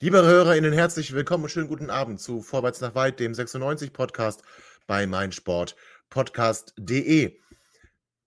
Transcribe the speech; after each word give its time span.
Liebe 0.00 0.24
HörerInnen, 0.24 0.72
herzlich 0.72 1.12
willkommen 1.12 1.42
und 1.42 1.50
schönen 1.50 1.66
guten 1.66 1.90
Abend 1.90 2.20
zu 2.20 2.40
Vorwärts 2.40 2.80
nach 2.80 2.94
Weit, 2.94 3.18
dem 3.18 3.34
96 3.34 3.92
Podcast 3.92 4.44
bei 4.86 5.08
meinsportpodcast.de. 5.08 7.36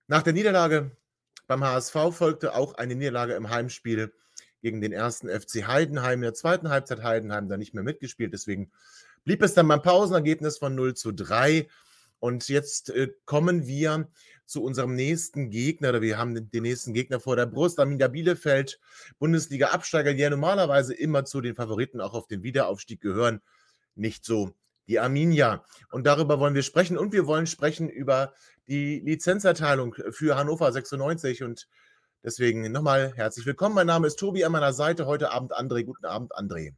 Nach 0.07 0.21
der 0.21 0.33
Niederlage 0.33 0.91
beim 1.47 1.63
HSV 1.63 1.95
folgte 2.11 2.55
auch 2.55 2.73
eine 2.73 2.95
Niederlage 2.95 3.35
im 3.35 3.49
Heimspiel 3.49 4.13
gegen 4.61 4.81
den 4.81 4.91
ersten 4.91 5.29
FC 5.29 5.65
Heidenheim. 5.65 6.19
In 6.19 6.23
der 6.23 6.33
zweiten 6.33 6.67
Halbzeit 6.67 7.03
Heidenheim 7.03 7.47
da 7.47 7.55
nicht 7.55 7.73
mehr 7.73 7.85
mitgespielt, 7.85 8.33
deswegen 8.33 8.69
blieb 9.23 9.41
es 9.41 9.53
dann 9.53 9.69
beim 9.69 9.81
Pausenergebnis 9.81 10.57
von 10.57 10.75
0 10.75 10.95
zu 10.95 11.13
3. 11.13 11.69
Und 12.19 12.49
jetzt 12.49 12.89
äh, 12.89 13.13
kommen 13.23 13.65
wir 13.65 14.09
zu 14.51 14.61
unserem 14.61 14.95
nächsten 14.95 15.49
Gegner, 15.49 15.89
oder 15.89 16.01
wir 16.01 16.17
haben 16.17 16.49
den, 16.51 16.63
nächsten 16.63 16.93
Gegner 16.93 17.21
vor 17.21 17.37
der 17.37 17.45
Brust, 17.45 17.79
Arminia 17.79 18.09
Bielefeld, 18.09 18.79
Bundesliga-Absteiger, 19.17 20.13
die 20.13 20.21
ja 20.21 20.29
normalerweise 20.29 20.93
immer 20.93 21.23
zu 21.23 21.39
den 21.39 21.55
Favoriten 21.55 22.01
auch 22.01 22.13
auf 22.13 22.27
den 22.27 22.43
Wiederaufstieg 22.43 22.99
gehören. 22.99 23.41
Nicht 23.95 24.25
so 24.25 24.51
die 24.87 24.99
Arminia. 24.99 25.63
Und 25.89 26.05
darüber 26.05 26.39
wollen 26.39 26.53
wir 26.53 26.63
sprechen. 26.63 26.97
Und 26.97 27.13
wir 27.13 27.27
wollen 27.27 27.47
sprechen 27.47 27.89
über 27.89 28.33
die 28.67 28.99
Lizenzerteilung 28.99 29.95
für 30.11 30.35
Hannover 30.35 30.69
96. 30.71 31.43
Und 31.43 31.69
deswegen 32.23 32.69
nochmal 32.71 33.13
herzlich 33.15 33.45
willkommen. 33.45 33.75
Mein 33.75 33.87
Name 33.87 34.07
ist 34.07 34.19
Tobi 34.19 34.43
an 34.43 34.51
meiner 34.51 34.73
Seite. 34.73 35.05
Heute 35.05 35.31
Abend 35.31 35.57
André. 35.57 35.85
Guten 35.85 36.05
Abend, 36.05 36.33
André. 36.35 36.73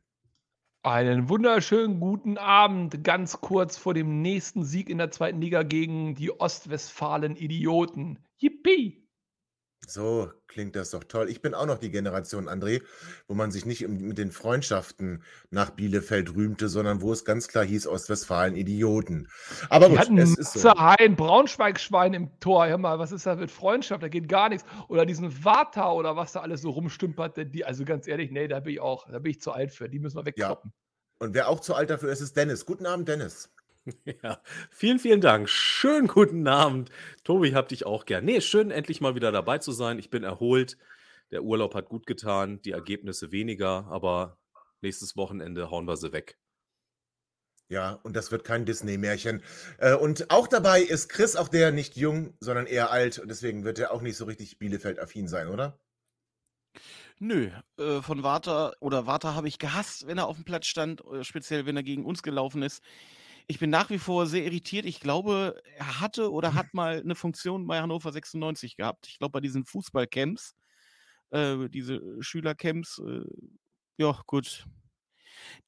Einen 0.86 1.30
wunderschönen 1.30 2.02
guten 2.02 2.38
Abend, 2.38 3.06
ganz 3.06 3.40
kurz 3.40 3.78
vor 3.78 3.94
dem 3.94 4.22
nächsten 4.22 4.66
Sieg 4.66 4.90
in 4.90 4.98
der 4.98 5.12
zweiten 5.12 5.40
Liga 5.40 5.64
gegen 5.64 6.14
die 6.14 6.38
Ostwestfalen-Idioten. 6.38 8.20
Yippie! 8.38 9.03
So 9.88 10.32
klingt 10.48 10.76
das 10.76 10.92
doch 10.92 11.04
toll. 11.04 11.30
Ich 11.30 11.42
bin 11.42 11.54
auch 11.54 11.66
noch 11.66 11.78
die 11.78 11.92
Generation, 11.92 12.48
André, 12.48 12.82
wo 13.28 13.34
man 13.34 13.52
sich 13.52 13.66
nicht 13.66 13.88
mit 13.88 14.18
den 14.18 14.32
Freundschaften 14.32 15.24
nach 15.50 15.72
Bielefeld 15.72 16.36
rühmte, 16.36 16.70
sondern 16.70 17.02
wo 17.02 17.12
es 17.12 17.26
ganz 17.26 17.48
klar 17.48 17.66
hieß, 17.66 17.88
Ostwestfalen 17.88 18.56
Idioten. 18.56 19.28
Aber 19.70 19.90
gut, 19.90 20.00
hatten 20.00 20.18
es 20.18 20.38
ist 20.38 20.54
so. 20.54 20.70
Hein, 20.74 21.16
Braunschweig-Schwein 21.16 22.14
im 22.14 22.40
Tor. 22.40 22.68
Hör 22.68 22.78
mal, 22.78 23.00
was 23.00 23.12
ist 23.12 23.26
da 23.26 23.36
mit 23.36 23.52
Freundschaft? 23.52 24.04
Da 24.04 24.08
geht 24.08 24.30
gar 24.30 24.50
nichts. 24.50 24.66
Oder 24.88 25.06
diesen 25.06 25.44
Vata 25.44 25.92
oder 25.92 26.16
was 26.16 26.32
da 26.34 26.42
alles 26.42 26.62
so 26.62 26.70
rumstümpert. 26.70 27.54
Die, 27.54 27.66
also 27.66 27.84
ganz 27.84 28.08
ehrlich, 28.08 28.32
nee, 28.32 28.48
da 28.48 28.60
bin 28.60 28.74
ich 28.74 28.80
auch, 28.80 29.10
da 29.10 29.20
bin 29.20 29.32
ich 29.32 29.42
zu 29.42 29.52
alt 29.52 29.72
für. 29.72 29.90
Die 29.90 30.00
müssen 30.00 30.18
wir 30.18 30.26
wegkloppen. 30.26 30.72
Ja. 30.74 31.26
Und 31.26 31.34
wer 31.34 31.48
auch 31.48 31.60
zu 31.60 31.76
alt 31.76 31.90
dafür 31.90 32.12
ist, 32.12 32.22
ist 32.22 32.36
Dennis. 32.36 32.66
Guten 32.66 32.86
Abend, 32.86 33.08
Dennis. 33.08 33.50
Ja, 34.24 34.42
vielen, 34.72 35.00
vielen 35.00 35.22
Dank. 35.22 35.50
Schönen 35.50 36.08
guten 36.08 36.48
Abend. 36.48 36.90
Tobi, 37.24 37.54
hab 37.54 37.68
dich 37.70 37.86
auch 37.86 38.06
gern. 38.06 38.26
Nee, 38.26 38.42
schön, 38.42 38.72
endlich 38.72 39.02
mal 39.02 39.16
wieder 39.16 39.32
dabei 39.32 39.58
zu 39.58 39.72
sein. 39.72 40.00
Ich 40.00 40.10
bin 40.10 40.24
erholt. 40.24 40.78
Der 41.32 41.44
Urlaub 41.44 41.76
hat 41.76 41.90
gut 41.90 42.06
getan, 42.06 42.62
die 42.62 42.72
Ergebnisse 42.72 43.32
weniger, 43.32 43.88
aber 43.90 44.38
nächstes 44.82 45.16
Wochenende 45.18 45.72
hauen 45.72 45.86
wir 45.86 45.98
sie 45.98 46.14
weg. 46.14 46.38
Ja, 47.70 47.94
und 48.04 48.16
das 48.16 48.32
wird 48.32 48.44
kein 48.44 48.66
Disney-Märchen. 48.66 49.42
Äh, 49.80 49.96
und 49.96 50.30
auch 50.30 50.48
dabei 50.48 50.82
ist 50.82 51.10
Chris, 51.10 51.36
auch 51.36 51.48
der 51.48 51.72
nicht 51.72 51.96
jung, 51.96 52.36
sondern 52.40 52.68
eher 52.68 52.92
alt. 52.92 53.20
Und 53.20 53.30
deswegen 53.30 53.64
wird 53.64 53.80
er 53.80 53.92
auch 53.92 54.02
nicht 54.02 54.18
so 54.18 54.26
richtig 54.26 54.60
Bielefeld-affin 54.60 55.28
sein, 55.28 55.48
oder? 55.48 55.80
Nö, 57.20 57.50
äh, 57.78 58.02
von 58.02 58.22
Warta 58.24 58.74
oder 58.80 59.08
Warta 59.08 59.34
habe 59.34 59.48
ich 59.48 59.58
gehasst, 59.58 60.08
wenn 60.08 60.18
er 60.18 60.28
auf 60.28 60.36
dem 60.36 60.46
Platz 60.46 60.68
stand, 60.68 61.02
äh, 61.06 61.24
speziell 61.24 61.66
wenn 61.66 61.78
er 61.78 61.84
gegen 61.84 62.06
uns 62.06 62.22
gelaufen 62.22 62.62
ist. 62.62 62.84
Ich 63.48 63.60
bin 63.60 63.70
nach 63.70 63.90
wie 63.90 64.00
vor 64.00 64.26
sehr 64.26 64.46
irritiert. 64.46 64.86
Ich 64.86 65.00
glaube, 65.00 65.62
er 65.76 66.00
hatte 66.00 66.32
oder 66.32 66.54
hat 66.54 66.74
mal 66.74 67.00
eine 67.00 67.16
Funktion 67.16 67.68
bei 67.68 67.82
Hannover 67.82 68.12
96 68.12 68.78
gehabt. 68.78 69.08
Ich 69.08 69.20
glaube, 69.20 69.34
bei 69.34 69.40
diesen 69.42 69.66
Fußballcamps, 69.66 70.56
äh, 71.32 71.70
diese 71.70 72.02
Schülercamps, 72.22 73.00
äh, 73.00 73.22
ja, 73.98 74.20
gut. 74.26 74.66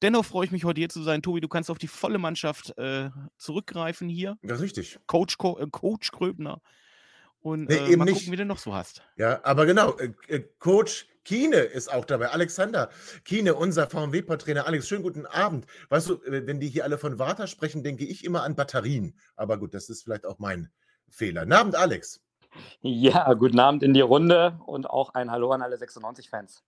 Dennoch 0.02 0.24
freue 0.24 0.46
ich 0.46 0.52
mich, 0.52 0.64
heute 0.64 0.80
hier 0.80 0.88
zu 0.88 1.02
sein. 1.02 1.22
Tobi, 1.22 1.40
du 1.40 1.48
kannst 1.48 1.70
auf 1.70 1.78
die 1.78 1.88
volle 1.88 2.18
Mannschaft 2.18 2.76
äh, 2.78 3.10
zurückgreifen 3.36 4.08
hier. 4.08 4.38
Ja, 4.42 4.56
richtig. 4.56 4.98
Coach, 5.06 5.38
Co 5.38 5.58
äh, 5.58 5.66
Coach 5.70 6.12
Gröbner. 6.12 6.60
Und 7.40 7.68
nee, 7.68 7.76
äh, 7.76 7.96
mal 7.96 8.10
gucken, 8.10 8.32
wie 8.32 8.36
du 8.36 8.44
noch 8.44 8.58
so 8.58 8.74
hast. 8.74 9.02
Ja, 9.16 9.44
aber 9.44 9.66
genau, 9.66 9.96
äh, 9.98 10.40
Coach 10.58 11.06
Kiene 11.26 11.56
ist 11.56 11.92
auch 11.92 12.04
dabei. 12.04 12.28
Alexander 12.28 12.88
Kiene, 13.24 13.56
unser 13.56 13.90
VMW-Trainer. 13.90 14.64
Alex, 14.64 14.86
schönen 14.86 15.02
guten 15.02 15.26
Abend. 15.26 15.66
Weißt 15.88 16.08
du, 16.08 16.22
äh, 16.22 16.46
wenn 16.46 16.60
die 16.60 16.68
hier 16.68 16.84
alle 16.84 16.98
von 16.98 17.18
Warta 17.18 17.48
sprechen, 17.48 17.82
denke 17.82 18.04
ich 18.04 18.24
immer 18.24 18.44
an 18.44 18.54
Batterien. 18.54 19.18
Aber 19.34 19.58
gut, 19.58 19.74
das 19.74 19.88
ist 19.88 20.04
vielleicht 20.04 20.24
auch 20.24 20.38
mein 20.38 20.70
Fehler. 21.10 21.40
Guten 21.40 21.52
Abend, 21.52 21.74
Alex. 21.74 22.20
Ja, 22.80 23.34
guten 23.34 23.58
Abend 23.58 23.82
in 23.82 23.92
die 23.92 24.02
Runde 24.02 24.60
und 24.66 24.88
auch 24.88 25.14
ein 25.14 25.32
Hallo 25.32 25.50
an 25.50 25.62
alle 25.62 25.76
96-Fans. 25.76 26.62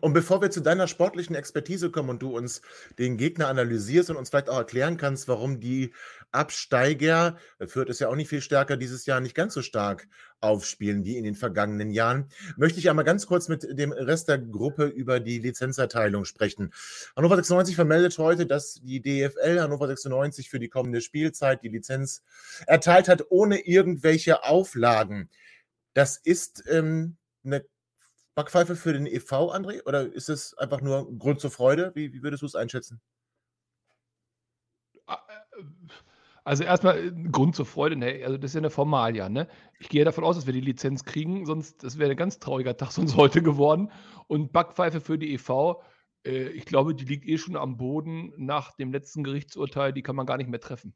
Und 0.00 0.12
bevor 0.12 0.40
wir 0.40 0.50
zu 0.50 0.60
deiner 0.60 0.88
sportlichen 0.88 1.34
Expertise 1.34 1.90
kommen 1.90 2.10
und 2.10 2.22
du 2.22 2.36
uns 2.36 2.62
den 2.98 3.16
Gegner 3.16 3.48
analysierst 3.48 4.10
und 4.10 4.16
uns 4.16 4.30
vielleicht 4.30 4.48
auch 4.48 4.58
erklären 4.58 4.96
kannst, 4.96 5.28
warum 5.28 5.60
die 5.60 5.92
Absteiger, 6.32 7.36
äh, 7.58 7.66
Fürth 7.66 7.88
ist 7.88 8.00
ja 8.00 8.08
auch 8.08 8.16
nicht 8.16 8.28
viel 8.28 8.40
stärker, 8.40 8.76
dieses 8.76 9.06
Jahr 9.06 9.20
nicht 9.20 9.34
ganz 9.34 9.54
so 9.54 9.62
stark 9.62 10.06
aufspielen 10.40 11.04
wie 11.04 11.18
in 11.18 11.24
den 11.24 11.34
vergangenen 11.34 11.90
Jahren, 11.90 12.30
möchte 12.56 12.78
ich 12.78 12.88
einmal 12.88 13.04
ganz 13.04 13.26
kurz 13.26 13.48
mit 13.48 13.66
dem 13.78 13.92
Rest 13.92 14.28
der 14.28 14.38
Gruppe 14.38 14.86
über 14.86 15.20
die 15.20 15.38
Lizenzerteilung 15.38 16.24
sprechen. 16.24 16.72
Hannover 17.16 17.36
96 17.36 17.74
vermeldet 17.74 18.16
heute, 18.18 18.46
dass 18.46 18.80
die 18.82 19.02
DFL 19.02 19.60
Hannover 19.60 19.86
96 19.86 20.48
für 20.48 20.58
die 20.58 20.68
kommende 20.68 21.00
Spielzeit 21.00 21.62
die 21.62 21.68
Lizenz 21.68 22.22
erteilt 22.66 23.08
hat, 23.08 23.26
ohne 23.28 23.60
irgendwelche 23.66 24.44
Auflagen. 24.44 25.28
Das 25.94 26.16
ist 26.16 26.64
ähm, 26.68 27.16
eine 27.44 27.64
Backpfeife 28.34 28.76
für 28.76 28.92
den 28.92 29.06
e.V., 29.06 29.52
André? 29.52 29.84
Oder 29.86 30.12
ist 30.12 30.28
es 30.28 30.56
einfach 30.56 30.80
nur 30.80 31.10
Grund 31.18 31.40
zur 31.40 31.50
Freude? 31.50 31.92
Wie, 31.94 32.12
wie 32.12 32.22
würdest 32.22 32.42
du 32.42 32.46
es 32.46 32.54
einschätzen? 32.54 33.00
Äh, 35.08 35.14
also 36.44 36.64
erstmal 36.64 36.98
äh, 36.98 37.12
Grund 37.30 37.54
zur 37.54 37.66
Freude, 37.66 37.96
ne, 37.96 38.24
also 38.24 38.38
das 38.38 38.50
ist 38.50 38.54
ja 38.54 38.60
eine 38.60 38.70
Formalia, 38.70 39.28
ne? 39.28 39.48
Ich 39.78 39.88
gehe 39.88 40.04
davon 40.04 40.24
aus, 40.24 40.36
dass 40.36 40.46
wir 40.46 40.52
die 40.52 40.60
Lizenz 40.60 41.04
kriegen, 41.04 41.44
sonst 41.44 41.84
das 41.84 41.98
wäre 41.98 42.12
ein 42.12 42.16
ganz 42.16 42.38
trauriger 42.38 42.76
Tag 42.76 42.92
sonst 42.92 43.16
heute 43.16 43.42
geworden. 43.42 43.90
Und 44.26 44.52
Backpfeife 44.52 45.00
für 45.00 45.18
die 45.18 45.34
e.V., 45.34 45.82
äh, 46.24 46.48
ich 46.48 46.64
glaube, 46.64 46.94
die 46.94 47.04
liegt 47.04 47.26
eh 47.26 47.38
schon 47.38 47.56
am 47.56 47.76
Boden 47.76 48.32
nach 48.36 48.72
dem 48.76 48.92
letzten 48.92 49.24
Gerichtsurteil, 49.24 49.92
die 49.92 50.02
kann 50.02 50.16
man 50.16 50.26
gar 50.26 50.38
nicht 50.38 50.50
mehr 50.50 50.60
treffen. 50.60 50.94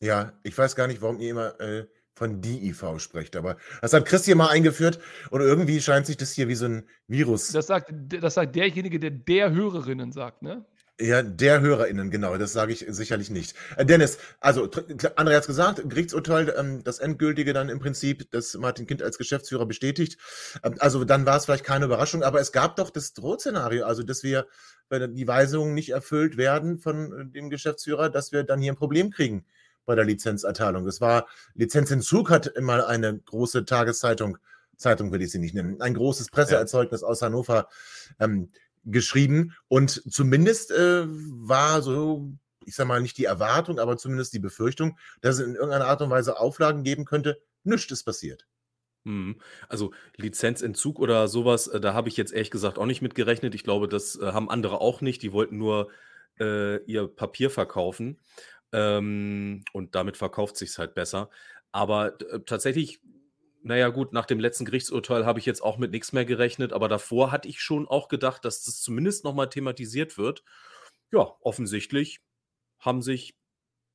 Ja, 0.00 0.32
ich 0.42 0.56
weiß 0.56 0.76
gar 0.76 0.86
nicht, 0.86 1.02
warum 1.02 1.20
ihr 1.20 1.30
immer 1.30 1.60
äh, 1.60 1.86
von 2.14 2.40
DIV 2.40 2.98
spricht. 2.98 3.36
Aber 3.36 3.56
das 3.80 3.92
hat 3.92 4.06
Chris 4.06 4.24
hier 4.24 4.36
mal 4.36 4.48
eingeführt 4.48 4.98
und 5.30 5.40
irgendwie 5.40 5.80
scheint 5.80 6.06
sich 6.06 6.16
das 6.16 6.32
hier 6.32 6.48
wie 6.48 6.54
so 6.54 6.66
ein 6.66 6.88
Virus. 7.06 7.52
Das 7.52 7.66
sagt, 7.66 7.92
das 7.92 8.34
sagt 8.34 8.56
derjenige, 8.56 9.00
der 9.00 9.10
der 9.10 9.52
Hörerinnen 9.52 10.12
sagt, 10.12 10.42
ne? 10.42 10.64
Ja, 11.00 11.22
der 11.22 11.62
HörerInnen, 11.62 12.10
genau, 12.10 12.36
das 12.36 12.52
sage 12.52 12.74
ich 12.74 12.84
sicherlich 12.86 13.30
nicht. 13.30 13.56
Äh, 13.76 13.86
Dennis, 13.86 14.18
also 14.38 14.64
André 14.64 15.34
hat 15.34 15.42
es 15.42 15.46
gesagt, 15.46 15.88
Gerichtsurteil, 15.88 16.54
ähm, 16.58 16.84
das 16.84 16.98
endgültige 16.98 17.54
dann 17.54 17.70
im 17.70 17.78
Prinzip, 17.78 18.30
das 18.32 18.52
Martin 18.54 18.86
Kind 18.86 19.02
als 19.02 19.16
Geschäftsführer 19.16 19.64
bestätigt. 19.64 20.18
Ähm, 20.62 20.74
also 20.78 21.04
dann 21.04 21.24
war 21.24 21.38
es 21.38 21.46
vielleicht 21.46 21.64
keine 21.64 21.86
Überraschung, 21.86 22.22
aber 22.22 22.38
es 22.38 22.52
gab 22.52 22.76
doch 22.76 22.90
das 22.90 23.14
Drohszenario, 23.14 23.86
also 23.86 24.02
dass 24.02 24.22
wir, 24.22 24.46
wenn 24.90 25.14
die 25.14 25.26
Weisungen 25.26 25.72
nicht 25.72 25.88
erfüllt 25.88 26.36
werden 26.36 26.78
von 26.78 27.12
äh, 27.12 27.32
dem 27.32 27.48
Geschäftsführer, 27.48 28.10
dass 28.10 28.32
wir 28.32 28.44
dann 28.44 28.60
hier 28.60 28.72
ein 28.72 28.76
Problem 28.76 29.10
kriegen 29.10 29.46
bei 29.90 29.96
der 29.96 30.04
Lizenzerteilung. 30.04 30.84
Das 30.84 31.00
war, 31.00 31.26
Lizenzentzug 31.54 32.30
hat 32.30 32.46
immer 32.46 32.86
eine 32.86 33.18
große 33.18 33.64
Tageszeitung, 33.64 34.38
Zeitung 34.76 35.10
will 35.10 35.20
ich 35.20 35.32
sie 35.32 35.40
nicht 35.40 35.52
nennen, 35.52 35.80
ein 35.80 35.94
großes 35.94 36.30
Presseerzeugnis 36.30 37.00
ja. 37.00 37.08
aus 37.08 37.22
Hannover 37.22 37.66
ähm, 38.20 38.52
geschrieben 38.84 39.52
und 39.66 39.90
zumindest 40.08 40.70
äh, 40.70 41.06
war 41.08 41.82
so, 41.82 42.30
ich 42.64 42.76
sag 42.76 42.86
mal 42.86 43.02
nicht 43.02 43.18
die 43.18 43.24
Erwartung, 43.24 43.80
aber 43.80 43.96
zumindest 43.96 44.32
die 44.32 44.38
Befürchtung, 44.38 44.96
dass 45.22 45.40
es 45.40 45.44
in 45.44 45.56
irgendeiner 45.56 45.86
Art 45.86 46.02
und 46.02 46.10
Weise 46.10 46.38
Auflagen 46.38 46.84
geben 46.84 47.04
könnte. 47.04 47.42
Nichts 47.64 47.90
ist 47.90 48.04
passiert. 48.04 48.46
Mhm. 49.02 49.40
Also 49.68 49.90
Lizenzentzug 50.18 51.00
oder 51.00 51.26
sowas, 51.26 51.66
äh, 51.66 51.80
da 51.80 51.94
habe 51.94 52.08
ich 52.08 52.16
jetzt 52.16 52.32
ehrlich 52.32 52.52
gesagt 52.52 52.78
auch 52.78 52.86
nicht 52.86 53.02
mit 53.02 53.16
gerechnet. 53.16 53.56
Ich 53.56 53.64
glaube, 53.64 53.88
das 53.88 54.14
äh, 54.20 54.26
haben 54.26 54.50
andere 54.50 54.80
auch 54.80 55.00
nicht. 55.00 55.20
Die 55.22 55.32
wollten 55.32 55.58
nur 55.58 55.90
äh, 56.38 56.76
ihr 56.84 57.08
Papier 57.08 57.50
verkaufen. 57.50 58.20
Ähm, 58.72 59.64
und 59.72 59.94
damit 59.94 60.16
verkauft 60.16 60.56
sich 60.56 60.76
halt 60.78 60.94
besser. 60.94 61.30
Aber 61.72 62.20
äh, 62.20 62.40
tatsächlich 62.46 63.00
naja, 63.62 63.88
gut, 63.90 64.12
nach 64.12 64.26
dem 64.26 64.40
letzten 64.40 64.64
Gerichtsurteil 64.64 65.26
habe 65.26 65.38
ich 65.38 65.46
jetzt 65.46 65.62
auch 65.62 65.76
mit 65.76 65.90
nichts 65.90 66.12
mehr 66.12 66.24
gerechnet, 66.24 66.72
aber 66.72 66.88
davor 66.88 67.30
hatte 67.30 67.48
ich 67.48 67.60
schon 67.60 67.86
auch 67.86 68.08
gedacht, 68.08 68.44
dass 68.44 68.64
das 68.64 68.80
zumindest 68.80 69.24
nochmal 69.24 69.50
thematisiert 69.50 70.16
wird. 70.16 70.42
Ja, 71.12 71.36
offensichtlich 71.40 72.20
haben 72.78 73.02
sich 73.02 73.36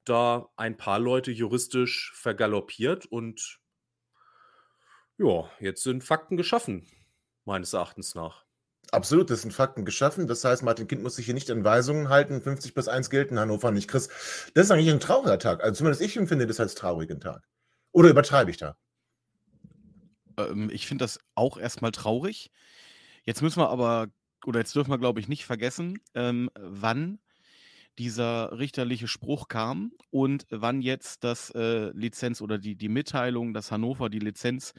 da 0.04 0.50
ein 0.56 0.78
paar 0.78 1.00
Leute 1.00 1.32
juristisch 1.32 2.14
vergaloppiert 2.16 3.08
und 3.08 3.60
ja, 5.18 5.50
jetzt 5.60 5.82
sind 5.82 6.04
Fakten 6.04 6.38
geschaffen, 6.38 6.86
meines 7.46 7.74
Erachtens 7.74 8.14
nach. 8.14 8.45
Absolut, 8.96 9.30
das 9.30 9.42
sind 9.42 9.52
Fakten 9.52 9.84
geschaffen. 9.84 10.26
Das 10.26 10.44
heißt, 10.44 10.64
Martin 10.64 10.88
Kind 10.88 11.04
muss 11.04 11.18
sich 11.18 11.26
hier 11.26 11.34
nicht 11.34 11.52
an 11.52 11.66
Weisungen 11.66 12.08
halten. 12.08 12.42
50 12.42 12.74
plus 12.74 12.88
1 12.88 13.10
gilt 13.10 13.30
in 13.30 13.40
Hannover 13.40 13.72
nicht. 13.72 13.90
Chris, 13.90 14.08
das 14.54 14.66
ist 14.66 14.72
eigentlich 14.72 14.90
ein 14.90 15.02
trauriger 15.02 15.38
Tag. 15.38 15.62
Also 15.62 15.80
zumindest 15.80 16.02
ich 16.02 16.16
empfinde 16.16 16.48
das 16.48 16.62
als 16.62 16.76
traurigen 16.76 17.20
Tag. 17.20 17.44
Oder 17.92 18.10
übertreibe 18.10 18.52
ich 18.52 18.58
da? 18.58 18.78
Ähm, 20.38 20.70
ich 20.72 20.88
finde 20.88 21.04
das 21.04 21.20
auch 21.36 21.58
erstmal 21.58 21.92
traurig. 21.92 22.52
Jetzt 23.26 23.42
müssen 23.42 23.60
wir 23.60 23.70
aber, 23.70 24.08
oder 24.46 24.60
jetzt 24.60 24.76
dürfen 24.76 24.92
wir, 24.92 24.98
glaube 24.98 25.20
ich, 25.20 25.28
nicht 25.28 25.46
vergessen, 25.46 26.00
ähm, 26.14 26.50
wann 26.56 27.20
dieser 27.98 28.58
richterliche 28.58 29.08
Spruch 29.08 29.48
kam 29.50 29.92
und 30.10 30.46
wann 30.50 30.82
jetzt 30.82 31.24
das 31.24 31.50
äh, 31.52 31.90
Lizenz 31.92 32.42
oder 32.42 32.58
die, 32.58 32.76
die 32.76 32.90
Mitteilung, 32.90 33.54
dass 33.54 33.72
Hannover 33.72 34.10
die 34.10 34.20
Lizenz 34.20 34.74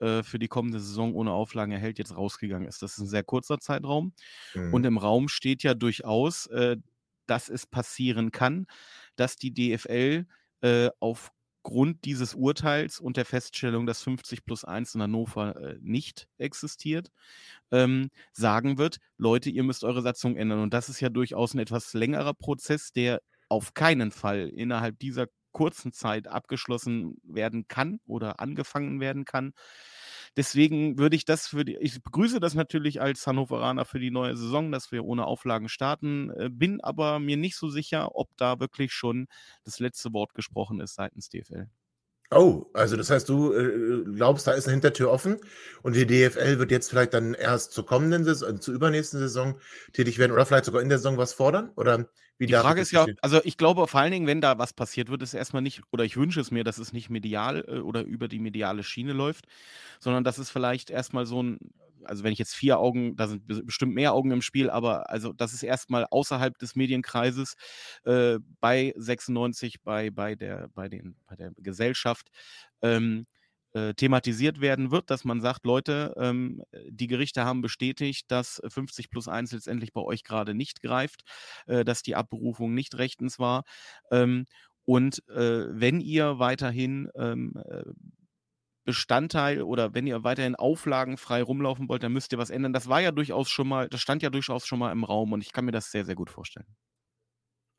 äh, 0.00 0.22
für 0.22 0.38
die 0.38 0.48
kommende 0.48 0.80
Saison 0.80 1.14
ohne 1.14 1.32
Auflagen 1.32 1.72
erhält, 1.72 1.98
jetzt 1.98 2.16
rausgegangen 2.16 2.68
ist. 2.68 2.82
Das 2.82 2.92
ist 2.92 2.98
ein 2.98 3.06
sehr 3.06 3.22
kurzer 3.22 3.58
Zeitraum. 3.58 4.12
Mhm. 4.54 4.74
Und 4.74 4.84
im 4.84 4.98
Raum 4.98 5.28
steht 5.28 5.62
ja 5.62 5.74
durchaus, 5.74 6.46
äh, 6.46 6.76
dass 7.26 7.48
es 7.48 7.66
passieren 7.66 8.32
kann, 8.32 8.66
dass 9.16 9.36
die 9.36 9.54
DFL 9.54 10.26
äh, 10.62 10.90
aufgrund 11.00 12.04
dieses 12.04 12.34
Urteils 12.34 13.00
und 13.00 13.16
der 13.16 13.24
Feststellung, 13.24 13.86
dass 13.86 14.02
50 14.02 14.44
plus 14.44 14.64
1 14.64 14.94
in 14.94 15.02
Hannover 15.02 15.56
äh, 15.56 15.78
nicht 15.80 16.28
existiert, 16.38 17.10
ähm, 17.70 18.10
sagen 18.32 18.78
wird, 18.78 18.98
Leute, 19.16 19.50
ihr 19.50 19.62
müsst 19.62 19.84
eure 19.84 20.02
Satzung 20.02 20.36
ändern. 20.36 20.60
Und 20.60 20.74
das 20.74 20.88
ist 20.88 21.00
ja 21.00 21.08
durchaus 21.08 21.54
ein 21.54 21.60
etwas 21.60 21.94
längerer 21.94 22.34
Prozess, 22.34 22.92
der 22.92 23.22
auf 23.48 23.74
keinen 23.74 24.10
Fall 24.10 24.48
innerhalb 24.48 24.98
dieser 24.98 25.28
kurzen 25.54 25.94
Zeit 25.94 26.28
abgeschlossen 26.28 27.16
werden 27.24 27.66
kann 27.68 28.00
oder 28.06 28.40
angefangen 28.40 29.00
werden 29.00 29.24
kann. 29.24 29.54
Deswegen 30.36 30.98
würde 30.98 31.16
ich 31.16 31.24
das 31.24 31.46
für 31.46 31.64
die, 31.64 31.76
ich 31.76 32.02
begrüße 32.02 32.40
das 32.40 32.54
natürlich 32.54 33.00
als 33.00 33.26
Hannoveraner 33.26 33.84
für 33.84 34.00
die 34.00 34.10
neue 34.10 34.36
Saison, 34.36 34.72
dass 34.72 34.92
wir 34.92 35.04
ohne 35.04 35.26
Auflagen 35.26 35.68
starten, 35.68 36.30
äh, 36.30 36.50
bin 36.50 36.80
aber 36.82 37.20
mir 37.20 37.36
nicht 37.36 37.56
so 37.56 37.68
sicher, 37.70 38.16
ob 38.16 38.28
da 38.36 38.60
wirklich 38.60 38.92
schon 38.92 39.28
das 39.64 39.78
letzte 39.78 40.12
Wort 40.12 40.34
gesprochen 40.34 40.80
ist 40.80 40.94
seitens 40.96 41.28
DFL. 41.30 41.68
Oh, 42.34 42.66
also 42.72 42.96
das 42.96 43.10
heißt, 43.10 43.28
du 43.28 43.52
äh, 43.52 44.04
glaubst, 44.16 44.46
da 44.46 44.52
ist 44.52 44.66
eine 44.66 44.72
Hintertür 44.72 45.10
offen 45.10 45.38
und 45.82 45.94
die 45.94 46.06
DFL 46.06 46.58
wird 46.58 46.70
jetzt 46.70 46.90
vielleicht 46.90 47.14
dann 47.14 47.34
erst 47.34 47.72
zur 47.72 47.86
kommenden 47.86 48.24
Saison, 48.24 48.60
zur 48.60 48.74
übernächsten 48.74 49.18
Saison 49.18 49.58
tätig 49.92 50.18
werden 50.18 50.32
oder 50.32 50.44
vielleicht 50.44 50.64
sogar 50.64 50.82
in 50.82 50.88
der 50.88 50.98
Saison 50.98 51.18
was 51.18 51.32
fordern? 51.32 51.70
Oder 51.76 52.08
wie 52.38 52.46
die 52.46 52.54
Frage 52.54 52.80
ist 52.80 52.90
ja, 52.90 53.06
also 53.22 53.40
ich 53.44 53.56
glaube 53.56 53.86
vor 53.86 54.00
allen 54.00 54.10
Dingen, 54.10 54.26
wenn 54.26 54.40
da 54.40 54.58
was 54.58 54.72
passiert, 54.72 55.08
wird 55.08 55.22
es 55.22 55.34
erstmal 55.34 55.62
nicht, 55.62 55.82
oder 55.92 56.04
ich 56.04 56.16
wünsche 56.16 56.40
es 56.40 56.50
mir, 56.50 56.64
dass 56.64 56.78
es 56.78 56.92
nicht 56.92 57.08
medial 57.08 57.64
äh, 57.68 57.78
oder 57.78 58.02
über 58.02 58.26
die 58.26 58.40
mediale 58.40 58.82
Schiene 58.82 59.12
läuft, 59.12 59.46
sondern 60.00 60.24
dass 60.24 60.38
es 60.38 60.50
vielleicht 60.50 60.90
erstmal 60.90 61.26
so 61.26 61.42
ein, 61.42 61.58
also 62.06 62.24
wenn 62.24 62.32
ich 62.32 62.38
jetzt 62.38 62.54
vier 62.54 62.78
Augen, 62.78 63.16
da 63.16 63.28
sind 63.28 63.46
bestimmt 63.46 63.94
mehr 63.94 64.12
Augen 64.12 64.30
im 64.30 64.42
Spiel, 64.42 64.70
aber 64.70 65.10
also 65.10 65.32
das 65.32 65.52
ist 65.52 65.62
erstmal 65.62 66.06
außerhalb 66.10 66.58
des 66.58 66.76
Medienkreises 66.76 67.54
äh, 68.04 68.38
bei 68.60 68.92
96, 68.96 69.82
bei, 69.82 70.10
bei, 70.10 70.34
der, 70.34 70.68
bei, 70.74 70.88
den, 70.88 71.16
bei 71.26 71.36
der 71.36 71.52
Gesellschaft. 71.56 72.28
Ähm, 72.82 73.26
äh, 73.74 73.92
thematisiert 73.94 74.60
werden 74.60 74.92
wird, 74.92 75.10
dass 75.10 75.24
man 75.24 75.40
sagt, 75.40 75.66
Leute, 75.66 76.14
ähm, 76.16 76.62
die 76.88 77.08
Gerichte 77.08 77.44
haben 77.44 77.60
bestätigt, 77.60 78.30
dass 78.30 78.62
50 78.68 79.10
plus 79.10 79.26
1 79.26 79.50
letztendlich 79.50 79.92
bei 79.92 80.00
euch 80.00 80.22
gerade 80.22 80.54
nicht 80.54 80.80
greift, 80.80 81.24
äh, 81.66 81.84
dass 81.84 82.02
die 82.02 82.14
Abberufung 82.14 82.72
nicht 82.72 82.96
rechtens 82.96 83.40
war. 83.40 83.64
Ähm, 84.12 84.46
und 84.84 85.26
äh, 85.28 85.66
wenn 85.68 86.00
ihr 86.00 86.38
weiterhin 86.38 87.10
ähm, 87.16 87.54
äh, 87.68 87.82
Bestandteil 88.84 89.62
oder 89.62 89.94
wenn 89.94 90.06
ihr 90.06 90.24
weiterhin 90.24 90.54
auflagenfrei 90.54 91.42
rumlaufen 91.42 91.88
wollt, 91.88 92.02
dann 92.02 92.12
müsst 92.12 92.32
ihr 92.32 92.38
was 92.38 92.50
ändern. 92.50 92.72
Das 92.72 92.88
war 92.88 93.00
ja 93.00 93.12
durchaus 93.12 93.48
schon 93.48 93.68
mal, 93.68 93.88
das 93.88 94.00
stand 94.00 94.22
ja 94.22 94.30
durchaus 94.30 94.66
schon 94.66 94.78
mal 94.78 94.92
im 94.92 95.04
Raum 95.04 95.32
und 95.32 95.40
ich 95.40 95.52
kann 95.52 95.64
mir 95.64 95.72
das 95.72 95.90
sehr, 95.90 96.04
sehr 96.04 96.14
gut 96.14 96.30
vorstellen. 96.30 96.66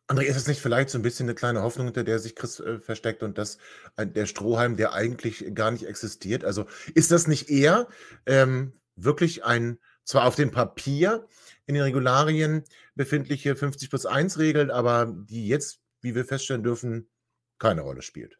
André, 0.07 0.23
ist 0.23 0.35
es 0.35 0.47
nicht 0.47 0.61
vielleicht 0.61 0.91
so 0.91 0.99
ein 0.99 1.01
bisschen 1.01 1.25
eine 1.25 1.33
kleine 1.33 1.63
Hoffnung, 1.63 1.87
hinter 1.87 2.03
der 2.03 2.19
sich 2.19 2.35
Chris 2.35 2.59
äh, 2.59 2.79
versteckt 2.79 3.23
und 3.23 3.39
das 3.39 3.57
ein, 3.95 4.13
der 4.13 4.27
Strohhalm, 4.27 4.77
der 4.77 4.93
eigentlich 4.93 5.45
gar 5.55 5.71
nicht 5.71 5.87
existiert? 5.87 6.45
Also 6.45 6.65
ist 6.93 7.11
das 7.11 7.27
nicht 7.27 7.49
eher 7.49 7.87
ähm, 8.27 8.73
wirklich 8.95 9.43
ein, 9.43 9.79
zwar 10.03 10.25
auf 10.25 10.35
dem 10.35 10.51
Papier 10.51 11.27
in 11.65 11.73
den 11.73 11.83
Regularien 11.83 12.63
befindliche 12.93 13.55
50 13.55 13.89
plus 13.89 14.05
1 14.05 14.37
Regel, 14.37 14.69
aber 14.69 15.11
die 15.11 15.47
jetzt, 15.47 15.81
wie 16.01 16.13
wir 16.13 16.25
feststellen 16.25 16.61
dürfen, 16.61 17.09
keine 17.57 17.81
Rolle 17.81 18.03
spielt? 18.03 18.37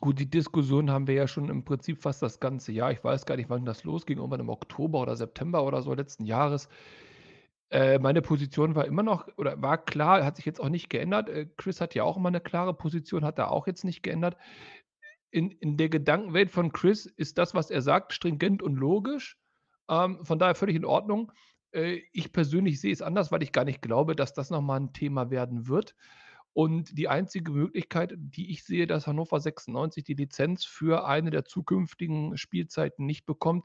Gut, 0.00 0.18
die 0.18 0.30
Diskussion 0.30 0.90
haben 0.90 1.06
wir 1.06 1.14
ja 1.14 1.28
schon 1.28 1.50
im 1.50 1.62
Prinzip 1.62 2.00
fast 2.00 2.22
das 2.22 2.40
ganze 2.40 2.72
Jahr. 2.72 2.90
Ich 2.90 3.04
weiß 3.04 3.26
gar 3.26 3.36
nicht, 3.36 3.50
wann 3.50 3.66
das 3.66 3.84
losging, 3.84 4.16
irgendwann 4.16 4.40
im 4.40 4.48
Oktober 4.48 5.00
oder 5.02 5.14
September 5.14 5.62
oder 5.64 5.82
so 5.82 5.92
letzten 5.92 6.24
Jahres. 6.24 6.70
Äh, 7.70 7.98
meine 7.98 8.22
Position 8.22 8.74
war 8.74 8.86
immer 8.86 9.02
noch 9.02 9.28
oder 9.36 9.60
war 9.60 9.76
klar, 9.76 10.24
hat 10.24 10.36
sich 10.36 10.46
jetzt 10.46 10.60
auch 10.60 10.70
nicht 10.70 10.88
geändert. 10.88 11.28
Äh, 11.28 11.46
Chris 11.58 11.82
hat 11.82 11.94
ja 11.94 12.04
auch 12.04 12.16
immer 12.16 12.28
eine 12.28 12.40
klare 12.40 12.72
Position, 12.72 13.24
hat 13.26 13.38
er 13.38 13.50
auch 13.52 13.66
jetzt 13.66 13.84
nicht 13.84 14.02
geändert. 14.02 14.38
In, 15.30 15.50
in 15.50 15.76
der 15.76 15.90
Gedankenwelt 15.90 16.50
von 16.50 16.72
Chris 16.72 17.04
ist 17.04 17.36
das, 17.36 17.54
was 17.54 17.70
er 17.70 17.82
sagt, 17.82 18.14
stringent 18.14 18.62
und 18.62 18.76
logisch. 18.76 19.38
Ähm, 19.88 20.24
von 20.24 20.38
daher 20.38 20.54
völlig 20.54 20.76
in 20.76 20.86
Ordnung. 20.86 21.30
Äh, 21.72 22.00
ich 22.12 22.32
persönlich 22.32 22.80
sehe 22.80 22.92
es 22.92 23.02
anders, 23.02 23.30
weil 23.32 23.42
ich 23.42 23.52
gar 23.52 23.64
nicht 23.66 23.82
glaube, 23.82 24.16
dass 24.16 24.32
das 24.32 24.48
nochmal 24.48 24.80
ein 24.80 24.94
Thema 24.94 25.30
werden 25.30 25.68
wird. 25.68 25.94
Und 26.52 26.98
die 26.98 27.08
einzige 27.08 27.52
Möglichkeit, 27.52 28.14
die 28.16 28.50
ich 28.50 28.64
sehe, 28.64 28.88
dass 28.88 29.06
Hannover 29.06 29.38
96 29.40 30.02
die 30.02 30.14
Lizenz 30.14 30.64
für 30.64 31.06
eine 31.06 31.30
der 31.30 31.44
zukünftigen 31.44 32.36
Spielzeiten 32.36 33.06
nicht 33.06 33.24
bekommt, 33.24 33.64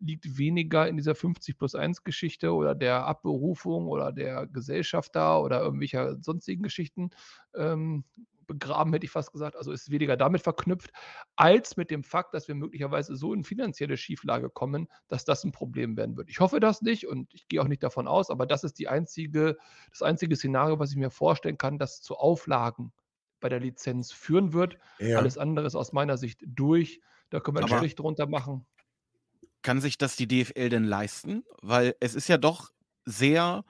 liegt 0.00 0.36
weniger 0.36 0.86
in 0.86 0.96
dieser 0.96 1.14
50 1.14 1.56
plus 1.56 1.74
1 1.74 2.04
Geschichte 2.04 2.52
oder 2.52 2.74
der 2.74 3.06
Abberufung 3.06 3.86
oder 3.88 4.12
der 4.12 4.46
Gesellschaft 4.46 5.16
da 5.16 5.38
oder 5.38 5.62
irgendwelcher 5.62 6.22
sonstigen 6.22 6.62
Geschichten, 6.62 7.10
ähm, 7.56 8.04
begraben, 8.46 8.92
hätte 8.92 9.04
ich 9.04 9.10
fast 9.10 9.32
gesagt. 9.32 9.56
Also 9.56 9.72
ist 9.72 9.90
weniger 9.90 10.16
damit 10.16 10.42
verknüpft, 10.42 10.90
als 11.36 11.76
mit 11.76 11.90
dem 11.90 12.04
Fakt, 12.04 12.34
dass 12.34 12.48
wir 12.48 12.54
möglicherweise 12.54 13.16
so 13.16 13.34
in 13.34 13.44
finanzielle 13.44 13.96
Schieflage 13.96 14.50
kommen, 14.50 14.88
dass 15.08 15.24
das 15.24 15.44
ein 15.44 15.52
Problem 15.52 15.96
werden 15.96 16.16
wird. 16.16 16.30
Ich 16.30 16.40
hoffe 16.40 16.60
das 16.60 16.82
nicht 16.82 17.06
und 17.06 17.32
ich 17.34 17.48
gehe 17.48 17.60
auch 17.60 17.68
nicht 17.68 17.82
davon 17.82 18.06
aus, 18.06 18.30
aber 18.30 18.46
das 18.46 18.64
ist 18.64 18.78
die 18.78 18.88
einzige, 18.88 19.56
das 19.90 20.02
einzige 20.02 20.36
Szenario, 20.36 20.78
was 20.78 20.90
ich 20.90 20.96
mir 20.96 21.10
vorstellen 21.10 21.58
kann, 21.58 21.78
das 21.78 22.02
zu 22.02 22.16
Auflagen 22.16 22.92
bei 23.40 23.48
der 23.48 23.60
Lizenz 23.60 24.12
führen 24.12 24.52
wird. 24.52 24.78
Ja. 24.98 25.18
Alles 25.18 25.38
andere 25.38 25.66
ist 25.66 25.74
aus 25.74 25.92
meiner 25.92 26.16
Sicht 26.16 26.40
durch. 26.46 27.00
Da 27.30 27.40
können 27.40 27.56
wir 27.56 27.60
einen 27.62 27.72
aber 27.72 27.78
Strich 27.78 27.96
drunter 27.96 28.26
machen. 28.26 28.66
Kann 29.62 29.80
sich 29.80 29.98
das 29.98 30.16
die 30.16 30.28
DFL 30.28 30.68
denn 30.68 30.84
leisten? 30.84 31.44
Weil 31.60 31.96
es 32.00 32.14
ist 32.14 32.28
ja 32.28 32.38
doch 32.38 32.70
sehr 33.04 33.64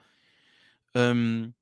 ähm, 0.93 1.55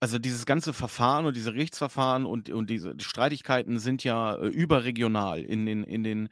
also 0.00 0.18
dieses 0.18 0.46
ganze 0.46 0.72
Verfahren 0.72 1.26
und 1.26 1.36
diese 1.36 1.52
Gerichtsverfahren 1.52 2.24
und, 2.24 2.50
und 2.50 2.70
diese 2.70 2.94
Streitigkeiten 3.00 3.78
sind 3.78 4.04
ja 4.04 4.36
äh, 4.36 4.46
überregional 4.46 5.42
in 5.42 5.66
den, 5.66 5.82
in, 5.84 6.04
den, 6.04 6.28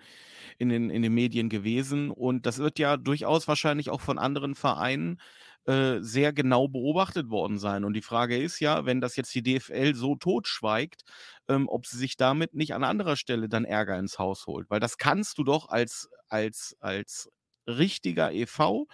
in, 0.58 0.68
den, 0.68 0.90
in 0.90 1.02
den 1.02 1.12
Medien 1.12 1.48
gewesen. 1.48 2.10
Und 2.10 2.46
das 2.46 2.58
wird 2.58 2.78
ja 2.78 2.96
durchaus 2.96 3.48
wahrscheinlich 3.48 3.90
auch 3.90 4.00
von 4.00 4.18
anderen 4.18 4.54
Vereinen 4.54 5.20
äh, 5.66 6.00
sehr 6.00 6.32
genau 6.32 6.68
beobachtet 6.68 7.28
worden 7.28 7.58
sein. 7.58 7.84
Und 7.84 7.94
die 7.94 8.02
Frage 8.02 8.38
ist 8.38 8.60
ja, 8.60 8.86
wenn 8.86 9.00
das 9.00 9.16
jetzt 9.16 9.34
die 9.34 9.42
DFL 9.42 9.94
so 9.94 10.14
totschweigt, 10.14 11.02
ähm, 11.48 11.68
ob 11.68 11.86
sie 11.86 11.98
sich 11.98 12.16
damit 12.16 12.54
nicht 12.54 12.72
an 12.72 12.84
anderer 12.84 13.16
Stelle 13.16 13.48
dann 13.48 13.64
Ärger 13.64 13.98
ins 13.98 14.20
Haus 14.20 14.46
holt. 14.46 14.70
Weil 14.70 14.80
das 14.80 14.96
kannst 14.96 15.38
du 15.38 15.44
doch 15.44 15.68
als, 15.68 16.08
als, 16.28 16.76
als 16.78 17.28
richtiger 17.66 18.32
EV 18.32 18.86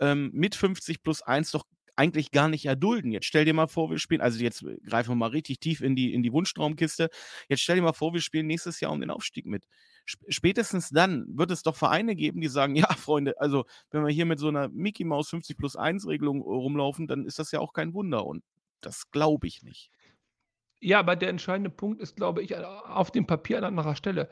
ähm, 0.00 0.30
mit 0.32 0.56
50 0.56 1.02
plus 1.02 1.22
1 1.22 1.52
doch 1.52 1.64
eigentlich 2.00 2.30
gar 2.30 2.48
nicht 2.48 2.64
erdulden. 2.64 3.12
Jetzt 3.12 3.26
stell 3.26 3.44
dir 3.44 3.52
mal 3.52 3.66
vor, 3.66 3.90
wir 3.90 3.98
spielen, 3.98 4.22
also 4.22 4.42
jetzt 4.42 4.64
greifen 4.86 5.10
wir 5.10 5.16
mal 5.16 5.28
richtig 5.28 5.60
tief 5.60 5.82
in 5.82 5.94
die, 5.94 6.14
in 6.14 6.22
die 6.22 6.32
Wunschtraumkiste. 6.32 7.10
Jetzt 7.48 7.60
stell 7.60 7.76
dir 7.76 7.82
mal 7.82 7.92
vor, 7.92 8.14
wir 8.14 8.22
spielen 8.22 8.46
nächstes 8.46 8.80
Jahr 8.80 8.90
um 8.90 9.00
den 9.02 9.10
Aufstieg 9.10 9.44
mit. 9.44 9.66
Spätestens 10.06 10.88
dann 10.88 11.26
wird 11.28 11.50
es 11.50 11.62
doch 11.62 11.76
Vereine 11.76 12.16
geben, 12.16 12.40
die 12.40 12.48
sagen, 12.48 12.74
ja, 12.76 12.88
Freunde, 12.94 13.38
also 13.38 13.66
wenn 13.90 14.02
wir 14.02 14.10
hier 14.10 14.24
mit 14.24 14.38
so 14.38 14.48
einer 14.48 14.68
Mickey 14.68 15.04
Maus 15.04 15.28
50 15.28 15.58
plus 15.58 15.76
1 15.76 16.06
Regelung 16.06 16.40
rumlaufen, 16.40 17.06
dann 17.06 17.26
ist 17.26 17.38
das 17.38 17.52
ja 17.52 17.60
auch 17.60 17.74
kein 17.74 17.92
Wunder. 17.92 18.24
Und 18.24 18.42
das 18.80 19.10
glaube 19.10 19.46
ich 19.46 19.62
nicht. 19.62 19.90
Ja, 20.82 20.98
aber 20.98 21.14
der 21.14 21.28
entscheidende 21.28 21.68
Punkt 21.68 22.00
ist, 22.00 22.16
glaube 22.16 22.42
ich, 22.42 22.56
auf 22.56 23.10
dem 23.10 23.26
Papier 23.26 23.58
an 23.58 23.64
anderer 23.64 23.94
Stelle. 23.94 24.30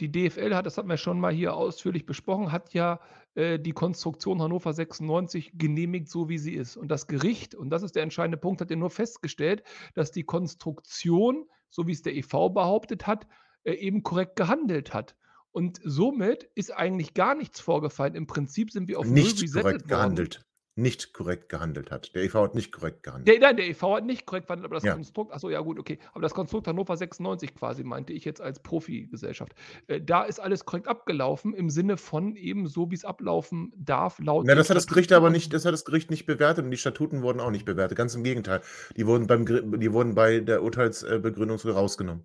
Die 0.00 0.12
DFL 0.12 0.54
hat, 0.54 0.64
das 0.64 0.78
hatten 0.78 0.88
wir 0.88 0.96
schon 0.96 1.18
mal 1.18 1.32
hier 1.32 1.54
ausführlich 1.54 2.06
besprochen, 2.06 2.52
hat 2.52 2.72
ja 2.72 3.00
äh, 3.34 3.58
die 3.58 3.72
Konstruktion 3.72 4.40
Hannover 4.40 4.72
96 4.72 5.52
genehmigt, 5.58 6.08
so 6.08 6.28
wie 6.28 6.38
sie 6.38 6.54
ist. 6.54 6.76
Und 6.76 6.88
das 6.88 7.08
Gericht, 7.08 7.56
und 7.56 7.70
das 7.70 7.82
ist 7.82 7.96
der 7.96 8.04
entscheidende 8.04 8.38
Punkt, 8.38 8.60
hat 8.60 8.70
ja 8.70 8.76
nur 8.76 8.90
festgestellt, 8.90 9.64
dass 9.94 10.12
die 10.12 10.22
Konstruktion, 10.22 11.46
so 11.68 11.88
wie 11.88 11.92
es 11.92 12.02
der 12.02 12.14
EV 12.14 12.50
behauptet 12.50 13.08
hat, 13.08 13.26
äh, 13.64 13.72
eben 13.72 14.04
korrekt 14.04 14.36
gehandelt 14.36 14.94
hat. 14.94 15.16
Und 15.50 15.80
somit 15.82 16.48
ist 16.54 16.70
eigentlich 16.70 17.14
gar 17.14 17.34
nichts 17.34 17.58
vorgefallen. 17.58 18.14
Im 18.14 18.28
Prinzip 18.28 18.70
sind 18.70 18.86
wir 18.86 19.00
auf 19.00 19.06
Nicht 19.06 19.38
korrekt 19.52 19.80
worden. 19.82 19.88
gehandelt. 19.88 20.47
Nicht 20.78 21.12
korrekt 21.12 21.48
gehandelt 21.48 21.90
hat. 21.90 22.14
Der 22.14 22.22
EV 22.22 22.34
hat 22.34 22.54
nicht 22.54 22.70
korrekt 22.70 23.02
gehandelt. 23.02 23.26
Der, 23.26 23.40
nein, 23.40 23.56
der 23.56 23.66
EV 23.66 23.96
hat 23.96 24.06
nicht 24.06 24.26
korrekt 24.26 24.46
verhandelt, 24.46 24.66
aber 24.66 24.76
das 24.76 24.84
Ja. 24.84 24.94
Konstrukt, 24.94 25.32
achso, 25.32 25.50
ja 25.50 25.58
gut, 25.60 25.76
okay. 25.76 25.98
Aber 26.12 26.22
das 26.22 26.34
Konstrukt 26.34 26.68
Hannover 26.68 26.96
96 26.96 27.56
quasi, 27.56 27.82
meinte 27.82 28.12
ich 28.12 28.24
jetzt 28.24 28.40
als 28.40 28.60
Profigesellschaft. 28.62 29.56
Äh, 29.88 30.00
da 30.00 30.22
ist 30.22 30.38
alles 30.38 30.64
korrekt 30.64 30.86
abgelaufen, 30.86 31.52
im 31.52 31.68
Sinne 31.68 31.96
von 31.96 32.36
eben 32.36 32.68
so, 32.68 32.92
wie 32.92 32.94
es 32.94 33.04
ablaufen 33.04 33.72
darf, 33.76 34.20
laut. 34.20 34.46
Na, 34.46 34.54
das 34.54 34.70
hat 34.70 34.76
das 34.76 34.86
Gericht 34.86 35.12
aber 35.12 35.30
nicht, 35.30 35.52
das 35.52 35.64
hat 35.64 35.72
das 35.72 35.84
Gericht 35.84 36.12
nicht 36.12 36.26
bewertet 36.26 36.64
und 36.64 36.70
die 36.70 36.76
Statuten 36.76 37.22
wurden 37.22 37.40
auch 37.40 37.50
nicht 37.50 37.64
bewertet. 37.64 37.98
Ganz 37.98 38.14
im 38.14 38.22
Gegenteil. 38.22 38.60
Die 38.96 39.04
wurden 39.04 39.26
beim 39.26 39.46
die 39.80 39.92
wurden 39.92 40.14
bei 40.14 40.38
der 40.38 40.62
Urteilsbegründung 40.62 41.58
rausgenommen. 41.58 42.22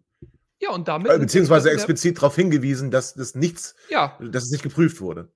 Ja, 0.60 0.70
und 0.70 0.88
damit. 0.88 1.12
Äh, 1.12 1.18
Beziehungsweise 1.18 1.72
explizit 1.72 2.18
darauf 2.18 2.36
hingewiesen, 2.36 2.92
dass 2.92 3.16
das 3.16 3.34
nichts, 3.34 3.76
Ja, 3.90 4.16
dass 4.20 4.44
es 4.44 4.52
nicht 4.52 4.64
geprüft 4.64 5.02
wurde. 5.02 5.30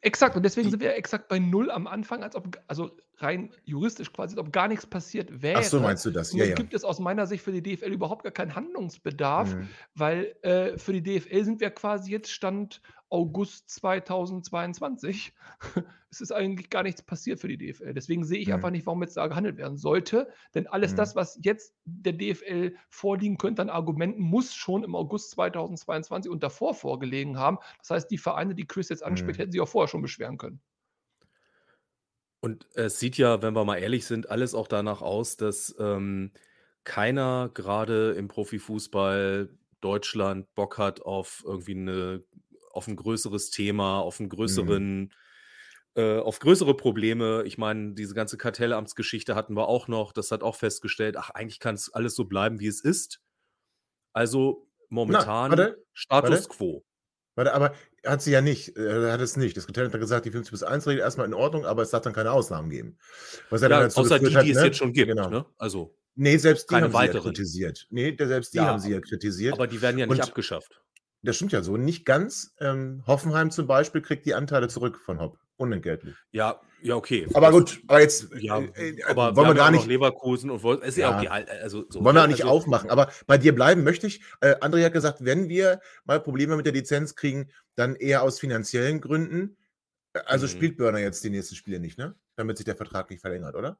Exakt. 0.00 0.36
Und 0.36 0.42
deswegen 0.42 0.70
sind 0.70 0.80
wir 0.80 0.94
exakt 0.94 1.28
bei 1.28 1.38
Null 1.38 1.70
am 1.70 1.86
Anfang, 1.86 2.22
als 2.22 2.34
ob, 2.36 2.58
also 2.66 2.96
rein 3.22 3.50
juristisch 3.64 4.12
quasi, 4.12 4.36
als 4.36 4.46
ob 4.46 4.52
gar 4.52 4.68
nichts 4.68 4.86
passiert 4.86 5.42
wäre. 5.42 5.58
Ach 5.60 5.64
so, 5.64 5.80
meinst 5.80 6.04
du 6.06 6.10
das? 6.10 6.32
Ja, 6.32 6.44
ja. 6.44 6.54
gibt 6.54 6.74
es 6.74 6.84
aus 6.84 6.98
meiner 6.98 7.26
Sicht 7.26 7.42
für 7.44 7.52
die 7.52 7.62
DFL 7.62 7.92
überhaupt 7.92 8.22
gar 8.24 8.32
keinen 8.32 8.54
Handlungsbedarf, 8.54 9.54
Mhm. 9.54 9.68
weil 9.94 10.36
äh, 10.42 10.78
für 10.78 10.92
die 10.92 11.02
DFL 11.02 11.44
sind 11.44 11.60
wir 11.60 11.70
quasi 11.70 12.10
jetzt 12.10 12.30
Stand 12.30 12.80
August 13.08 13.68
2022. 13.70 15.32
es 16.10 16.20
ist 16.20 16.32
eigentlich 16.32 16.70
gar 16.70 16.82
nichts 16.82 17.02
passiert 17.02 17.40
für 17.40 17.48
die 17.48 17.58
DFL. 17.58 17.92
Deswegen 17.94 18.24
sehe 18.24 18.38
ich 18.38 18.48
Mhm. 18.48 18.54
einfach 18.54 18.70
nicht, 18.70 18.86
warum 18.86 19.02
jetzt 19.02 19.16
da 19.16 19.26
gehandelt 19.26 19.56
werden 19.56 19.76
sollte. 19.76 20.28
Denn 20.54 20.66
alles 20.66 20.92
Mhm. 20.92 20.96
das, 20.96 21.16
was 21.16 21.38
jetzt 21.42 21.74
der 21.84 22.12
DFL 22.12 22.74
vorliegen 22.88 23.36
könnte 23.38 23.62
an 23.62 23.70
Argumenten, 23.70 24.22
muss 24.22 24.54
schon 24.54 24.84
im 24.84 24.94
August 24.94 25.30
2022 25.32 26.30
und 26.30 26.42
davor 26.42 26.74
vorgelegen 26.74 27.38
haben. 27.38 27.58
Das 27.78 27.90
heißt, 27.90 28.10
die 28.10 28.18
Vereine, 28.18 28.54
die 28.54 28.66
Chris 28.66 28.88
jetzt 28.88 29.02
anspricht, 29.02 29.38
Mhm. 29.38 29.42
hätten 29.42 29.52
sich 29.52 29.60
auch 29.60 29.68
vorher 29.68 29.88
schon 29.88 30.02
beschweren 30.02 30.38
können. 30.38 30.60
Und 32.40 32.66
es 32.74 32.98
sieht 32.98 33.18
ja, 33.18 33.42
wenn 33.42 33.54
wir 33.54 33.64
mal 33.64 33.76
ehrlich 33.76 34.06
sind, 34.06 34.30
alles 34.30 34.54
auch 34.54 34.66
danach 34.66 35.02
aus, 35.02 35.36
dass 35.36 35.74
ähm, 35.78 36.32
keiner 36.84 37.50
gerade 37.52 38.12
im 38.12 38.28
Profifußball 38.28 39.50
Deutschland 39.80 40.54
Bock 40.54 40.78
hat 40.78 41.02
auf 41.02 41.42
irgendwie 41.44 41.72
eine, 41.72 42.24
auf 42.72 42.88
ein 42.88 42.96
größeres 42.96 43.50
Thema, 43.50 44.00
auf 44.00 44.20
einen 44.20 44.30
größeren, 44.30 45.12
äh, 45.94 46.18
auf 46.18 46.38
größere 46.38 46.74
Probleme. 46.76 47.42
Ich 47.44 47.58
meine, 47.58 47.92
diese 47.92 48.14
ganze 48.14 48.38
Kartellamtsgeschichte 48.38 49.34
hatten 49.34 49.54
wir 49.54 49.68
auch 49.68 49.88
noch. 49.88 50.12
Das 50.12 50.30
hat 50.30 50.42
auch 50.42 50.56
festgestellt, 50.56 51.16
ach, 51.18 51.30
eigentlich 51.30 51.60
kann 51.60 51.74
es 51.74 51.92
alles 51.92 52.14
so 52.14 52.24
bleiben, 52.24 52.58
wie 52.60 52.68
es 52.68 52.80
ist. 52.80 53.20
Also 54.12 54.66
momentan 54.88 55.50
warte, 55.50 55.84
Status 55.92 56.30
warte. 56.30 56.48
quo. 56.48 56.84
Warte, 57.36 57.54
aber 57.54 57.74
hat 58.04 58.22
sie 58.22 58.32
ja 58.32 58.40
nicht, 58.40 58.76
äh, 58.76 59.10
hat 59.12 59.20
es 59.20 59.36
nicht. 59.36 59.56
Das 59.56 59.66
Kartell 59.66 59.86
hat 59.86 59.94
dann 59.94 60.00
gesagt, 60.00 60.26
die 60.26 60.30
50 60.30 60.50
bis 60.50 60.62
1 60.62 60.86
Regel 60.86 61.00
erstmal 61.00 61.26
in 61.26 61.34
Ordnung, 61.34 61.64
aber 61.64 61.82
es 61.82 61.90
darf 61.90 62.02
dann 62.02 62.12
keine 62.12 62.32
Ausnahmen 62.32 62.70
geben. 62.70 62.98
Was 63.50 63.62
ja 63.62 63.68
dann 63.68 63.80
Ja, 63.80 63.84
dazu 63.86 64.00
außer 64.00 64.18
die, 64.18 64.34
hat, 64.34 64.44
die 64.44 64.50
es 64.50 64.56
ne? 64.58 64.64
jetzt 64.66 64.76
schon 64.78 64.92
gibt. 64.92 65.08
Genau. 65.08 65.28
Ne? 65.30 65.44
Also, 65.58 65.94
Nee, 66.16 66.36
selbst 66.38 66.68
die 66.70 66.74
haben 66.74 66.82
sie 66.86 66.88
ja 66.88 66.92
weiteren. 66.98 67.22
kritisiert. 67.22 67.86
Nee, 67.90 68.16
selbst 68.18 68.52
die 68.52 68.58
Ja, 68.58 68.66
haben 68.66 68.80
sie 68.80 68.90
ja 68.90 69.00
kritisiert. 69.00 69.54
aber 69.54 69.66
die 69.68 69.80
werden 69.80 69.96
ja 69.96 70.06
nicht 70.06 70.18
Und- 70.18 70.22
abgeschafft. 70.28 70.82
Das 71.22 71.36
stimmt 71.36 71.52
ja 71.52 71.62
so. 71.62 71.76
Nicht 71.76 72.04
ganz. 72.04 72.52
Ähm, 72.60 73.04
Hoffenheim 73.06 73.50
zum 73.50 73.66
Beispiel 73.66 74.00
kriegt 74.02 74.26
die 74.26 74.34
Anteile 74.34 74.68
zurück 74.68 74.98
von 74.98 75.20
Hopp. 75.20 75.38
Unentgeltlich. 75.60 76.14
Ja, 76.32 76.58
ja, 76.80 76.96
okay. 76.96 77.26
Aber 77.34 77.50
gut, 77.50 77.82
aber 77.86 78.00
jetzt 78.00 78.28
Ja, 78.38 78.58
äh, 78.60 78.92
äh, 78.96 79.02
aber 79.04 79.36
wollen 79.36 79.44
wir 79.44 79.48
haben 79.48 79.56
gar 79.56 79.66
auch 79.66 79.70
nicht. 79.72 79.86
Leverkusen 79.86 80.48
und 80.48 80.62
Wolf, 80.62 80.82
ist 80.82 80.96
ja, 80.96 81.10
Ja. 81.10 81.18
okay. 81.18 81.28
halt, 81.28 81.50
Also, 81.50 81.84
so, 81.90 82.02
Wollen 82.02 82.06
wir 82.06 82.12
ne? 82.14 82.22
auch 82.22 82.26
nicht 82.28 82.44
also, 82.44 82.54
aufmachen, 82.54 82.88
aber 82.88 83.10
bei 83.26 83.36
dir 83.36 83.54
bleiben 83.54 83.84
möchte 83.84 84.06
ich. 84.06 84.22
Äh, 84.40 84.54
André 84.60 84.82
hat 84.86 84.94
gesagt, 84.94 85.22
wenn 85.22 85.50
wir 85.50 85.80
mal 86.06 86.18
Probleme 86.18 86.56
mit 86.56 86.64
der 86.64 86.72
Lizenz 86.72 87.14
kriegen, 87.14 87.50
dann 87.74 87.94
eher 87.94 88.22
aus 88.22 88.40
finanziellen 88.40 89.02
Gründen. 89.02 89.58
Äh, 90.14 90.20
Also 90.24 90.46
Mhm. 90.46 90.50
spielt 90.50 90.76
Burner 90.78 90.98
jetzt 91.00 91.22
die 91.24 91.30
nächsten 91.30 91.56
Spiele 91.56 91.78
nicht, 91.78 91.98
ne? 91.98 92.14
Damit 92.36 92.56
sich 92.56 92.64
der 92.64 92.76
Vertrag 92.76 93.10
nicht 93.10 93.20
verlängert, 93.20 93.54
oder? 93.54 93.78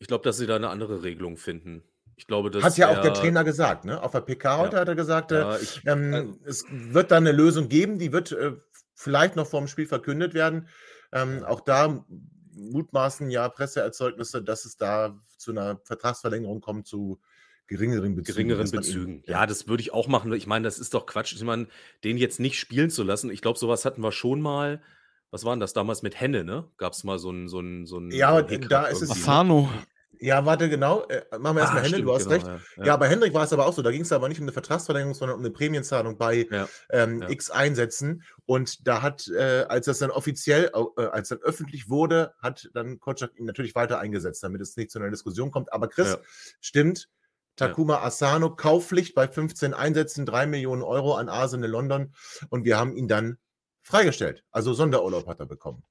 Ich 0.00 0.08
glaube, 0.08 0.24
dass 0.24 0.38
sie 0.38 0.46
da 0.48 0.56
eine 0.56 0.70
andere 0.70 1.04
Regelung 1.04 1.36
finden. 1.36 1.84
Ich 2.16 2.26
glaube, 2.26 2.50
dass 2.50 2.64
Hat 2.64 2.76
ja 2.78 2.88
auch 2.88 3.00
der 3.02 3.12
er- 3.12 3.14
Trainer 3.14 3.44
gesagt, 3.44 3.84
ne? 3.84 4.02
Auf 4.02 4.10
der 4.12 4.22
PK 4.22 4.58
heute 4.58 4.74
Ja. 4.76 4.80
hat 4.80 4.88
er 4.88 4.94
gesagt, 4.96 5.30
äh, 5.32 5.38
Ja, 5.40 5.58
ich, 5.58 5.82
ähm, 5.86 6.12
also- 6.14 6.38
es 6.44 6.64
wird 6.70 7.10
dann 7.12 7.26
eine 7.26 7.36
Lösung 7.36 7.68
geben, 7.68 7.98
die 7.98 8.10
wird 8.12 8.32
äh, 8.32 8.52
vielleicht 8.96 9.36
noch 9.36 9.46
vor 9.46 9.60
dem 9.60 9.68
Spiel 9.68 9.86
verkündet 9.86 10.34
werden. 10.34 10.68
Ähm, 11.12 11.44
auch 11.44 11.60
da 11.60 12.04
mutmaßen 12.52 13.30
ja 13.30 13.48
Presseerzeugnisse, 13.48 14.42
dass 14.42 14.64
es 14.64 14.76
da 14.76 15.16
zu 15.36 15.52
einer 15.52 15.78
Vertragsverlängerung 15.84 16.60
kommt 16.60 16.86
zu 16.86 17.20
geringeren 17.68 18.16
Bezügen. 18.16 18.34
geringeren 18.34 18.70
Bezügen. 18.70 19.22
Ja, 19.26 19.46
das 19.46 19.68
würde 19.68 19.82
ich 19.82 19.92
auch 19.92 20.08
machen. 20.08 20.32
Ich 20.32 20.46
meine, 20.46 20.64
das 20.64 20.78
ist 20.78 20.94
doch 20.94 21.06
Quatsch. 21.06 21.34
Ich 21.34 21.42
meine, 21.42 21.68
den 22.04 22.16
jetzt 22.16 22.40
nicht 22.40 22.58
spielen 22.58 22.90
zu 22.90 23.02
lassen. 23.02 23.30
Ich 23.30 23.42
glaube, 23.42 23.58
sowas 23.58 23.84
hatten 23.84 24.02
wir 24.02 24.12
schon 24.12 24.40
mal. 24.40 24.82
Was 25.30 25.44
war 25.44 25.54
denn 25.54 25.60
das 25.60 25.72
damals 25.72 26.02
mit 26.02 26.18
Henne, 26.18 26.44
ne? 26.44 26.70
Gab 26.78 26.92
es 26.92 27.04
mal 27.04 27.18
so 27.18 27.30
ein, 27.30 27.48
so 27.48 27.60
ein, 27.60 27.84
so 27.84 27.98
ein 27.98 28.10
Ja, 28.12 28.40
da 28.40 28.86
ist 28.86 29.02
es-? 29.02 29.10
Asano. 29.10 29.68
Ja, 30.20 30.44
warte, 30.46 30.68
genau. 30.68 31.04
Äh, 31.08 31.22
machen 31.38 31.56
wir 31.56 31.60
erstmal 31.62 31.82
Ah, 31.82 31.84
Hände, 31.84 31.88
stimmt, 31.88 32.08
du 32.08 32.14
hast 32.14 32.28
genau, 32.28 32.34
recht. 32.34 32.46
Ja, 32.46 32.60
Ja, 32.76 32.86
ja. 32.86 32.96
bei 32.96 33.08
Hendrik 33.08 33.34
war 33.34 33.44
es 33.44 33.52
aber 33.52 33.66
auch 33.66 33.72
so. 33.72 33.82
Da 33.82 33.90
ging 33.90 34.02
es 34.02 34.12
aber 34.12 34.28
nicht 34.28 34.38
um 34.38 34.44
eine 34.44 34.52
Vertragsverlängerung, 34.52 35.14
sondern 35.14 35.38
um 35.38 35.44
eine 35.44 35.50
Prämienzahlung 35.52 36.18
bei 36.18 36.46
Ja, 36.50 36.68
ähm. 36.90 37.22
X 37.28 37.50
Einsätzen. 37.50 38.22
Und 38.44 38.86
da 38.86 39.02
hat, 39.02 39.28
äh, 39.28 39.66
als 39.68 39.86
das 39.86 39.98
dann 39.98 40.10
offiziell, 40.10 40.70
äh, 40.96 41.02
als 41.06 41.28
dann 41.28 41.38
öffentlich 41.38 41.88
wurde, 41.88 42.34
hat 42.38 42.68
dann 42.74 43.00
Kotschak 43.00 43.38
ihn 43.38 43.46
natürlich 43.46 43.74
weiter 43.74 43.98
eingesetzt, 43.98 44.42
damit 44.42 44.60
es 44.60 44.76
nicht 44.76 44.90
zu 44.90 44.98
einer 44.98 45.10
Diskussion 45.10 45.50
kommt. 45.50 45.72
Aber 45.72 45.88
Chris, 45.88 46.18
stimmt, 46.60 47.08
Takuma 47.56 48.02
Asano, 48.02 48.54
Kaufpflicht 48.54 49.14
bei 49.14 49.26
15 49.28 49.74
Einsätzen, 49.74 50.26
3 50.26 50.46
Millionen 50.46 50.82
Euro 50.82 51.14
an 51.14 51.28
Arsenal 51.28 51.70
London. 51.70 52.14
Und 52.50 52.64
wir 52.64 52.78
haben 52.78 52.94
ihn 52.96 53.08
dann 53.08 53.38
freigestellt. 53.82 54.44
Also 54.50 54.74
Sonderurlaub 54.74 55.26
hat 55.26 55.40
er 55.40 55.46
bekommen. 55.46 55.82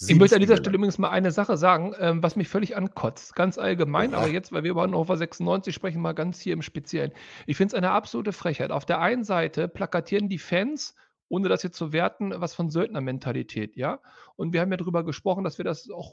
Ich 0.00 0.16
möchte 0.16 0.34
an 0.34 0.40
dieser 0.40 0.56
Stelle 0.56 0.76
übrigens 0.76 0.98
mal 0.98 1.10
eine 1.10 1.30
Sache 1.30 1.56
sagen, 1.56 1.94
ähm, 1.98 2.22
was 2.22 2.36
mich 2.36 2.48
völlig 2.48 2.76
ankotzt. 2.76 3.34
Ganz 3.36 3.58
allgemein, 3.58 4.10
Oha. 4.10 4.18
aber 4.18 4.28
jetzt, 4.28 4.52
weil 4.52 4.64
wir 4.64 4.72
über 4.72 4.82
Hannover 4.82 5.16
96 5.16 5.74
sprechen, 5.74 6.00
mal 6.00 6.14
ganz 6.14 6.40
hier 6.40 6.52
im 6.52 6.62
Speziellen. 6.62 7.12
Ich 7.46 7.56
finde 7.56 7.72
es 7.72 7.74
eine 7.74 7.92
absolute 7.92 8.32
Frechheit. 8.32 8.72
Auf 8.72 8.84
der 8.84 9.00
einen 9.00 9.24
Seite 9.24 9.68
plakatieren 9.68 10.28
die 10.28 10.38
Fans, 10.38 10.94
ohne 11.28 11.48
das 11.48 11.62
jetzt 11.62 11.76
zu 11.76 11.92
werten, 11.92 12.32
was 12.36 12.54
von 12.54 12.70
Söldnermentalität, 12.70 13.76
ja. 13.76 14.00
Und 14.36 14.52
wir 14.52 14.60
haben 14.60 14.70
ja 14.70 14.76
darüber 14.76 15.04
gesprochen, 15.04 15.44
dass 15.44 15.58
wir 15.58 15.64
das 15.64 15.88
auch, 15.90 16.12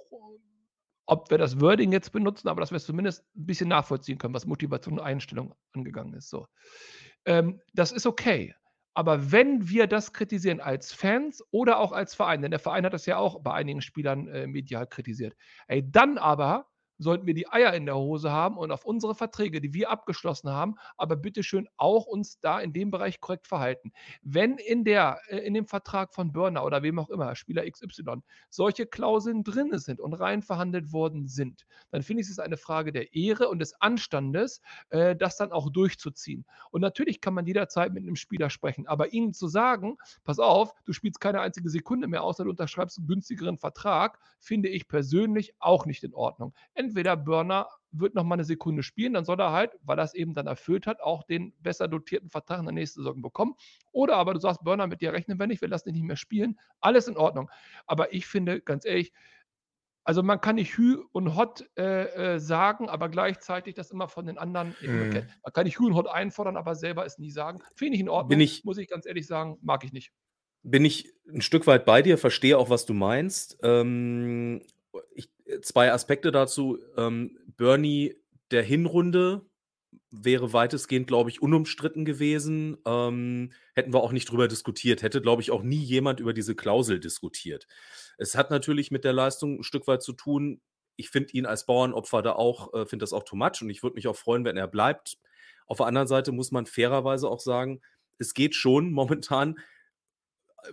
ob 1.07 1.31
wir 1.31 1.39
das 1.39 1.59
Wording 1.59 1.91
jetzt 1.91 2.11
benutzen, 2.11 2.49
aber 2.49 2.61
dass 2.61 2.71
wir 2.71 2.77
es 2.77 2.85
zumindest 2.85 3.23
ein 3.35 3.45
bisschen 3.45 3.69
nachvollziehen 3.69 4.19
können, 4.19 4.33
was 4.33 4.45
Motivation 4.45 4.99
und 4.99 5.05
Einstellung 5.05 5.55
angegangen 5.73 6.13
ist. 6.13 6.29
So. 6.29 6.45
Ähm, 7.25 7.59
das 7.73 7.91
ist 7.91 8.05
okay. 8.05 8.55
Aber 8.93 9.31
wenn 9.31 9.69
wir 9.69 9.87
das 9.87 10.13
kritisieren 10.13 10.59
als 10.59 10.91
Fans 10.93 11.43
oder 11.51 11.79
auch 11.79 11.91
als 11.91 12.13
Verein, 12.15 12.41
denn 12.41 12.51
der 12.51 12.59
Verein 12.59 12.85
hat 12.85 12.93
das 12.93 13.05
ja 13.05 13.17
auch 13.17 13.39
bei 13.41 13.53
einigen 13.53 13.81
Spielern 13.81 14.27
äh, 14.27 14.47
medial 14.47 14.87
kritisiert, 14.87 15.35
ey, 15.67 15.89
dann 15.89 16.17
aber 16.17 16.70
sollten 17.01 17.25
wir 17.25 17.33
die 17.33 17.47
Eier 17.49 17.73
in 17.73 17.85
der 17.85 17.97
Hose 17.97 18.31
haben 18.31 18.57
und 18.57 18.71
auf 18.71 18.85
unsere 18.85 19.15
Verträge, 19.15 19.59
die 19.59 19.73
wir 19.73 19.89
abgeschlossen 19.89 20.49
haben, 20.49 20.75
aber 20.97 21.15
bitteschön 21.15 21.67
auch 21.77 22.05
uns 22.05 22.39
da 22.39 22.59
in 22.59 22.73
dem 22.73 22.91
Bereich 22.91 23.19
korrekt 23.19 23.47
verhalten. 23.47 23.91
Wenn 24.21 24.57
in, 24.57 24.83
der, 24.83 25.19
äh, 25.27 25.37
in 25.37 25.53
dem 25.53 25.65
Vertrag 25.65 26.13
von 26.13 26.31
Börner 26.31 26.63
oder 26.63 26.83
wem 26.83 26.99
auch 26.99 27.09
immer, 27.09 27.35
Spieler 27.35 27.69
XY, 27.69 28.21
solche 28.49 28.85
Klauseln 28.85 29.43
drin 29.43 29.77
sind 29.77 29.99
und 29.99 30.13
rein 30.13 30.41
verhandelt 30.43 30.93
worden 30.93 31.27
sind, 31.27 31.65
dann 31.89 32.03
finde 32.03 32.21
ich 32.21 32.29
es 32.29 32.39
eine 32.39 32.57
Frage 32.57 32.91
der 32.91 33.13
Ehre 33.15 33.49
und 33.49 33.59
des 33.59 33.73
Anstandes, 33.81 34.61
äh, 34.89 35.15
das 35.15 35.37
dann 35.37 35.51
auch 35.51 35.71
durchzuziehen. 35.71 36.45
Und 36.69 36.81
natürlich 36.81 37.21
kann 37.21 37.33
man 37.33 37.45
jederzeit 37.45 37.93
mit 37.93 38.03
einem 38.03 38.15
Spieler 38.15 38.49
sprechen, 38.49 38.87
aber 38.87 39.13
ihnen 39.13 39.33
zu 39.33 39.47
sagen, 39.47 39.97
pass 40.23 40.39
auf, 40.39 40.73
du 40.85 40.93
spielst 40.93 41.19
keine 41.19 41.41
einzige 41.41 41.69
Sekunde 41.69 42.07
mehr, 42.07 42.23
außer 42.23 42.43
du 42.43 42.49
unterschreibst 42.51 42.97
einen 42.99 43.07
günstigeren 43.07 43.57
Vertrag, 43.57 44.19
finde 44.39 44.69
ich 44.69 44.87
persönlich 44.87 45.53
auch 45.59 45.85
nicht 45.85 46.03
in 46.03 46.13
Ordnung. 46.13 46.53
Burner 46.93 47.67
wird 47.91 48.15
noch 48.15 48.23
mal 48.23 48.35
eine 48.35 48.45
Sekunde 48.45 48.83
spielen, 48.83 49.13
dann 49.13 49.25
soll 49.25 49.39
er 49.39 49.51
halt, 49.51 49.71
weil 49.83 49.99
er 49.99 50.05
es 50.05 50.13
eben 50.13 50.33
dann 50.33 50.47
erfüllt 50.47 50.87
hat, 50.87 51.01
auch 51.01 51.23
den 51.23 51.53
besser 51.59 51.87
dotierten 51.89 52.29
Vertrag 52.29 52.59
in 52.59 52.65
der 52.65 52.73
nächsten 52.73 53.01
Saison 53.01 53.21
bekommen. 53.21 53.55
Oder 53.91 54.15
aber 54.15 54.33
du 54.33 54.39
sagst, 54.39 54.63
Burner, 54.63 54.87
mit 54.87 55.01
dir 55.01 55.11
rechnen 55.11 55.37
wir 55.39 55.47
nicht, 55.47 55.61
wir 55.61 55.67
lassen 55.67 55.89
dich 55.89 55.95
nicht 55.95 56.05
mehr 56.07 56.15
spielen. 56.15 56.57
Alles 56.79 57.07
in 57.07 57.17
Ordnung. 57.17 57.49
Aber 57.87 58.13
ich 58.13 58.27
finde, 58.27 58.61
ganz 58.61 58.85
ehrlich, 58.85 59.11
also 60.03 60.23
man 60.23 60.41
kann 60.41 60.55
nicht 60.55 60.77
Hü 60.77 61.03
und 61.11 61.35
Hot 61.35 61.69
äh, 61.77 62.35
äh, 62.35 62.39
sagen, 62.39 62.89
aber 62.89 63.07
gleichzeitig 63.09 63.75
das 63.75 63.91
immer 63.91 64.07
von 64.07 64.25
den 64.25 64.37
anderen. 64.37 64.73
umgekehrt. 64.83 65.27
Man 65.43 65.53
kann 65.53 65.65
nicht 65.65 65.77
Hü 65.77 65.85
und 65.85 65.95
Hot 65.95 66.07
einfordern, 66.07 66.57
aber 66.57 66.73
selber 66.75 67.05
es 67.05 67.19
nie 67.19 67.29
sagen. 67.29 67.59
Finde 67.75 67.95
ich 67.95 67.99
in 68.01 68.09
Ordnung. 68.09 68.29
Bin 68.29 68.39
ich- 68.41 68.63
muss 68.63 68.77
ich 68.77 68.87
ganz 68.87 69.05
ehrlich 69.05 69.27
sagen, 69.27 69.57
mag 69.61 69.83
ich 69.83 69.91
nicht. 69.93 70.11
bin 70.63 70.85
ich 70.85 71.11
ein 71.27 71.41
Stück 71.41 71.65
weit 71.65 71.85
bei 71.85 72.01
dir, 72.03 72.17
verstehe 72.19 72.55
auch, 72.57 72.69
was 72.69 72.85
du 72.85 72.93
meinst. 72.93 73.57
Ähm, 73.63 74.61
ich, 75.15 75.31
zwei 75.61 75.91
Aspekte 75.91 76.31
dazu. 76.31 76.79
Ähm, 76.97 77.37
Bernie 77.57 78.15
der 78.51 78.63
Hinrunde 78.63 79.45
wäre 80.09 80.53
weitestgehend, 80.53 81.07
glaube 81.07 81.29
ich, 81.29 81.41
unumstritten 81.41 82.05
gewesen. 82.05 82.77
Ähm, 82.85 83.51
hätten 83.75 83.93
wir 83.93 84.01
auch 84.01 84.11
nicht 84.11 84.29
drüber 84.29 84.47
diskutiert. 84.47 85.01
Hätte, 85.01 85.21
glaube 85.21 85.41
ich, 85.41 85.51
auch 85.51 85.63
nie 85.63 85.81
jemand 85.81 86.19
über 86.19 86.33
diese 86.33 86.55
Klausel 86.55 86.99
diskutiert. 86.99 87.67
Es 88.17 88.35
hat 88.35 88.51
natürlich 88.51 88.91
mit 88.91 89.03
der 89.03 89.13
Leistung 89.13 89.59
ein 89.59 89.63
Stück 89.63 89.87
weit 89.87 90.03
zu 90.03 90.13
tun. 90.13 90.61
Ich 90.97 91.09
finde 91.09 91.33
ihn 91.33 91.45
als 91.45 91.65
Bauernopfer 91.65 92.21
da 92.21 92.33
auch, 92.33 92.73
äh, 92.73 92.85
finde 92.85 93.03
das 93.03 93.13
auch 93.13 93.23
too 93.23 93.35
much 93.35 93.61
und 93.61 93.69
ich 93.69 93.83
würde 93.83 93.95
mich 93.95 94.07
auch 94.07 94.15
freuen, 94.15 94.45
wenn 94.45 94.57
er 94.57 94.67
bleibt. 94.67 95.17
Auf 95.65 95.77
der 95.77 95.87
anderen 95.87 96.07
Seite 96.07 96.31
muss 96.31 96.51
man 96.51 96.65
fairerweise 96.65 97.29
auch 97.29 97.39
sagen, 97.39 97.81
es 98.17 98.33
geht 98.33 98.55
schon 98.55 98.91
momentan 98.91 99.57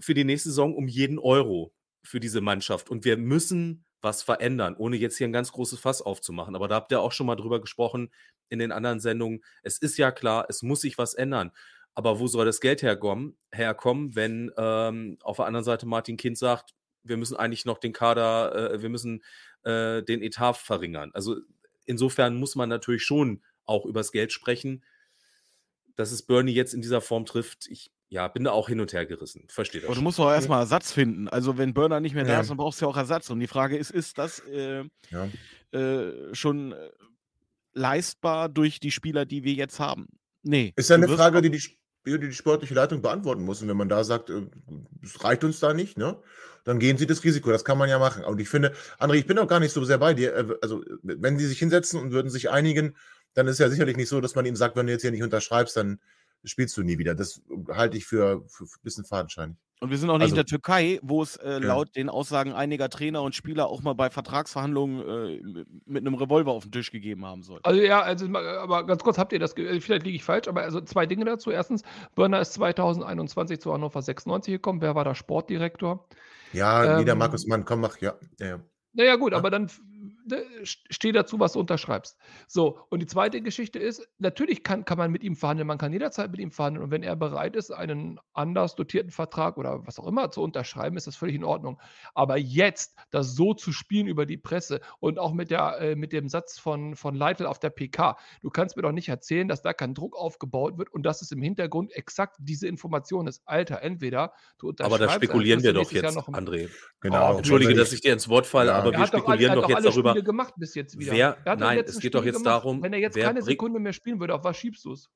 für 0.01 0.15
die 0.15 0.25
nächste 0.25 0.51
Saison 0.51 0.75
um 0.75 0.89
jeden 0.89 1.19
Euro 1.19 1.73
für 2.03 2.21
diese 2.21 2.41
Mannschaft. 2.41 2.91
Und 2.91 3.05
wir 3.05 3.17
müssen 3.17 3.85
was 4.01 4.23
verändern, 4.23 4.77
ohne 4.77 4.97
jetzt 4.97 5.19
hier 5.19 5.29
ein 5.29 5.33
ganz 5.33 5.53
großes 5.53 5.81
Fass 5.81 6.03
aufzumachen. 6.03 6.55
Aber 6.55 6.69
da 6.69 6.77
habt 6.77 6.93
ihr 6.93 7.01
auch 7.01 7.13
schon 7.13 7.27
mal 7.27 7.37
drüber 7.37 7.61
gesprochen 7.61 8.11
in 8.49 8.59
den 8.59 8.73
anderen 8.73 9.01
Sendungen. 9.01 9.43
Es 9.63 9.79
ist 9.79 9.99
ja 9.99 10.11
klar, 10.11 10.47
es 10.49 10.63
muss 10.63 10.81
sich 10.81 10.99
was 10.99 11.15
ändern. 11.15 11.53
Aber 11.95 12.21
wo 12.21 12.29
soll 12.29 12.47
das 12.47 12.61
Geld 12.61 12.83
herkommen, 12.83 13.37
herkommen 13.51 14.15
wenn 14.15 14.53
ähm, 14.57 15.19
auf 15.23 15.39
der 15.39 15.47
anderen 15.47 15.65
Seite 15.65 15.87
Martin 15.87 16.17
Kind 16.17 16.39
sagt, 16.39 16.75
wir 17.03 17.17
müssen 17.17 17.37
eigentlich 17.37 17.65
noch 17.65 17.79
den 17.79 17.93
Kader, 17.93 18.73
äh, 18.75 18.83
wir 18.83 18.89
müssen 18.89 19.25
äh, 19.65 20.03
den 20.03 20.23
Etat 20.23 20.55
verringern. 20.55 21.11
Also 21.15 21.37
insofern 21.87 22.37
muss 22.37 22.55
man 22.55 22.69
natürlich 22.69 23.03
schon 23.03 23.43
auch 23.65 23.85
übers 23.85 24.13
Geld 24.13 24.33
sprechen. 24.33 24.85
Dass 25.97 26.13
es 26.13 26.23
Bernie 26.23 26.53
jetzt 26.53 26.75
in 26.75 26.83
dieser 26.83 27.01
Form 27.01 27.27
trifft, 27.27 27.67
ich 27.67 27.91
ja, 28.11 28.27
bin 28.29 28.45
da 28.45 28.53
auch 28.53 28.69
hin 28.69 28.81
und 28.81 28.93
her 28.93 29.05
gerissen. 29.07 29.45
Verstehe 29.49 29.81
das. 29.83 29.89
Aber 29.89 29.97
du 29.97 30.03
musst 30.03 30.19
doch 30.19 30.31
erstmal 30.31 30.61
Ersatz 30.61 30.93
finden. 30.93 31.29
Also, 31.29 31.59
wenn 31.59 31.75
Burner 31.75 32.01
nicht 32.01 32.15
mehr 32.15 32.25
da 32.25 32.41
ist, 32.41 32.49
dann 32.51 32.57
brauchst 32.57 32.81
du 32.81 32.87
ja 32.87 32.91
auch 32.91 32.97
Ersatz. 32.97 33.29
Und 33.31 33.41
die 33.41 33.47
Frage 33.47 33.77
ist, 33.77 33.91
ist 33.91 34.17
das 34.19 34.41
äh, 34.49 34.85
Ja. 35.11 35.29
äh, 35.73 36.35
schon 36.35 36.73
äh, 36.73 36.91
leistbar 37.75 38.49
durch 38.49 38.81
die 38.81 38.91
Spieler, 38.91 39.27
die 39.27 39.45
wir 39.45 39.53
jetzt 39.53 39.79
haben? 39.79 40.09
Nee. 40.43 40.73
Ist 40.77 40.91
ja 40.91 40.97
eine 40.97 41.09
Frage, 41.09 41.43
die 41.43 41.51
die, 41.51 41.63
die 42.07 42.19
die 42.19 42.33
sportliche 42.33 42.75
Leitung 42.75 43.03
beantworten 43.03 43.43
muss. 43.45 43.61
Und 43.61 43.69
wenn 43.69 43.77
man 43.77 43.89
da 43.89 44.03
sagt, 44.05 44.31
äh, 44.31 44.43
es 45.03 45.23
reicht 45.23 45.45
uns 45.45 45.61
da 45.61 45.75
nicht, 45.75 45.99
ne, 45.99 46.17
dann 46.65 46.79
gehen 46.79 46.97
sie 46.97 47.07
das 47.07 47.23
Risiko. 47.25 47.51
Das 47.51 47.65
kann 47.65 47.79
man 47.79 47.89
ja 47.91 47.99
machen. 47.99 48.25
Und 48.25 48.41
ich 48.41 48.49
finde, 48.49 48.73
André, 48.99 49.15
ich 49.17 49.27
bin 49.27 49.39
auch 49.39 49.49
gar 49.49 49.61
nicht 49.61 49.73
so 49.73 49.85
sehr 49.85 49.99
bei 49.99 50.15
dir. 50.15 50.35
Äh, 50.35 50.47
Also, 50.63 50.83
wenn 51.03 51.39
sie 51.39 51.47
sich 51.47 51.59
hinsetzen 51.59 52.01
und 52.01 52.13
würden 52.13 52.31
sich 52.31 52.49
einigen, 52.51 52.97
dann 53.35 53.47
ist 53.47 53.59
ja 53.59 53.69
sicherlich 53.69 53.97
nicht 53.99 54.09
so, 54.09 54.21
dass 54.23 54.35
man 54.35 54.47
ihm 54.47 54.57
sagt, 54.57 54.77
wenn 54.77 54.87
du 54.87 54.93
jetzt 54.93 55.03
hier 55.03 55.11
nicht 55.11 55.23
unterschreibst, 55.23 55.77
dann 55.77 56.01
spielst 56.45 56.77
du 56.77 56.83
nie 56.83 56.99
wieder. 56.99 57.15
Das 57.15 57.41
halte 57.69 57.97
ich 57.97 58.07
für, 58.07 58.43
für 58.49 58.65
ein 58.65 58.69
bisschen 58.83 59.05
fadenscheinig. 59.05 59.57
Und 59.81 59.91
wir 59.91 59.99
sind 59.99 60.11
auch 60.11 60.15
nicht 60.19 60.23
Also- 60.25 60.35
in 60.35 60.39
der 60.39 60.47
Türkei, 60.47 60.99
wo 61.03 61.23
es 61.23 61.37
äh, 61.37 61.53
Ja. 61.53 61.59
laut 61.59 61.95
den 61.95 62.09
Aussagen 62.09 62.53
einiger 62.53 62.89
Trainer 62.89 63.23
und 63.23 63.37
Spieler 63.37 63.69
auch 63.69 63.81
mal 63.83 63.93
bei 63.95 64.11
Vertragsverhandlungen 64.11 65.37
äh, 65.57 65.65
mit 65.87 66.05
einem 66.05 66.15
Revolver 66.15 66.51
auf 66.51 66.65
den 66.65 66.73
Tisch 66.73 66.91
gegeben 66.91 67.25
haben 67.25 67.45
soll. 67.45 67.61
Also 67.63 67.81
ja, 67.81 68.01
also 68.03 68.27
aber 68.27 68.85
ganz 68.87 69.05
kurz 69.05 69.19
habt 69.19 69.33
ihr 69.33 69.39
das, 69.39 69.55
ge- 69.55 69.81
vielleicht 69.81 70.05
liege 70.05 70.17
ich 70.17 70.25
falsch, 70.25 70.49
aber 70.49 70.63
also 70.63 70.81
zwei 70.81 71.07
Dinge 71.07 71.25
dazu. 71.27 71.51
Erstens, 71.53 71.83
Börner 72.17 72.41
ist 72.41 72.55
2021 72.55 73.61
zu 73.61 73.73
Hannover 73.73 74.03
96 74.03 74.53
gekommen. 74.53 74.81
Wer 74.81 74.97
war 74.97 75.05
da 75.05 75.15
Sportdirektor? 75.15 76.09
Ja, 76.53 76.99
Ähm, 77.01 77.19
Markus 77.19 77.47
Mann, 77.47 77.65
komm, 77.65 77.81
mach, 77.83 77.99
ja. 77.99 78.15
ja, 78.41 78.47
ja. 78.47 78.61
Naja, 78.95 79.15
gut, 79.17 79.31
Ja. 79.33 79.39
aber 79.39 79.51
dann 79.51 79.71
steh 80.65 81.13
dazu, 81.13 81.39
was 81.39 81.53
du 81.53 81.61
unterschreibst. 81.61 82.19
So, 82.47 82.81
und 82.89 83.01
die 83.01 83.07
zweite 83.07 83.41
Geschichte 83.41 83.79
ist, 83.79 84.09
natürlich 84.19 84.63
kann, 84.63 84.85
kann 84.85 84.99
man 84.99 85.11
mit 85.11 85.23
ihm 85.23 85.37
verhandeln, 85.37 85.67
man 85.67 85.79
kann 85.79 85.93
jederzeit 85.93 86.31
mit 86.31 86.41
ihm 86.41 86.51
verhandeln. 86.51 86.85
Und 86.85 86.91
wenn 86.91 87.03
er 87.03 87.17
bereit 87.17 87.57
ist, 87.57 87.71
einen 87.71 88.19
anders 88.33 88.75
dotierten 88.75 89.11
Vertrag 89.11 89.57
oder 89.57 89.87
was 89.87 89.99
auch 89.99 90.07
immer 90.07 90.31
zu 90.31 90.43
unterschreiben, 90.43 90.97
ist 90.97 91.07
das 91.07 91.17
völlig 91.17 91.37
in 91.37 91.45
Ordnung. 91.45 91.81
Aber 92.15 92.37
jetzt 92.37 92.97
das 93.11 93.35
so 93.35 93.55
zu 93.55 93.73
spielen 93.73 94.07
über 94.07 94.27
die 94.27 94.37
Presse 94.37 94.81
und 95.01 95.19
auch 95.19 95.33
mit, 95.33 95.51
der, 95.51 95.79
äh, 95.81 95.97
mit 95.97 96.13
dem 96.13 96.29
Satz 96.29 96.59
von, 96.59 96.97
von 96.97 97.15
Leitl 97.15 97.47
auf 97.47 97.59
der 97.59 97.71
PK, 97.71 98.17
du 98.43 98.51
kannst 98.51 98.77
mir 98.77 98.83
doch 98.83 98.93
nicht 98.93 99.09
erzählen, 99.09 99.49
dass 99.49 99.63
da 99.63 99.73
kein 99.73 99.95
Druck 99.95 100.17
aufgebaut 100.17 100.79
wird 100.79 100.93
und 100.93 101.05
dass 101.05 101.23
es 101.23 101.31
im 101.31 101.43
Hintergrund 101.43 101.93
exakt 101.93 102.37
diese 102.41 102.67
Information 102.67 103.27
ist. 103.27 103.43
Alter, 103.47 103.83
entweder 103.83 104.33
du 104.59 104.69
unterschreibst. 104.69 105.01
aber 105.01 105.07
da 105.07 105.13
spekulieren 105.13 105.63
wir 105.63 105.73
doch 105.73 105.91
jetzt, 105.93 106.17
André. 106.19 106.69
Genau. 107.01 107.37
Entschuldige, 107.37 107.71
Also 107.71 107.83
dass 107.83 107.93
ich 107.93 108.01
dir 108.01 108.13
ins 108.13 108.29
Wort 108.29 108.47
falle, 108.47 108.71
Ja. 108.71 108.79
aber 108.79 108.93
er 108.93 108.99
wir 109.01 109.07
spekulieren 109.07 109.51
er 109.53 109.57
doch 109.57 109.69
doch 109.69 109.71
jetzt 109.71 109.85
darüber. 109.85 110.15
Spiele 110.19 110.25
gemacht 110.25 110.55
bis 110.57 110.75
jetzt 110.75 110.99
wieder. 110.99 111.13
wer- 111.13 111.39
er 111.45 111.53
hat 111.53 111.61
doch 111.61 111.67
nein, 111.67 111.85
es 111.87 111.99
geht 112.01 112.15
doch 112.15 112.21
Spiel 112.21 112.33
jetzt 112.33 112.43
gemacht. 112.43 112.47
darum, 112.65 112.83
Wenn 112.83 112.93
er 112.93 112.99
jetzt 112.99 113.17
keine 113.17 113.43
Sekunde 113.43 113.79
mehr 113.81 113.93
spielen 113.93 114.21
würde, 114.21 114.35
auf 114.35 114.45
was 114.45 114.57
schiebst 114.57 114.85
du 114.85 114.93
es? 114.93 115.09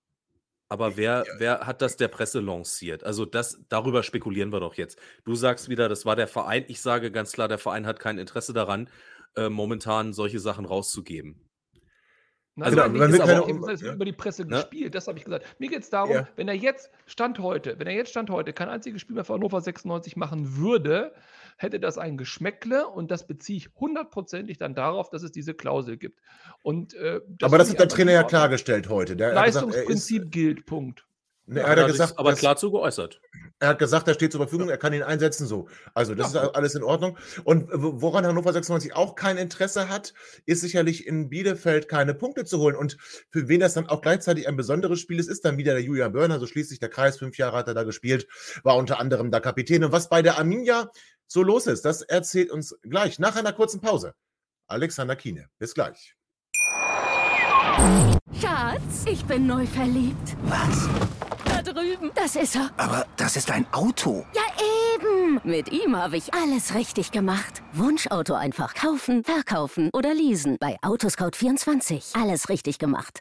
Aber 0.68 0.97
wer, 0.97 1.26
wer 1.37 1.66
hat 1.66 1.82
das 1.82 1.97
der 1.99 2.09
Presse 2.09 2.40
lanciert? 2.40 3.04
Also 3.04 3.26
das, 3.26 3.61
darüber 3.68 4.02
spekulieren 4.02 4.52
wir 4.52 4.61
doch 4.61 4.75
jetzt. 4.75 4.99
Du 5.25 5.35
sagst 5.35 5.68
wieder, 5.68 5.88
das 5.90 6.06
war 6.06 6.16
der 6.16 6.26
Verein. 6.28 6.64
Ich 6.68 6.80
sage 6.80 7.11
ganz 7.12 7.32
klar, 7.32 7.47
der 7.49 7.59
Verein 7.59 7.87
hat 7.87 8.00
kein 8.00 8.16
Interesse 8.18 8.54
daran, 8.54 8.88
äh, 9.36 9.50
momentan 9.50 10.12
solche 10.15 10.38
Sachen 10.41 10.65
rauszugeben. 10.65 11.41
Nein, 12.54 12.67
Also, 12.67 12.76
das 12.76 13.10
keine 13.19 13.23
aber 13.23 13.43
auch, 13.45 13.49
um- 13.49 13.60
das 13.62 13.80
wird 13.80 13.91
ja. 13.91 13.95
über 13.95 14.04
die 14.04 14.12
Presse 14.12 14.43
Ne? 14.45 14.49
gespielt, 14.56 14.95
das 14.95 15.08
habe 15.08 15.19
ich 15.19 15.25
gesagt. 15.25 15.45
Mir 15.58 15.69
geht 15.71 15.82
es 15.82 15.91
darum, 15.91 16.12
Ja. 16.15 16.28
wenn 16.36 16.49
er 16.49 16.54
jetzt 16.54 16.91
Stand 17.06 17.38
heute, 17.38 17.78
wenn 17.78 17.86
er 17.86 17.95
jetzt 17.95 18.10
Stand 18.10 18.28
heute 18.30 18.52
kein 18.52 18.69
einziges 18.69 19.00
Spiel 19.00 19.15
mehr 19.15 19.25
für 19.25 19.34
Hannover 19.34 19.60
96 19.62 20.17
machen 20.17 20.56
würde, 20.56 21.15
hätte 21.56 21.80
das 21.80 21.99
ein 21.99 22.17
Geschmäckle 22.17 22.86
und 22.88 23.10
das 23.10 23.26
beziehe 23.26 23.56
ich 23.58 23.71
hundertprozentig 23.78 24.58
dann 24.58 24.75
darauf, 24.75 25.10
dass 25.10 25.23
es 25.23 25.32
diese 25.32 25.54
Klausel 25.54 25.97
gibt. 25.97 26.21
Und, 26.62 26.95
äh, 26.95 27.21
Aber 27.43 27.58
das 27.58 27.71
hat 27.71 27.78
der 27.78 27.88
Trainer 27.88 28.12
in 28.12 28.17
ja 28.17 28.23
klargestellt 28.25 28.88
heute. 28.88 29.17
Der 29.17 29.30
gesagt, 29.30 29.45
er, 29.45 29.49
ist, 29.49 29.54
Leistungsprinzip 29.54 30.30
gilt, 30.30 30.67
Punkt. 30.67 31.06
ne, 31.47 31.60
Ja, 31.60 31.67
er 31.67 31.71
hat 31.71 31.76
da 31.78 31.82
ja 31.82 31.86
sich's 31.88 31.99
gesagt, 32.00 32.19
aber 32.19 32.30
dass- 32.30 32.38
klar 32.41 32.56
zu 32.56 32.71
geäußert. 32.71 33.21
Er 33.58 33.69
hat 33.69 33.78
gesagt, 33.78 34.08
er 34.08 34.15
steht 34.15 34.32
zur 34.32 34.41
Verfügung, 34.41 34.71
er 34.71 34.76
kann 34.76 34.93
ihn 34.93 35.04
einsetzen, 35.04 35.47
so. 35.47 35.69
Also, 35.95 36.17
das 36.17 36.32
Ja. 36.34 36.43
ist 36.43 36.56
alles 36.56 36.75
in 36.75 36.82
Ordnung. 36.82 37.17
Und 37.45 37.69
woran 37.73 38.26
Hannover 38.26 38.52
96 38.52 38.95
auch 38.97 39.15
kein 39.15 39.36
Interesse 39.36 39.88
hat, 39.88 40.15
ist 40.47 40.62
sicherlich 40.62 41.06
in 41.06 41.28
Bielefeld 41.28 41.86
keine 41.88 42.12
Punkte 42.12 42.45
zu 42.45 42.58
holen. 42.58 42.75
Und 42.75 42.97
für 43.30 43.47
wen 43.47 43.60
das 43.60 43.75
dann 43.75 43.88
auch 43.88 44.00
gleichzeitig 44.00 44.49
ein 44.49 44.56
besonderes 44.56 44.99
Spiel 44.99 45.21
ist, 45.21 45.28
ist 45.28 45.45
dann 45.45 45.58
wieder 45.58 45.75
der 45.75 45.82
Julian 45.82 46.10
Börner. 46.12 46.41
So 46.41 46.47
schließt 46.49 46.71
sich 46.71 46.80
der 46.80 46.88
Kreis. 46.88 47.19
Fünf 47.19 47.38
Jahre 47.38 47.56
hat 47.58 47.69
er 47.69 47.75
da 47.75 47.84
gespielt, 47.84 48.26
war 48.65 48.76
unter 48.76 48.99
anderem 48.99 49.30
der 49.30 49.41
Kapitän. 49.41 49.84
Und 49.84 49.93
was 49.93 50.08
bei 50.08 50.23
der 50.23 50.38
Arminia 50.38 50.91
so 51.26 51.43
los 51.43 51.67
ist, 51.67 51.85
das 51.85 52.02
erzählt 52.02 52.50
uns 52.50 52.76
gleich 52.82 53.19
nach 53.19 53.37
einer 53.37 53.52
kurzen 53.52 53.80
Pause. 53.80 54.15
Alexander 54.67 55.17
Kiene. 55.17 55.49
Bis 55.58 55.75
gleich. 55.75 56.15
Schatz, 58.41 59.04
ich 59.06 59.25
bin 59.25 59.47
neu 59.47 59.67
verliebt. 59.67 60.37
Was? 60.45 60.89
Da 61.45 61.63
drüben. 61.63 62.11
Das 62.15 62.37
ist 62.37 62.56
er. 62.56 62.71
Aber 62.76 63.06
das 63.17 63.37
ist 63.37 63.50
ein 63.50 63.67
Auto. 63.73 64.25
Ja, 64.35 64.43
eben. 64.95 65.41
Mit 65.45 65.71
ihm 65.73 65.97
habe 65.97 66.17
ich 66.17 66.32
alles 66.35 66.75
richtig 66.75 67.11
gemacht. 67.13 67.63
Wunschauto 67.73 68.35
einfach 68.35 68.75
kaufen, 68.75 69.25
verkaufen 69.25 69.91
oder 69.93 70.15
leasen. 70.15 70.56
Bei 70.61 70.76
Autoscout24. 70.82 72.21
Alles 72.21 72.49
richtig 72.49 72.78
gemacht. 72.78 73.21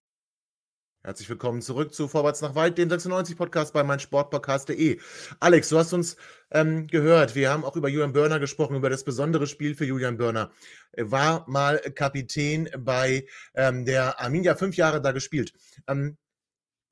Herzlich 1.03 1.27
willkommen 1.29 1.63
zurück 1.63 1.95
zu 1.95 2.07
Vorwärts 2.07 2.41
nach 2.41 2.53
Weit, 2.53 2.77
dem 2.77 2.87
96-Podcast 2.87 3.73
bei 3.73 3.83
meinsportpodcast.de. 3.83 4.99
Alex, 5.39 5.69
du 5.69 5.79
hast 5.79 5.93
uns 5.93 6.15
ähm, 6.51 6.85
gehört, 6.85 7.33
wir 7.33 7.49
haben 7.49 7.65
auch 7.65 7.75
über 7.75 7.89
Julian 7.89 8.13
Börner 8.13 8.39
gesprochen, 8.39 8.75
über 8.75 8.91
das 8.91 9.03
besondere 9.03 9.47
Spiel 9.47 9.73
für 9.73 9.85
Julian 9.85 10.17
Börner. 10.17 10.51
Er 10.91 11.09
war 11.09 11.49
mal 11.49 11.79
Kapitän 11.79 12.69
bei 12.77 13.25
ähm, 13.55 13.83
der 13.83 14.21
Arminia, 14.21 14.53
fünf 14.53 14.77
Jahre 14.77 15.01
da 15.01 15.11
gespielt. 15.11 15.53
Ähm, 15.87 16.19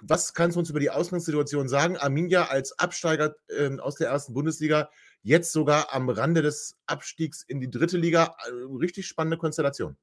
was 0.01 0.33
kannst 0.33 0.55
du 0.55 0.61
uns 0.61 0.71
über 0.71 0.79
die 0.79 0.89
Ausgangssituation 0.89 1.69
sagen? 1.69 1.95
Arminia 1.95 2.45
als 2.45 2.79
Absteiger 2.79 3.35
ähm, 3.55 3.79
aus 3.79 3.93
der 3.93 4.09
ersten 4.09 4.33
Bundesliga, 4.33 4.89
jetzt 5.21 5.51
sogar 5.51 5.93
am 5.93 6.09
Rande 6.09 6.41
des 6.41 6.79
Abstiegs 6.87 7.43
in 7.43 7.59
die 7.59 7.69
dritte 7.69 7.97
Liga. 7.97 8.35
Äh, 8.47 8.75
richtig 8.79 9.05
spannende 9.05 9.37
Konstellation. 9.37 9.97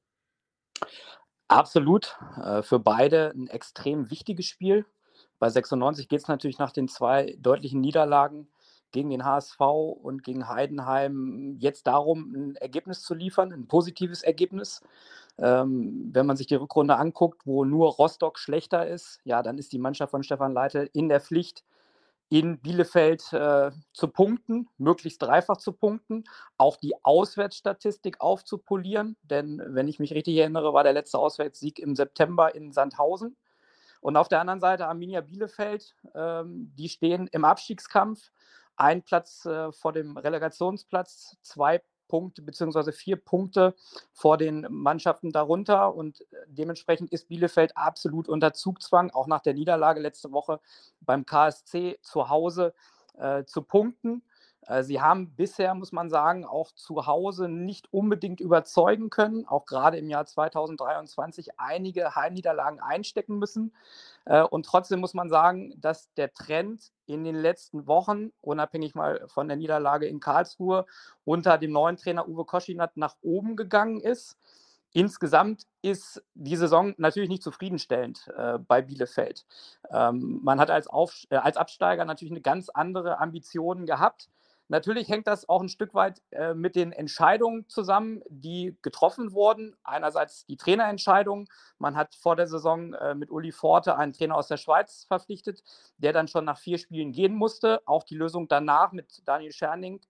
Absolut. 1.47 2.17
Äh, 2.41 2.61
Für 2.61 2.79
beide 2.79 3.31
ein 3.35 3.47
extrem 3.47 4.09
wichtiges 4.11 4.45
Spiel. 4.47 4.85
Bei 5.39 5.49
96 5.49 6.09
geht 6.09 6.21
es 6.21 6.27
natürlich 6.27 6.57
nach 6.59 6.71
den 6.71 6.87
zwei 6.87 7.35
deutlichen 7.39 7.79
Niederlagen 7.81 8.47
gegen 8.91 9.09
den 9.09 9.23
HSV 9.25 9.59
und 9.59 10.23
gegen 10.23 10.47
Heidenheim 10.47 11.57
jetzt 11.59 11.87
darum, 11.87 12.33
ein 12.33 12.55
Ergebnis 12.55 13.01
zu 13.03 13.13
liefern, 13.13 13.51
ein 13.53 13.67
positives 13.67 14.23
Ergebnis. 14.23 14.81
Ähm, 15.37 16.09
wenn 16.13 16.25
man 16.25 16.37
sich 16.37 16.47
die 16.47 16.55
Rückrunde 16.55 16.97
anguckt, 16.97 17.45
wo 17.45 17.63
nur 17.65 17.93
Rostock 17.93 18.39
schlechter 18.39 18.87
ist, 18.87 19.19
ja, 19.23 19.43
dann 19.43 19.57
ist 19.57 19.71
die 19.73 19.79
Mannschaft 19.79 20.11
von 20.11 20.23
Stefan 20.23 20.53
Leitl 20.53 20.89
in 20.93 21.09
der 21.09 21.21
Pflicht, 21.21 21.63
in 22.29 22.59
Bielefeld 22.59 23.31
äh, 23.31 23.71
zu 23.93 24.07
punkten, 24.09 24.67
möglichst 24.77 25.21
dreifach 25.21 25.57
zu 25.57 25.71
punkten, 25.71 26.25
auch 26.57 26.75
die 26.77 26.93
Auswärtsstatistik 27.03 28.19
aufzupolieren. 28.19 29.15
Denn 29.23 29.61
wenn 29.65 29.87
ich 29.87 29.99
mich 29.99 30.13
richtig 30.13 30.35
erinnere, 30.37 30.73
war 30.73 30.83
der 30.83 30.93
letzte 30.93 31.19
Auswärtssieg 31.19 31.79
im 31.79 31.95
September 31.95 32.53
in 32.53 32.71
Sandhausen. 32.73 33.37
Und 34.01 34.17
auf 34.17 34.27
der 34.27 34.41
anderen 34.41 34.59
Seite 34.59 34.87
Arminia 34.87 35.21
Bielefeld, 35.21 35.95
ähm, 36.15 36.71
die 36.77 36.89
stehen 36.89 37.27
im 37.31 37.45
Abstiegskampf. 37.45 38.31
Ein 38.75 39.03
Platz 39.03 39.45
äh, 39.45 39.71
vor 39.71 39.93
dem 39.93 40.17
Relegationsplatz, 40.17 41.37
zwei 41.41 41.81
Punkte 42.07 42.41
beziehungsweise 42.41 42.91
vier 42.91 43.15
Punkte 43.17 43.75
vor 44.13 44.37
den 44.37 44.65
Mannschaften 44.69 45.31
darunter 45.31 45.93
und 45.95 46.21
äh, 46.21 46.25
dementsprechend 46.47 47.11
ist 47.11 47.27
Bielefeld 47.27 47.75
absolut 47.75 48.27
unter 48.29 48.53
Zugzwang, 48.53 49.11
auch 49.11 49.27
nach 49.27 49.41
der 49.41 49.53
Niederlage 49.53 49.99
letzte 49.99 50.31
Woche 50.31 50.59
beim 51.01 51.25
KSC 51.25 51.99
zu 52.01 52.29
Hause 52.29 52.73
äh, 53.17 53.43
zu 53.45 53.61
punkten. 53.61 54.23
Äh, 54.67 54.83
sie 54.83 55.01
haben 55.01 55.31
bisher, 55.35 55.73
muss 55.73 55.91
man 55.91 56.09
sagen, 56.09 56.45
auch 56.45 56.71
zu 56.73 57.07
Hause 57.07 57.47
nicht 57.49 57.91
unbedingt 57.91 58.39
überzeugen 58.39 59.09
können, 59.09 59.45
auch 59.47 59.65
gerade 59.65 59.97
im 59.97 60.09
Jahr 60.09 60.25
2023 60.25 61.59
einige 61.59 62.15
Heimniederlagen 62.15 62.79
einstecken 62.79 63.39
müssen. 63.39 63.73
Äh, 64.25 64.43
und 64.43 64.65
trotzdem 64.65 64.99
muss 64.99 65.13
man 65.13 65.29
sagen, 65.29 65.73
dass 65.79 66.13
der 66.15 66.33
Trend 66.33 66.91
in 67.05 67.23
den 67.23 67.35
letzten 67.35 67.87
Wochen, 67.87 68.31
unabhängig 68.41 68.93
mal 68.95 69.25
von 69.27 69.47
der 69.47 69.57
Niederlage 69.57 70.07
in 70.07 70.19
Karlsruhe, 70.19 70.85
unter 71.23 71.57
dem 71.57 71.71
neuen 71.71 71.97
Trainer 71.97 72.27
Uwe 72.27 72.45
Koschinat 72.45 72.97
nach 72.97 73.15
oben 73.21 73.55
gegangen 73.55 73.99
ist. 73.99 74.37
Insgesamt 74.93 75.67
ist 75.81 76.23
die 76.33 76.55
Saison 76.55 76.95
natürlich 76.97 77.29
nicht 77.29 77.43
zufriedenstellend 77.43 78.31
äh, 78.35 78.57
bei 78.57 78.81
Bielefeld. 78.81 79.45
Ähm, 79.91 80.39
man 80.43 80.59
hat 80.59 80.71
als, 80.71 80.87
Auf, 80.87 81.27
äh, 81.29 81.35
als 81.35 81.57
Absteiger 81.57 82.05
natürlich 82.05 82.31
eine 82.31 82.41
ganz 82.41 82.69
andere 82.69 83.19
Ambitionen 83.19 83.85
gehabt. 83.85 84.29
Natürlich 84.69 85.07
hängt 85.07 85.27
das 85.27 85.47
auch 85.47 85.61
ein 85.61 85.69
Stück 85.69 85.93
weit 85.93 86.21
äh, 86.31 86.53
mit 86.53 86.75
den 86.75 86.91
Entscheidungen 86.91 87.67
zusammen, 87.69 88.21
die 88.27 88.77
getroffen 88.81 89.31
wurden. 89.31 89.75
Einerseits 89.83 90.45
die 90.45 90.57
Trainerentscheidung. 90.57 91.47
Man 91.79 91.95
hat 91.95 92.15
vor 92.15 92.35
der 92.35 92.47
Saison 92.47 92.93
äh, 92.93 93.15
mit 93.15 93.31
Uli 93.31 93.51
Forte 93.51 93.97
einen 93.97 94.13
Trainer 94.13 94.35
aus 94.35 94.47
der 94.47 94.57
Schweiz 94.57 95.05
verpflichtet, 95.07 95.63
der 95.97 96.11
dann 96.11 96.27
schon 96.27 96.45
nach 96.45 96.57
vier 96.57 96.77
Spielen 96.77 97.13
gehen 97.13 97.35
musste. 97.35 97.81
Auch 97.85 98.03
die 98.03 98.15
Lösung 98.15 98.47
danach 98.47 98.91
mit 98.91 99.21
Daniel 99.25 99.53
Scherning 99.53 100.01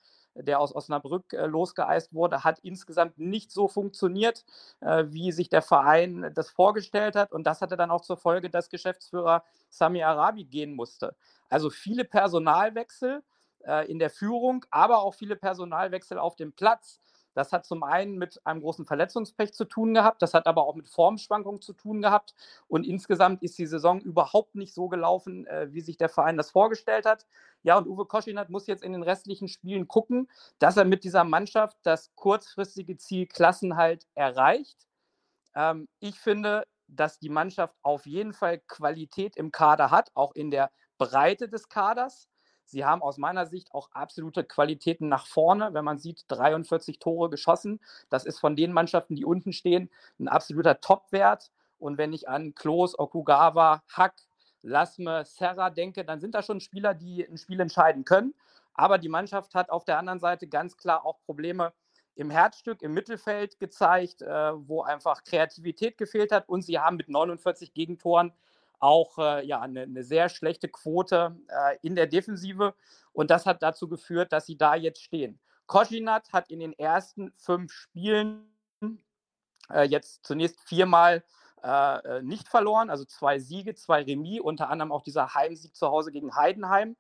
der 0.44 0.60
aus 0.60 0.76
Osnabrück 0.76 1.34
äh, 1.34 1.46
losgeeist 1.46 2.14
wurde, 2.14 2.44
hat 2.44 2.60
insgesamt 2.60 3.18
nicht 3.18 3.52
so 3.52 3.68
funktioniert, 3.68 4.46
äh, 4.82 5.06
wie 5.08 5.32
sich 5.32 5.50
der 5.50 5.62
Verein 5.62 6.32
das 6.34 6.50
vorgestellt 6.50 7.16
hat. 7.16 7.32
Und 7.32 7.46
das 7.46 7.62
hatte 7.62 7.78
dann 7.78 7.92
auch 7.92 8.02
zur 8.02 8.18
Folge, 8.18 8.50
dass 8.50 8.70
Geschäftsführer 8.70 9.44
Sami 9.70 10.04
Arabi 10.04 10.46
gehen 10.46 10.76
musste. 10.76 11.16
Also 11.50 11.70
viele 11.70 12.04
Personalwechsel 12.04 13.24
äh, 13.66 13.90
in 13.90 14.00
der 14.00 14.10
Führung, 14.10 14.66
aber 14.70 15.00
auch 15.00 15.16
viele 15.16 15.36
Personalwechsel 15.36 16.18
auf 16.18 16.36
dem 16.36 16.54
Platz. 16.54 17.00
Das 17.38 17.54
hat 17.54 17.68
zum 17.68 17.84
einen 17.84 18.18
mit 18.18 18.44
einem 18.48 18.62
großen 18.62 18.86
Verletzungspech 18.86 19.54
zu 19.54 19.66
tun 19.66 19.94
gehabt, 19.94 20.24
das 20.24 20.34
hat 20.34 20.48
aber 20.48 20.66
auch 20.66 20.74
mit 20.74 20.90
Formschwankungen 20.90 21.62
zu 21.62 21.74
tun 21.74 22.02
gehabt. 22.02 22.34
Und 22.68 22.84
insgesamt 22.84 23.44
ist 23.44 23.60
die 23.60 23.68
Saison 23.68 24.02
überhaupt 24.02 24.56
nicht 24.56 24.74
so 24.74 24.88
gelaufen, 24.90 25.46
äh, 25.46 25.68
wie 25.72 25.82
sich 25.82 25.98
der 25.98 26.10
Verein 26.10 26.36
das 26.36 26.50
vorgestellt 26.50 27.06
hat. 27.06 27.28
Ja, 27.62 27.78
und 27.78 27.88
Uwe 27.88 28.06
Koschinat 28.06 28.50
muss 28.50 28.66
jetzt 28.66 28.84
in 28.84 28.92
den 28.92 29.04
restlichen 29.04 29.48
Spielen 29.50 29.88
gucken, 29.88 30.28
dass 30.58 30.78
er 30.78 30.86
mit 30.86 31.04
dieser 31.04 31.24
Mannschaft 31.24 31.78
das 31.84 32.12
kurzfristige 32.16 32.98
Ziel 32.98 33.28
Klassenhalt 33.28 34.08
erreicht. 34.16 34.88
Ähm, 35.54 35.88
ich 36.00 36.20
finde, 36.20 36.64
dass 36.88 37.20
die 37.20 37.30
Mannschaft 37.30 37.76
auf 37.84 38.08
jeden 38.08 38.34
Fall 38.34 38.60
Qualität 38.68 39.36
im 39.36 39.52
Kader 39.52 39.92
hat, 39.92 40.10
auch 40.16 40.34
in 40.34 40.50
der 40.50 40.72
Breite 40.98 41.50
des 41.50 41.70
Kaders. 41.70 42.28
Sie 42.68 42.84
haben 42.84 43.02
aus 43.02 43.18
meiner 43.18 43.46
Sicht 43.46 43.74
auch 43.74 43.90
absolute 43.94 44.44
Qualitäten 44.44 45.08
nach 45.08 45.26
vorne. 45.26 45.74
Wenn 45.74 45.86
man 45.86 45.98
sieht, 45.98 46.26
43 46.28 47.00
Tore 47.00 47.30
geschossen, 47.30 47.80
das 48.10 48.26
ist 48.26 48.40
von 48.40 48.58
den 48.58 48.74
Mannschaften, 48.74 49.16
die 49.16 49.26
unten 49.26 49.54
stehen, 49.54 49.90
ein 50.20 50.28
absoluter 50.28 50.82
Topwert. 50.82 51.50
Und 51.80 51.98
wenn 51.98 52.12
ich 52.12 52.28
an 52.28 52.56
Klos, 52.56 52.98
Okugawa, 53.00 53.84
Hack, 53.90 54.16
Lasme, 54.64 55.24
Serra 55.24 55.70
denke, 55.70 56.04
dann 56.04 56.20
sind 56.20 56.36
da 56.36 56.44
schon 56.44 56.60
Spieler, 56.60 56.94
die 56.94 57.26
ein 57.26 57.38
Spiel 57.38 57.60
entscheiden 57.62 58.04
können. 58.04 58.34
Aber 58.74 58.98
die 58.98 59.10
Mannschaft 59.10 59.56
hat 59.56 59.70
auf 59.70 59.86
der 59.86 59.98
anderen 59.98 60.20
Seite 60.20 60.48
ganz 60.48 60.76
klar 60.76 61.06
auch 61.06 61.22
Probleme 61.26 61.72
im 62.16 62.30
Herzstück, 62.30 62.82
im 62.82 62.94
Mittelfeld 62.94 63.60
gezeigt, 63.60 64.24
äh, 64.24 64.28
wo 64.68 64.82
einfach 64.82 65.24
Kreativität 65.24 65.98
gefehlt 65.98 66.34
hat. 66.34 66.50
Und 66.50 66.64
sie 66.64 66.80
haben 66.80 66.98
mit 66.98 67.08
49 67.08 67.74
Gegentoren 67.74 68.34
auch 68.80 69.18
äh, 69.18 69.46
ja, 69.46 69.62
eine, 69.62 69.82
eine, 69.82 70.04
sehr 70.04 70.30
schlechte 70.30 70.70
Quote 70.70 71.38
äh, 71.48 71.78
in 71.82 71.96
der 71.96 72.08
Defensive. 72.08 72.74
Und 73.12 73.32
das 73.32 73.46
hat 73.46 73.64
dazu 73.64 73.88
geführt, 73.88 74.32
dass 74.32 74.46
sie 74.46 74.58
da 74.58 74.76
jetzt 74.76 75.02
stehen. 75.02 75.40
Koschinat 75.66 76.32
hat 76.34 76.50
in 76.50 76.60
den 76.60 76.74
ersten 76.74 77.34
fünf 77.38 77.72
Spielen 77.74 78.50
äh, 79.70 79.84
jetzt 79.84 80.26
zunächst 80.26 80.60
viermal 80.62 81.24
äh, 81.64 82.18
äh, 82.18 82.22
nicht 82.22 82.48
verloren, 82.48 82.90
also 82.90 83.04
zwei 83.06 83.40
Siege, 83.40 83.76
zwei 83.76 84.04
Remis, 84.04 84.42
unter 84.42 84.70
anderem 84.70 84.92
auch 84.92 85.02
dieser 85.02 85.34
Heimsieg 85.34 85.76
zu 85.76 85.88
Hause 85.88 86.12
gegen 86.12 86.36
Heidenheim. 86.36 86.96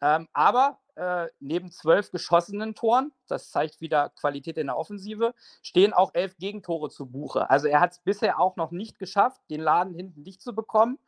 Ähm, 0.00 0.28
aber 0.32 0.78
äh, 0.94 1.26
neben 1.40 1.70
zwölf 1.70 2.10
geschossenen 2.10 2.74
Toren, 2.74 3.12
das 3.28 3.50
zeigt 3.50 3.80
wieder 3.80 4.10
Qualität 4.10 4.58
in 4.58 4.66
der 4.66 4.76
Offensive, 4.76 5.34
stehen 5.62 5.92
auch 5.92 6.10
elf 6.14 6.36
Gegentore 6.36 6.90
zu 6.90 7.06
Buche. 7.06 7.48
Also 7.50 7.66
er 7.66 7.80
hat 7.80 7.92
es 7.92 7.98
bisher 8.00 8.38
auch 8.38 8.56
noch 8.56 8.70
nicht 8.70 8.98
geschafft, 8.98 9.40
den 9.50 9.60
Laden 9.60 9.94
hinten 9.94 10.22
dicht 10.22 10.42
zu 10.42 10.54
bekommen. 10.54 10.98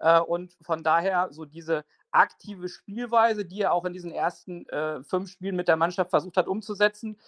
Äh, 0.00 0.20
und 0.20 0.56
von 0.62 0.82
daher 0.82 1.28
so 1.30 1.44
diese 1.44 1.84
aktive 2.10 2.68
Spielweise, 2.68 3.44
die 3.44 3.62
er 3.62 3.72
auch 3.72 3.84
in 3.84 3.92
diesen 3.92 4.10
ersten 4.10 4.68
äh, 4.68 5.02
fünf 5.04 5.30
Spielen 5.30 5.56
mit 5.56 5.68
der 5.68 5.76
Mannschaft 5.76 6.10
versucht 6.10 6.36
hat 6.36 6.48
umzusetzen, 6.48 7.18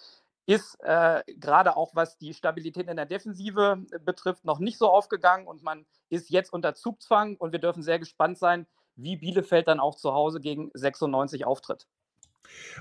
ist 0.45 0.77
äh, 0.81 1.23
gerade 1.37 1.77
auch 1.77 1.95
was 1.95 2.17
die 2.17 2.33
Stabilität 2.33 2.89
in 2.89 2.97
der 2.97 3.05
Defensive 3.05 3.85
betrifft, 4.03 4.43
noch 4.43 4.59
nicht 4.59 4.77
so 4.77 4.89
aufgegangen 4.89 5.47
und 5.47 5.63
man 5.63 5.85
ist 6.09 6.29
jetzt 6.29 6.51
unter 6.51 6.75
Zugzwang 6.75 7.37
und 7.37 7.53
wir 7.53 7.59
dürfen 7.59 7.81
sehr 7.81 7.99
gespannt 7.99 8.37
sein, 8.37 8.67
wie 8.95 9.15
Bielefeld 9.15 9.67
dann 9.67 9.79
auch 9.79 9.95
zu 9.95 10.13
Hause 10.13 10.41
gegen 10.41 10.69
96 10.73 11.45
auftritt. 11.45 11.87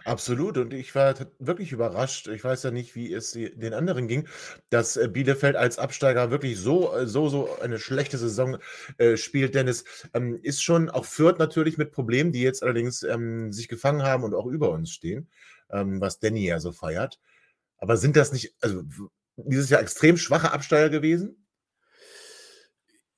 Absolut. 0.04 0.58
Und 0.58 0.72
ich 0.72 0.94
war 0.94 1.14
wirklich 1.38 1.72
überrascht. 1.72 2.28
Ich 2.28 2.42
weiß 2.42 2.62
ja 2.64 2.70
nicht, 2.70 2.94
wie 2.94 3.12
es 3.12 3.32
den 3.32 3.74
anderen 3.74 4.08
ging, 4.08 4.28
dass 4.70 4.96
äh, 4.96 5.08
Bielefeld 5.08 5.56
als 5.56 5.78
Absteiger 5.78 6.30
wirklich 6.30 6.58
so, 6.58 6.94
äh, 6.94 7.06
so, 7.06 7.28
so 7.28 7.58
eine 7.60 7.78
schlechte 7.78 8.18
Saison 8.18 8.58
äh, 8.98 9.16
spielt. 9.16 9.54
Denn 9.54 9.68
es 9.68 9.84
ähm, 10.14 10.38
ist 10.42 10.62
schon 10.62 10.90
auch 10.90 11.04
Fürth 11.04 11.38
natürlich 11.38 11.78
mit 11.78 11.92
Problemen, 11.92 12.32
die 12.32 12.42
jetzt 12.42 12.62
allerdings 12.62 13.02
ähm, 13.02 13.52
sich 13.52 13.68
gefangen 13.68 14.02
haben 14.02 14.24
und 14.24 14.34
auch 14.34 14.46
über 14.46 14.70
uns 14.70 14.90
stehen, 14.90 15.28
ähm, 15.70 16.00
was 16.00 16.18
Danny 16.18 16.46
ja 16.46 16.60
so 16.60 16.72
feiert. 16.72 17.20
Aber 17.78 17.96
sind 17.96 18.16
das 18.16 18.32
nicht, 18.32 18.54
also 18.60 18.82
dieses 19.36 19.70
Jahr 19.70 19.80
extrem 19.80 20.16
schwache 20.16 20.52
Absteiger 20.52 20.90
gewesen? 20.90 21.41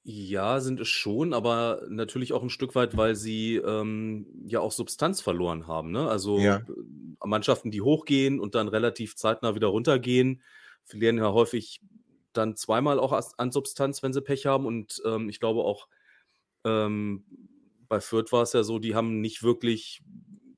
Ja, 0.07 0.61
sind 0.61 0.81
es 0.81 0.89
schon, 0.89 1.33
aber 1.33 1.87
natürlich 1.89 2.35
auch 2.35 2.43
ein 2.43 2.51
Stück 2.51 2.75
weit, 2.75 2.95
weil 2.95 3.15
sie 3.15 3.57
ähm, 3.57 4.27
ja 4.47 4.61
auch 4.61 4.73
Substanz 4.73 5.23
verloren 5.23 5.67
haben. 5.67 5.93
Ne? 5.93 6.07
Also 6.11 6.45
Ja. 6.45 6.63
äh, 6.69 7.27
Mannschaften, 7.27 7.71
die 7.71 7.81
hochgehen 7.81 8.39
und 8.39 8.55
dann 8.55 8.69
relativ 8.69 9.17
zeitnah 9.17 9.55
wieder 9.55 9.69
runtergehen, 9.69 10.43
verlieren 10.85 11.17
ja 11.17 11.33
häufig 11.33 11.81
dann 12.35 12.55
zweimal 12.55 12.99
auch 12.99 13.13
as- 13.13 13.39
an 13.39 13.51
Substanz, 13.51 14.03
wenn 14.03 14.13
sie 14.13 14.21
Pech 14.21 14.45
haben. 14.45 14.67
Und 14.67 15.01
ähm, 15.07 15.31
ich 15.31 15.41
glaube 15.41 15.63
auch 15.65 15.89
ähm, 16.65 17.25
bei 17.89 18.01
Fürth 18.01 18.33
war 18.33 18.43
es 18.43 18.53
ja 18.53 18.63
so, 18.63 18.79
die 18.79 18.95
haben 18.95 19.21
nicht 19.21 19.43
wirklich 19.43 20.03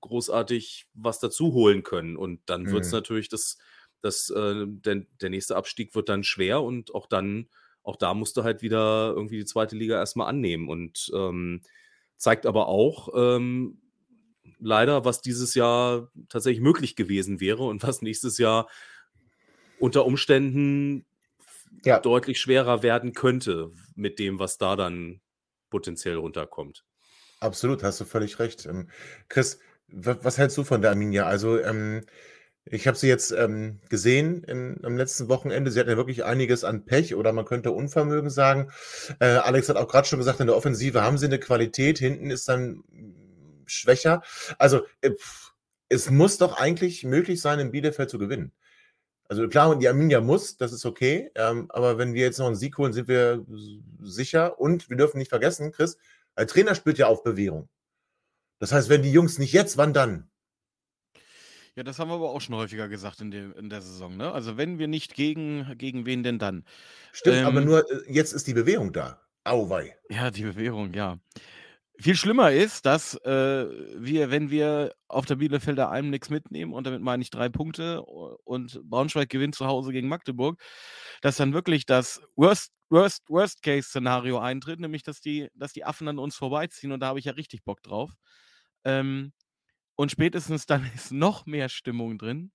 großartig 0.00 0.86
was 0.94 1.18
dazu 1.20 1.52
holen 1.52 1.82
können. 1.82 2.16
Und 2.16 2.40
dann 2.46 2.70
wird 2.70 2.84
es 2.84 2.90
Mhm. 2.90 2.92
natürlich 2.92 3.28
das, 3.28 3.58
das 4.00 4.30
äh, 4.30 4.64
der, 4.66 5.06
der 5.20 5.30
nächste 5.30 5.56
Abstieg 5.56 5.94
wird 5.94 6.08
dann 6.08 6.24
schwer 6.24 6.62
und 6.62 6.94
auch 6.94 7.06
dann 7.06 7.48
auch 7.86 7.96
da 7.96 8.14
musste 8.14 8.44
halt 8.44 8.62
wieder 8.62 9.12
irgendwie 9.14 9.38
die 9.38 9.44
zweite 9.44 9.76
Liga 9.76 9.96
erstmal 9.96 10.28
annehmen 10.28 10.68
und 10.68 11.10
ähm, 11.14 11.60
zeigt 12.16 12.46
aber 12.46 12.68
auch 12.68 13.08
ähm, 13.14 13.80
leider, 14.58 15.04
was 15.04 15.20
dieses 15.20 15.54
Jahr 15.54 16.10
tatsächlich 16.28 16.62
möglich 16.62 16.96
gewesen 16.96 17.40
wäre 17.40 17.64
und 17.64 17.82
was 17.82 18.02
nächstes 18.02 18.38
Jahr 18.38 18.68
unter 19.78 20.06
Umständen 20.06 21.04
Ja. 21.84 22.00
deutlich 22.00 22.40
schwerer 22.40 22.82
werden 22.82 23.12
könnte 23.12 23.70
mit 23.94 24.18
dem, 24.18 24.38
was 24.38 24.58
da 24.58 24.76
dann 24.76 25.20
potenziell 25.70 26.16
runterkommt. 26.16 26.84
Absolut, 27.40 27.82
hast 27.82 28.00
du 28.00 28.04
völlig 28.04 28.38
recht. 28.38 28.66
Ähm, 28.66 28.88
Chris, 29.28 29.60
wa- 29.88 30.18
was 30.22 30.38
hältst 30.38 30.56
du 30.56 30.64
von 30.64 30.80
der 30.80 30.90
Arminia? 30.90 31.26
Also, 31.26 31.60
ähm, 31.60 32.04
ich 32.68 32.86
habe 32.88 32.96
sie 32.96 33.08
jetzt 33.08 33.30
ähm, 33.30 33.78
gesehen 33.88 34.42
im, 34.44 34.78
am 34.82 34.96
letzten 34.96 35.28
Wochenende. 35.28 35.70
Sie 35.70 35.78
hatten 35.78 35.90
ja 35.90 35.96
wirklich 35.96 36.24
einiges 36.24 36.64
an 36.64 36.84
Pech 36.84 37.14
oder 37.14 37.32
man 37.32 37.44
könnte 37.44 37.70
Unvermögen 37.70 38.28
sagen. 38.28 38.70
Äh, 39.20 39.26
Alex 39.26 39.68
hat 39.68 39.76
auch 39.76 39.88
gerade 39.88 40.08
schon 40.08 40.18
gesagt, 40.18 40.40
in 40.40 40.48
der 40.48 40.56
Offensive 40.56 41.02
haben 41.02 41.16
sie 41.16 41.26
eine 41.26 41.38
Qualität, 41.38 41.98
hinten 41.98 42.30
ist 42.30 42.48
dann 42.48 42.82
mm, 42.90 43.62
schwächer. 43.66 44.22
Also, 44.58 44.82
äh, 45.00 45.12
es 45.88 46.10
muss 46.10 46.38
doch 46.38 46.58
eigentlich 46.58 47.04
möglich 47.04 47.40
sein, 47.40 47.60
in 47.60 47.70
Bielefeld 47.70 48.10
zu 48.10 48.18
gewinnen. 48.18 48.52
Also 49.28 49.48
klar, 49.48 49.76
die 49.78 49.88
Arminia 49.88 50.20
muss, 50.20 50.56
das 50.56 50.72
ist 50.72 50.84
okay. 50.84 51.30
Ähm, 51.36 51.66
aber 51.70 51.98
wenn 51.98 52.14
wir 52.14 52.22
jetzt 52.22 52.38
noch 52.38 52.46
einen 52.46 52.56
Sieg 52.56 52.78
holen, 52.78 52.92
sind 52.92 53.06
wir 53.06 53.44
sicher. 54.00 54.60
Und 54.60 54.90
wir 54.90 54.96
dürfen 54.96 55.18
nicht 55.18 55.28
vergessen, 55.28 55.72
Chris, 55.72 55.98
ein 56.34 56.48
Trainer 56.48 56.74
spielt 56.74 56.98
ja 56.98 57.06
auf 57.06 57.22
Bewährung. 57.22 57.68
Das 58.58 58.72
heißt, 58.72 58.88
wenn 58.88 59.02
die 59.02 59.12
Jungs 59.12 59.38
nicht 59.38 59.52
jetzt, 59.52 59.76
wann 59.76 59.92
dann? 59.92 60.30
Ja, 61.76 61.82
das 61.82 61.98
haben 61.98 62.08
wir 62.08 62.14
aber 62.14 62.30
auch 62.30 62.40
schon 62.40 62.54
häufiger 62.54 62.88
gesagt 62.88 63.20
in, 63.20 63.30
dem, 63.30 63.52
in 63.52 63.68
der 63.68 63.82
Saison. 63.82 64.16
Ne? 64.16 64.32
Also 64.32 64.56
wenn 64.56 64.78
wir 64.78 64.88
nicht 64.88 65.14
gegen, 65.14 65.76
gegen 65.76 66.06
wen 66.06 66.22
denn 66.22 66.38
dann? 66.38 66.64
Stimmt, 67.12 67.44
aber 67.44 67.60
Ähm, 67.60 67.66
nur 67.66 67.90
äh, 67.90 68.12
jetzt 68.12 68.32
ist 68.32 68.46
die 68.46 68.54
Bewährung 68.54 68.92
da. 68.92 69.20
Auweih. 69.44 69.94
Ja, 70.08 70.30
die 70.30 70.42
Bewährung, 70.42 70.94
ja. 70.94 71.18
Viel 71.98 72.16
schlimmer 72.16 72.50
ist, 72.52 72.86
dass 72.86 73.14
äh, 73.24 73.66
wir, 73.96 74.30
wenn 74.30 74.50
wir 74.50 74.94
auf 75.08 75.26
der 75.26 75.36
Bielefelder 75.36 75.90
Alm 75.90 76.10
nichts 76.10 76.30
mitnehmen, 76.30 76.72
und 76.72 76.86
damit 76.86 77.00
meine 77.02 77.22
ich 77.22 77.30
drei 77.30 77.48
Punkte, 77.48 78.02
und 78.02 78.80
Braunschweig 78.84 79.28
gewinnt 79.28 79.54
zu 79.54 79.66
Hause 79.66 79.92
gegen 79.92 80.08
Magdeburg, 80.08 80.60
dass 81.22 81.36
dann 81.36 81.52
wirklich 81.54 81.86
das 81.86 82.20
Worst, 82.36 82.72
Worst, 82.90 83.24
Worst-Case-Szenario 83.28 84.38
eintritt, 84.38 84.80
nämlich 84.80 85.02
dass 85.04 85.20
die, 85.20 85.48
dass 85.54 85.72
die 85.72 85.84
Affen 85.84 86.08
an 86.08 86.18
uns 86.18 86.36
vorbeiziehen 86.36 86.92
und 86.92 87.00
da 87.00 87.08
habe 87.08 87.18
ich 87.18 87.26
ja 87.26 87.32
richtig 87.32 87.64
Bock 87.64 87.82
drauf. 87.82 88.10
Ähm, 88.84 89.32
und 89.96 90.10
spätestens 90.10 90.66
dann 90.66 90.84
ist 90.94 91.12
noch 91.12 91.46
mehr 91.46 91.68
Stimmung 91.68 92.18
drin 92.18 92.52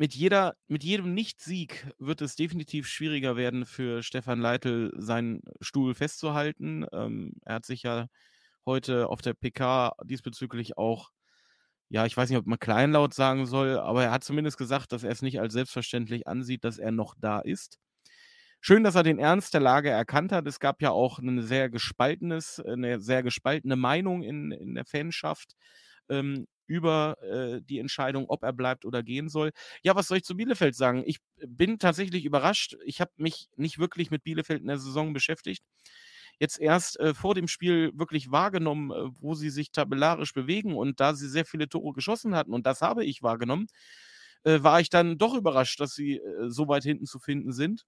mit, 0.00 0.14
jeder, 0.14 0.56
mit 0.66 0.82
jedem 0.82 1.12
Nicht-Sieg 1.12 1.86
wird 1.98 2.22
es 2.22 2.34
definitiv 2.34 2.88
schwieriger 2.88 3.36
werden 3.36 3.66
für 3.66 4.02
Stefan 4.02 4.40
Leitl, 4.40 4.90
seinen 4.96 5.42
Stuhl 5.60 5.94
festzuhalten. 5.94 6.86
Ähm, 6.90 7.34
er 7.44 7.56
hat 7.56 7.66
sich 7.66 7.82
ja 7.82 8.06
heute 8.64 9.08
auf 9.10 9.20
der 9.20 9.34
PK 9.34 9.92
diesbezüglich 10.04 10.78
auch, 10.78 11.10
ja, 11.90 12.06
ich 12.06 12.16
weiß 12.16 12.30
nicht, 12.30 12.38
ob 12.38 12.46
man 12.46 12.58
kleinlaut 12.58 13.12
sagen 13.12 13.44
soll, 13.44 13.78
aber 13.78 14.04
er 14.04 14.10
hat 14.12 14.24
zumindest 14.24 14.56
gesagt, 14.56 14.92
dass 14.92 15.04
er 15.04 15.10
es 15.10 15.20
nicht 15.20 15.38
als 15.38 15.52
selbstverständlich 15.52 16.26
ansieht, 16.26 16.64
dass 16.64 16.78
er 16.78 16.92
noch 16.92 17.14
da 17.18 17.40
ist. 17.40 17.78
Schön, 18.60 18.84
dass 18.84 18.94
er 18.94 19.02
den 19.02 19.18
Ernst 19.18 19.54
der 19.54 19.60
Lage 19.60 19.88
erkannt 19.90 20.32
hat. 20.32 20.46
Es 20.46 20.60
gab 20.60 20.82
ja 20.82 20.90
auch 20.90 21.18
eine 21.18 21.42
sehr 21.42 21.70
gespaltenes, 21.70 22.60
eine 22.60 23.00
sehr 23.00 23.22
gespaltene 23.22 23.76
Meinung 23.76 24.22
in, 24.22 24.52
in 24.52 24.74
der 24.74 24.84
Fanschaft 24.84 25.54
ähm, 26.10 26.46
über 26.66 27.16
äh, 27.22 27.62
die 27.62 27.78
Entscheidung, 27.78 28.26
ob 28.28 28.42
er 28.44 28.52
bleibt 28.52 28.84
oder 28.84 29.02
gehen 29.02 29.28
soll. 29.28 29.52
Ja, 29.82 29.96
was 29.96 30.08
soll 30.08 30.18
ich 30.18 30.24
zu 30.24 30.36
Bielefeld 30.36 30.76
sagen? 30.76 31.02
Ich 31.06 31.18
bin 31.46 31.78
tatsächlich 31.78 32.24
überrascht. 32.24 32.76
Ich 32.84 33.00
habe 33.00 33.10
mich 33.16 33.48
nicht 33.56 33.78
wirklich 33.78 34.10
mit 34.10 34.24
Bielefeld 34.24 34.60
in 34.60 34.68
der 34.68 34.78
Saison 34.78 35.12
beschäftigt. 35.14 35.64
Jetzt 36.38 36.58
erst 36.60 36.98
äh, 37.00 37.14
vor 37.14 37.34
dem 37.34 37.48
Spiel 37.48 37.92
wirklich 37.94 38.30
wahrgenommen, 38.30 38.90
äh, 38.92 39.10
wo 39.20 39.34
sie 39.34 39.50
sich 39.50 39.72
tabellarisch 39.72 40.34
bewegen 40.34 40.76
und 40.76 41.00
da 41.00 41.14
sie 41.14 41.28
sehr 41.28 41.44
viele 41.46 41.68
Tore 41.68 41.92
geschossen 41.94 42.34
hatten, 42.36 42.52
und 42.54 42.66
das 42.66 42.82
habe 42.82 43.04
ich 43.04 43.22
wahrgenommen, 43.22 43.66
äh, 44.44 44.62
war 44.62 44.80
ich 44.80 44.90
dann 44.90 45.18
doch 45.18 45.34
überrascht, 45.34 45.80
dass 45.80 45.94
sie 45.94 46.16
äh, 46.18 46.48
so 46.50 46.68
weit 46.68 46.84
hinten 46.84 47.06
zu 47.06 47.18
finden 47.18 47.52
sind. 47.52 47.84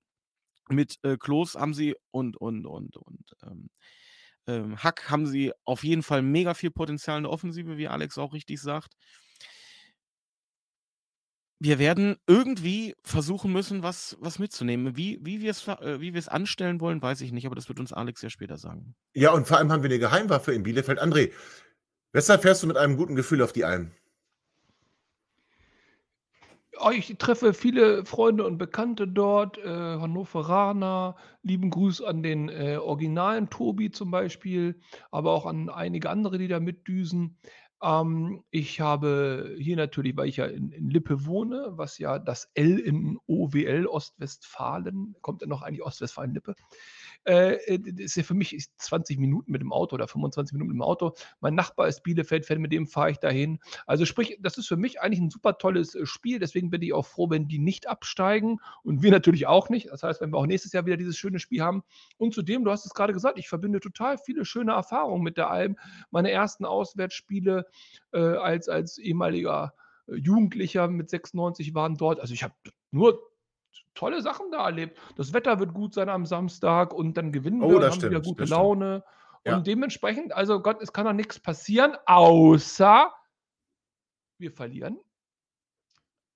Mit 0.69 0.97
äh, 1.03 1.17
Klos 1.17 1.55
haben 1.55 1.75
sie 1.75 1.95
und, 2.11 2.37
und, 2.37 2.67
und, 2.67 2.97
und. 2.97 3.37
Ähm, 3.45 3.69
ähm, 4.47 4.77
Hack 4.83 5.11
haben 5.11 5.27
sie 5.27 5.53
auf 5.65 5.85
jeden 5.85 6.03
Fall 6.03 6.23
mega 6.23 6.55
viel 6.55 6.71
Potenzial 6.71 7.19
in 7.19 7.25
der 7.25 7.33
Offensive, 7.33 7.77
wie 7.77 7.89
Alex 7.89 8.19
auch 8.19 8.33
richtig 8.33 8.61
sagt. 8.61 8.95
Wir 11.61 11.79
werden 11.79 12.17
irgendwie 12.27 12.95
versuchen 13.05 13.53
müssen, 13.53 13.85
was, 13.85 14.17
was 14.19 14.41
mitzunehmen. 14.41 14.97
Wie, 14.97 15.21
wie 15.23 15.41
wir 15.41 15.53
es 15.53 15.69
äh, 15.69 16.01
wie 16.01 16.13
anstellen 16.27 16.81
wollen, 16.81 17.01
weiß 17.01 17.21
ich 17.21 17.31
nicht, 17.31 17.47
aber 17.47 17.55
das 17.55 17.69
wird 17.69 17.79
uns 17.79 17.93
Alex 17.93 18.21
ja 18.21 18.31
später 18.31 18.59
sagen. 18.59 18.97
Ja, 19.15 19.33
und 19.33 19.47
vor 19.47 19.59
allem 19.59 19.71
haben 19.71 19.85
wir 19.85 19.91
eine 19.91 20.01
Geheimwaffe 20.01 20.53
in 20.53 20.65
Bielefeld. 20.65 21.01
André, 21.01 21.31
weshalb 22.13 22.43
fährst 22.43 22.65
du 22.65 22.67
mit 22.67 22.77
einem 22.77 22.97
guten 22.97 23.15
Gefühl 23.15 23.43
auf 23.43 23.53
die 23.53 23.65
Alm? 23.65 23.93
Ich 26.91 27.17
treffe 27.19 27.55
viele 27.55 28.05
Freunde 28.05 28.45
und 28.45 28.59
Bekannte 28.59 29.07
dort, 29.07 29.57
äh, 29.59 29.69
Hannoveraner. 29.69 31.15
Lieben 31.43 31.71
Gruß 31.71 32.03
an 32.03 32.23
den 32.23 32.49
äh, 32.49 32.77
originalen 32.77 33.49
Tobi 33.51 33.93
zum 33.93 34.11
Beispiel, 34.11 34.81
aber 35.13 35.31
auch 35.31 35.47
an 35.47 35.69
einige 35.69 36.11
andere, 36.11 36.39
die 36.39 36.49
da 36.49 36.59
mitdüsen. 36.59 37.39
Ähm, 37.83 38.43
ich 38.51 38.81
habe 38.81 39.55
hier 39.59 39.77
natürlich, 39.77 40.17
weil 40.17 40.29
ich 40.29 40.39
ja 40.39 40.47
in, 40.47 40.73
in 40.73 40.91
Lippe 40.91 41.25
wohne, 41.27 41.69
was 41.71 41.99
ja 41.99 42.19
das 42.19 42.51
L 42.55 42.79
in 42.79 43.19
OWL 43.27 43.87
Ostwestfalen, 43.87 45.15
kommt 45.21 45.43
ja 45.43 45.49
noch 45.49 45.63
eigentlich 45.63 45.83
Ostwestfalen-Lippe, 45.83 46.55
äh, 47.25 47.55
äh 47.55 47.79
ist 47.97 48.17
ja 48.17 48.23
für 48.23 48.35
mich 48.35 48.57
20 48.77 49.19
Minuten 49.19 49.51
mit 49.51 49.61
dem 49.61 49.73
Auto 49.73 49.95
oder 49.95 50.09
25 50.09 50.53
Minuten 50.55 50.71
mit 50.71 50.77
dem 50.77 50.83
Auto. 50.83 51.15
Mein 51.41 51.55
Nachbar 51.55 51.89
ist 51.89 52.03
Bielefeld-Fan, 52.03 52.61
mit 52.61 52.73
dem 52.73 52.87
fahre 52.87 53.11
ich 53.11 53.19
dahin. 53.19 53.59
Also 53.87 54.05
sprich, 54.05 54.39
das 54.41 54.59
ist 54.59 54.69
für 54.69 54.77
mich 54.77 55.01
eigentlich 55.01 55.21
ein 55.21 55.31
super 55.31 55.59
tolles 55.59 55.95
äh, 55.95 56.07
Spiel. 56.07 56.39
Deswegen 56.39 56.71
bin 56.71 56.83
ich 56.83 56.93
auch 56.93 57.07
froh, 57.07 57.31
wenn 57.31 57.49
die 57.49 57.59
nicht 57.59 57.89
absteigen 57.89 58.59
und 58.83 59.03
wir 59.03 59.11
natürlich 59.11 59.47
auch 59.47 59.69
nicht. 59.69 59.91
Das 59.91 60.03
heißt, 60.03 60.21
wenn 60.21 60.31
wir 60.31 60.39
auch 60.39 60.47
nächstes 60.47 60.73
Jahr 60.73 60.87
wieder 60.87 60.97
dieses 60.97 61.17
schöne 61.17 61.39
Spiel 61.39 61.63
haben. 61.63 61.83
Und 62.19 62.35
zudem, 62.35 62.65
du 62.65 62.71
hast 62.71 62.87
es 62.87 62.95
gerade 62.95 63.13
gesagt, 63.13 63.39
ich 63.39 63.49
verbinde 63.49 63.81
total 63.81 64.19
viele 64.19 64.45
schöne 64.45 64.73
Erfahrungen 64.73 65.23
mit 65.23 65.37
der 65.37 65.51
Alm. 65.51 65.77
Meine 66.11 66.31
ersten 66.31 66.65
Auswärtsspiele 66.65 67.67
äh, 68.13 68.19
als, 68.19 68.69
als 68.69 68.99
ehemaliger 68.99 69.75
äh, 70.07 70.17
Jugendlicher 70.17 70.89
mit 70.89 71.11
96 71.11 71.75
waren 71.75 71.97
dort. 71.97 72.21
Also 72.21 72.35
ich 72.35 72.43
habe 72.43 72.55
nur 72.91 73.32
tolle 73.95 74.23
Sachen 74.23 74.51
da 74.51 74.67
erlebt. 74.67 74.99
Das 75.17 75.33
Wetter 75.33 75.59
wird 75.59 75.75
gut 75.75 75.95
sein 75.95 76.09
am 76.09 76.27
Samstag 76.27 76.93
und 76.93 77.17
dann 77.17 77.33
gewinnen 77.33 77.63
oh, 77.63 77.71
wir 77.71 77.77
und 77.77 77.85
haben 77.85 77.93
stimmt, 77.93 78.13
wieder 78.13 78.23
gute 78.23 78.45
Laune. 78.45 79.05
Ja. 79.45 79.57
Und 79.57 79.67
dementsprechend, 79.67 80.33
also 80.33 80.61
Gott, 80.61 80.81
es 80.83 80.93
kann 80.93 81.05
doch 81.05 81.13
nichts 81.13 81.39
passieren, 81.39 81.97
außer 82.07 83.13
wir 84.39 84.53
verlieren. 84.53 84.99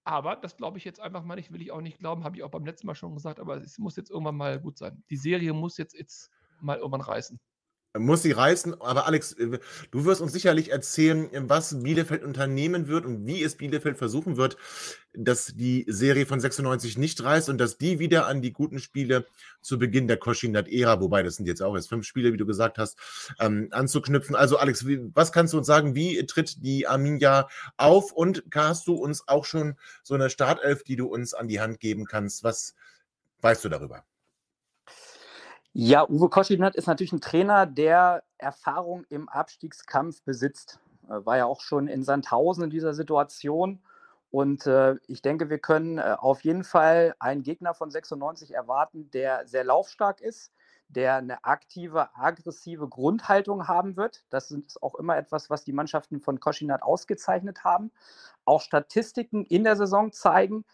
Aber 0.04 0.36
das 0.36 0.56
glaube 0.56 0.78
ich 0.78 0.84
jetzt 0.84 1.00
einfach 1.00 1.24
mal 1.24 1.34
nicht, 1.34 1.52
will 1.52 1.62
ich 1.62 1.72
auch 1.72 1.80
nicht 1.80 1.98
glauben, 1.98 2.24
habe 2.24 2.36
ich 2.36 2.42
auch 2.42 2.50
beim 2.50 2.64
letzten 2.64 2.86
Mal 2.86 2.94
schon 2.94 3.14
gesagt, 3.14 3.40
aber 3.40 3.56
es 3.56 3.78
muss 3.78 3.96
jetzt 3.96 4.10
irgendwann 4.10 4.36
mal 4.36 4.60
gut 4.60 4.78
sein. 4.78 5.02
Die 5.10 5.16
Serie 5.16 5.52
muss 5.52 5.78
jetzt, 5.78 5.94
jetzt 5.94 6.30
mal 6.60 6.78
irgendwann 6.78 7.00
reißen 7.00 7.40
muss 7.98 8.22
sie 8.22 8.32
reißen. 8.32 8.80
Aber 8.80 9.06
Alex, 9.06 9.32
äh, 9.32 9.58
du 9.90 10.04
wirst 10.04 10.20
uns 10.20 10.32
sicherlich 10.32 10.70
erzählen, 10.70 11.28
was 11.48 11.82
Bielefeld 11.82 12.24
unternehmen 12.24 12.88
wird 12.88 13.04
und 13.04 13.26
wie 13.26 13.42
es 13.42 13.56
Bielefeld 13.56 13.98
versuchen 13.98 14.36
wird, 14.36 14.56
dass 15.14 15.52
die 15.54 15.84
Serie 15.88 16.26
von 16.26 16.40
96 16.40 16.98
nicht 16.98 17.22
reißt 17.22 17.48
und 17.48 17.58
dass 17.58 17.78
die 17.78 17.98
wieder 17.98 18.26
an 18.26 18.42
die 18.42 18.52
guten 18.52 18.78
Spiele 18.78 19.26
zu 19.62 19.78
Beginn 19.78 20.08
der 20.08 20.18
Koschinat-Ära, 20.18 21.00
wobei 21.00 21.22
das 21.22 21.36
sind 21.36 21.46
jetzt 21.46 21.62
auch 21.62 21.74
erst 21.74 21.88
fünf 21.88 22.06
Spiele, 22.06 22.32
wie 22.32 22.36
du 22.36 22.46
gesagt 22.46 22.78
hast, 22.78 22.98
ähm, 23.40 23.68
anzuknüpfen. 23.70 24.36
Also 24.36 24.58
Alex, 24.58 24.84
was 25.14 25.32
kannst 25.32 25.54
du 25.54 25.58
uns 25.58 25.66
sagen? 25.66 25.94
Wie 25.94 26.24
tritt 26.26 26.62
die 26.64 26.86
Arminia 26.86 27.48
auf 27.76 28.12
und 28.12 28.44
hast 28.54 28.86
du 28.86 28.94
uns 28.94 29.26
auch 29.26 29.44
schon 29.44 29.76
so 30.02 30.14
eine 30.14 30.30
Startelf, 30.30 30.84
die 30.84 30.96
du 30.96 31.06
uns 31.06 31.34
an 31.34 31.48
die 31.48 31.60
Hand 31.60 31.80
geben 31.80 32.04
kannst? 32.04 32.44
Was 32.44 32.74
weißt 33.40 33.64
du 33.64 33.68
darüber? 33.68 34.04
Ja, 35.78 36.08
Uwe 36.08 36.30
Koschinat 36.30 36.74
ist 36.74 36.86
natürlich 36.86 37.12
ein 37.12 37.20
Trainer, 37.20 37.66
der 37.66 38.22
Erfahrung 38.38 39.04
im 39.10 39.28
Abstiegskampf 39.28 40.22
besitzt. 40.22 40.80
War 41.06 41.36
ja 41.36 41.44
auch 41.44 41.60
schon 41.60 41.86
in 41.86 42.02
Sandhausen 42.02 42.64
in 42.64 42.70
dieser 42.70 42.94
Situation. 42.94 43.82
Und 44.30 44.66
äh, 44.66 44.94
ich 45.06 45.20
denke, 45.20 45.50
wir 45.50 45.58
können 45.58 45.98
äh, 45.98 46.16
auf 46.18 46.44
jeden 46.44 46.64
Fall 46.64 47.14
einen 47.18 47.42
Gegner 47.42 47.74
von 47.74 47.90
96 47.90 48.54
erwarten, 48.54 49.10
der 49.10 49.46
sehr 49.46 49.64
laufstark 49.64 50.22
ist, 50.22 50.50
der 50.88 51.16
eine 51.16 51.44
aktive, 51.44 52.08
aggressive 52.16 52.88
Grundhaltung 52.88 53.68
haben 53.68 53.98
wird. 53.98 54.24
Das 54.30 54.50
ist 54.50 54.82
auch 54.82 54.94
immer 54.94 55.18
etwas, 55.18 55.50
was 55.50 55.62
die 55.62 55.74
Mannschaften 55.74 56.22
von 56.22 56.40
Koschinat 56.40 56.82
ausgezeichnet 56.82 57.64
haben. 57.64 57.92
Auch 58.46 58.62
Statistiken 58.62 59.44
in 59.44 59.62
der 59.62 59.76
Saison 59.76 60.10
zeigen, 60.10 60.64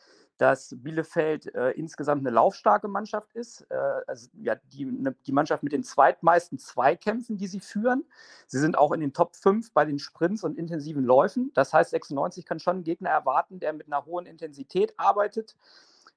dass 0.43 0.75
Bielefeld 0.77 1.55
äh, 1.55 1.71
insgesamt 1.71 2.27
eine 2.27 2.35
laufstarke 2.35 2.89
Mannschaft 2.89 3.33
ist. 3.33 3.65
Äh, 3.71 3.77
also 4.09 4.29
ja, 4.41 4.57
die, 4.73 4.87
ne, 4.87 5.15
die 5.25 5.31
Mannschaft 5.31 5.63
mit 5.63 5.73
den 5.73 5.85
zweitmeisten 5.85 6.59
Zweikämpfen, 6.59 7.39
die 7.39 7.47
sie 7.47 7.61
führen. 7.61 8.05
Sie 8.49 8.59
sind 8.59 8.77
auch 8.77 8.91
in 8.91 8.99
den 8.99 9.13
Top 9.13 9.37
5 9.37 9.71
bei 9.71 9.85
den 9.85 10.01
Sprints 10.01 10.43
und 10.43 10.59
intensiven 10.59 11.05
Läufen. 11.05 11.53
Das 11.55 11.73
heißt, 11.73 11.91
96 11.91 12.45
kann 12.45 12.59
schon 12.59 12.79
einen 12.79 12.85
Gegner 12.85 13.11
erwarten, 13.11 13.61
der 13.61 13.73
mit 13.73 13.87
einer 13.87 14.05
hohen 14.05 14.27
Intensität 14.27 14.95
arbeitet 14.97 15.55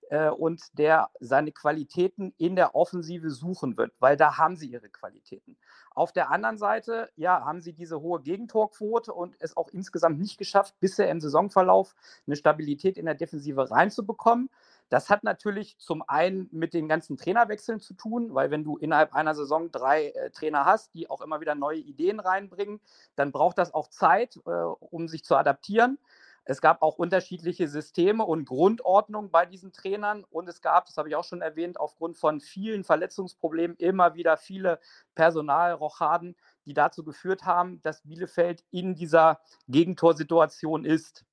äh, 0.10 0.30
und 0.30 0.78
der 0.78 1.10
seine 1.20 1.52
Qualitäten 1.52 2.34
in 2.38 2.56
der 2.56 2.76
Offensive 2.76 3.30
suchen 3.30 3.78
wird, 3.78 3.94
weil 4.00 4.18
da 4.18 4.38
haben 4.38 4.56
sie 4.56 4.68
ihre 4.68 4.90
Qualitäten. 4.90 5.58
Auf 5.94 6.12
der 6.12 6.30
anderen 6.30 6.58
Seite, 6.58 7.10
ja, 7.16 7.46
haben 7.46 7.62
sie 7.62 7.74
diese 7.74 8.02
hohe 8.02 8.22
Gegentorquote 8.22 9.14
und 9.14 9.36
es 9.40 9.56
auch 9.56 9.70
insgesamt 9.70 10.20
nicht 10.20 10.38
geschafft, 10.38 10.76
bisher 10.80 11.10
im 11.10 11.22
Saisonverlauf 11.22 11.96
eine 12.28 12.36
Stabilität 12.36 12.98
in 12.98 13.06
der 13.06 13.16
Defensive 13.16 13.72
reinzubekommen. 13.72 14.50
Das 14.90 15.10
hat 15.10 15.24
natürlich 15.24 15.78
zum 15.80 16.04
einen 16.08 16.48
mit 16.52 16.74
den 16.74 16.88
ganzen 16.88 17.18
Trainerwechseln 17.18 17.80
zu 17.80 17.96
tun, 17.96 18.36
weil 18.36 18.52
wenn 18.52 18.64
du 18.64 18.78
innerhalb 18.78 19.16
einer 19.16 19.34
Saison 19.34 19.72
drei 19.72 20.10
äh, 20.10 20.30
Trainer 20.30 20.66
hast, 20.66 20.94
die 20.94 21.10
auch 21.10 21.22
immer 21.22 21.42
wieder 21.42 21.56
neue 21.56 21.80
Ideen 21.80 22.20
reinbringen, 22.20 22.80
dann 23.16 23.32
braucht 23.32 23.58
das 23.58 23.74
auch 23.74 23.88
Zeit, 23.90 24.38
äh, 24.46 24.50
um 24.50 25.08
sich 25.08 25.24
zu 25.24 25.36
adaptieren. 25.36 25.98
Es 26.46 26.62
gab 26.62 26.84
auch 26.84 26.98
unterschiedliche 26.98 27.68
Systeme 27.68 28.24
und 28.24 28.46
Grundordnungen 28.46 29.32
bei 29.32 29.48
diesen 29.48 29.74
Trainern 29.74 30.24
und 30.30 30.48
es 30.48 30.62
gab, 30.62 30.86
das 30.86 30.96
habe 30.96 31.10
ich 31.10 31.16
auch 31.16 31.24
schon 31.24 31.42
erwähnt, 31.42 31.80
aufgrund 31.80 32.18
von 32.18 32.40
vielen 32.40 32.84
Verletzungsproblemen 32.84 33.76
immer 33.78 34.14
wieder 34.14 34.38
viele 34.38 34.80
Personalrochaden, 35.16 36.36
die 36.66 36.76
dazu 36.76 37.04
geführt 37.04 37.46
haben, 37.46 37.82
dass 37.82 38.04
Bielefeld 38.04 38.64
in 38.70 38.94
dieser 38.94 39.40
Gegentorsituation 39.68 40.86
ist. 40.86 41.26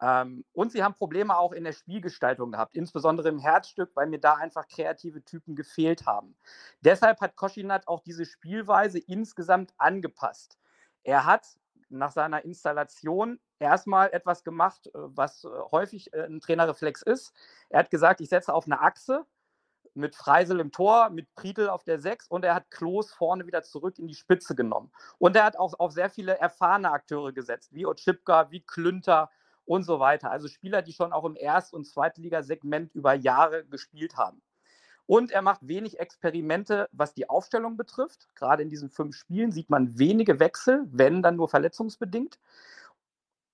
Ähm, 0.00 0.44
und 0.52 0.72
sie 0.72 0.82
haben 0.82 0.94
Probleme 0.94 1.36
auch 1.36 1.52
in 1.52 1.64
der 1.64 1.72
Spielgestaltung 1.72 2.52
gehabt, 2.52 2.74
insbesondere 2.74 3.28
im 3.28 3.38
Herzstück, 3.38 3.90
weil 3.94 4.08
mir 4.08 4.20
da 4.20 4.34
einfach 4.34 4.66
kreative 4.66 5.24
Typen 5.24 5.54
gefehlt 5.54 6.06
haben. 6.06 6.36
Deshalb 6.80 7.20
hat 7.20 7.36
Koschinat 7.36 7.86
auch 7.86 8.00
diese 8.00 8.24
Spielweise 8.24 8.98
insgesamt 8.98 9.72
angepasst. 9.76 10.58
Er 11.04 11.26
hat 11.26 11.46
nach 11.90 12.12
seiner 12.12 12.44
Installation 12.44 13.40
erstmal 13.58 14.10
etwas 14.12 14.44
gemacht, 14.44 14.86
äh, 14.88 14.90
was 14.94 15.44
äh, 15.44 15.48
häufig 15.70 16.12
äh, 16.12 16.24
ein 16.24 16.40
Trainerreflex 16.40 17.02
ist. 17.02 17.32
Er 17.68 17.80
hat 17.80 17.90
gesagt, 17.90 18.20
ich 18.20 18.28
setze 18.28 18.52
auf 18.54 18.66
eine 18.66 18.80
Achse 18.80 19.26
mit 19.94 20.14
Freisel 20.14 20.60
im 20.60 20.70
Tor, 20.70 21.10
mit 21.10 21.34
Prietl 21.34 21.68
auf 21.68 21.84
der 21.84 21.98
6 21.98 22.28
und 22.28 22.44
er 22.44 22.54
hat 22.54 22.70
Klos 22.70 23.12
vorne 23.12 23.46
wieder 23.46 23.62
zurück 23.62 23.98
in 23.98 24.06
die 24.06 24.14
Spitze 24.14 24.54
genommen. 24.54 24.92
Und 25.18 25.34
er 25.36 25.44
hat 25.44 25.58
auch 25.58 25.74
auf 25.78 25.92
sehr 25.92 26.10
viele 26.10 26.38
erfahrene 26.38 26.90
Akteure 26.92 27.32
gesetzt, 27.32 27.74
wie 27.74 27.86
Otschipka, 27.86 28.50
wie 28.50 28.60
Klünter 28.60 29.30
und 29.64 29.82
so 29.82 29.98
weiter. 30.00 30.30
Also 30.30 30.48
Spieler, 30.48 30.82
die 30.82 30.92
schon 30.92 31.12
auch 31.12 31.24
im 31.24 31.36
Erst- 31.36 31.74
und 31.74 31.86
Zweitligasegment 31.86 32.94
über 32.94 33.14
Jahre 33.14 33.66
gespielt 33.66 34.16
haben. 34.16 34.40
Und 35.08 35.32
er 35.32 35.40
macht 35.40 35.66
wenig 35.66 35.98
Experimente, 35.98 36.86
was 36.92 37.14
die 37.14 37.30
Aufstellung 37.30 37.78
betrifft. 37.78 38.28
Gerade 38.34 38.62
in 38.62 38.68
diesen 38.68 38.90
fünf 38.90 39.16
Spielen 39.16 39.52
sieht 39.52 39.70
man 39.70 39.98
wenige 39.98 40.38
Wechsel, 40.38 40.86
wenn 40.90 41.22
dann 41.22 41.36
nur 41.36 41.48
verletzungsbedingt. 41.48 42.38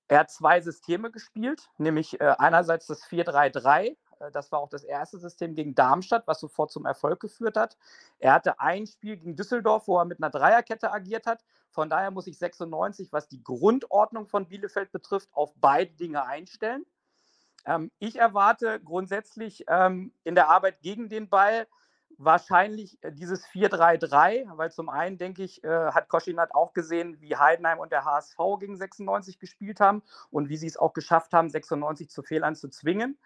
Er 0.09 0.19
hat 0.19 0.33
zwei 0.33 0.61
Systeme 0.61 1.13
gespielt, 1.13 1.71
nämlich 1.79 2.21
äh, 2.21 2.35
einerseits 2.39 2.89
das 2.89 3.05
4-3-3, 3.05 3.97
äh, 4.19 4.31
das 4.33 4.51
war 4.51 4.59
auch 4.59 4.69
das 4.69 4.83
erste 4.83 5.19
System 5.19 5.55
gegen 5.55 5.77
Darmstadt, 5.77 6.27
was 6.27 6.41
sofort 6.41 6.73
zum 6.73 6.87
Erfolg 6.87 7.21
geführt 7.21 7.57
hat. 7.57 7.77
Er 8.19 8.33
hatte 8.33 8.59
ein 8.59 8.89
Spiel 8.89 9.17
gegen 9.17 9.37
Düsseldorf, 9.37 9.87
wo 9.87 9.97
er 9.97 10.07
mit 10.07 10.21
einer 10.21 10.31
Dreierkette 10.31 10.93
agiert 10.93 11.27
hat. 11.27 11.45
Von 11.71 11.89
daher 11.89 12.11
muss 12.11 12.27
ich 12.27 12.37
96, 12.37 13.13
was 13.13 13.29
die 13.29 13.45
Grundordnung 13.45 14.27
von 14.27 14.49
Bielefeld 14.49 14.91
betrifft, 14.91 15.29
auf 15.33 15.55
beide 15.61 15.93
Dinge 15.93 16.27
einstellen. 16.27 16.85
Ähm, 17.67 17.91
ich 17.99 18.17
erwarte 18.17 18.81
grundsätzlich 18.81 19.65
ähm, 19.69 20.13
in 20.25 20.35
der 20.35 20.49
Arbeit 20.49 20.81
gegen 20.83 21.09
den 21.09 21.29
Ball 21.29 21.67
wahrscheinlich 22.19 23.03
äh, 23.03 23.13
dieses 23.13 23.47
4-3-3, 23.47 24.57
weil 24.57 24.71
zum 24.71 24.89
einen, 24.89 25.19
denke 25.19 25.43
ich, 25.43 25.63
äh, 25.65 25.69
hat 25.69 26.09
Koschinat 26.09 26.55
auch 26.55 26.73
gesehen, 26.73 27.21
wie 27.21 27.37
Heidenheim 27.37 27.79
und 27.79 27.93
der 27.93 28.05
HSV 28.05 28.39
gegen 28.61 28.77
96 28.77 29.39
gespielt 29.39 29.81
haben 29.81 30.03
und 30.31 30.49
wie 30.49 30.57
sie 30.57 30.67
es 30.67 30.77
auch 30.77 30.93
geschafft 30.93 31.33
haben, 31.33 31.51
96 31.51 32.11
zu 32.11 32.23
Fehlern 32.23 32.55
zu 32.55 32.69
zwingen. 32.69 33.19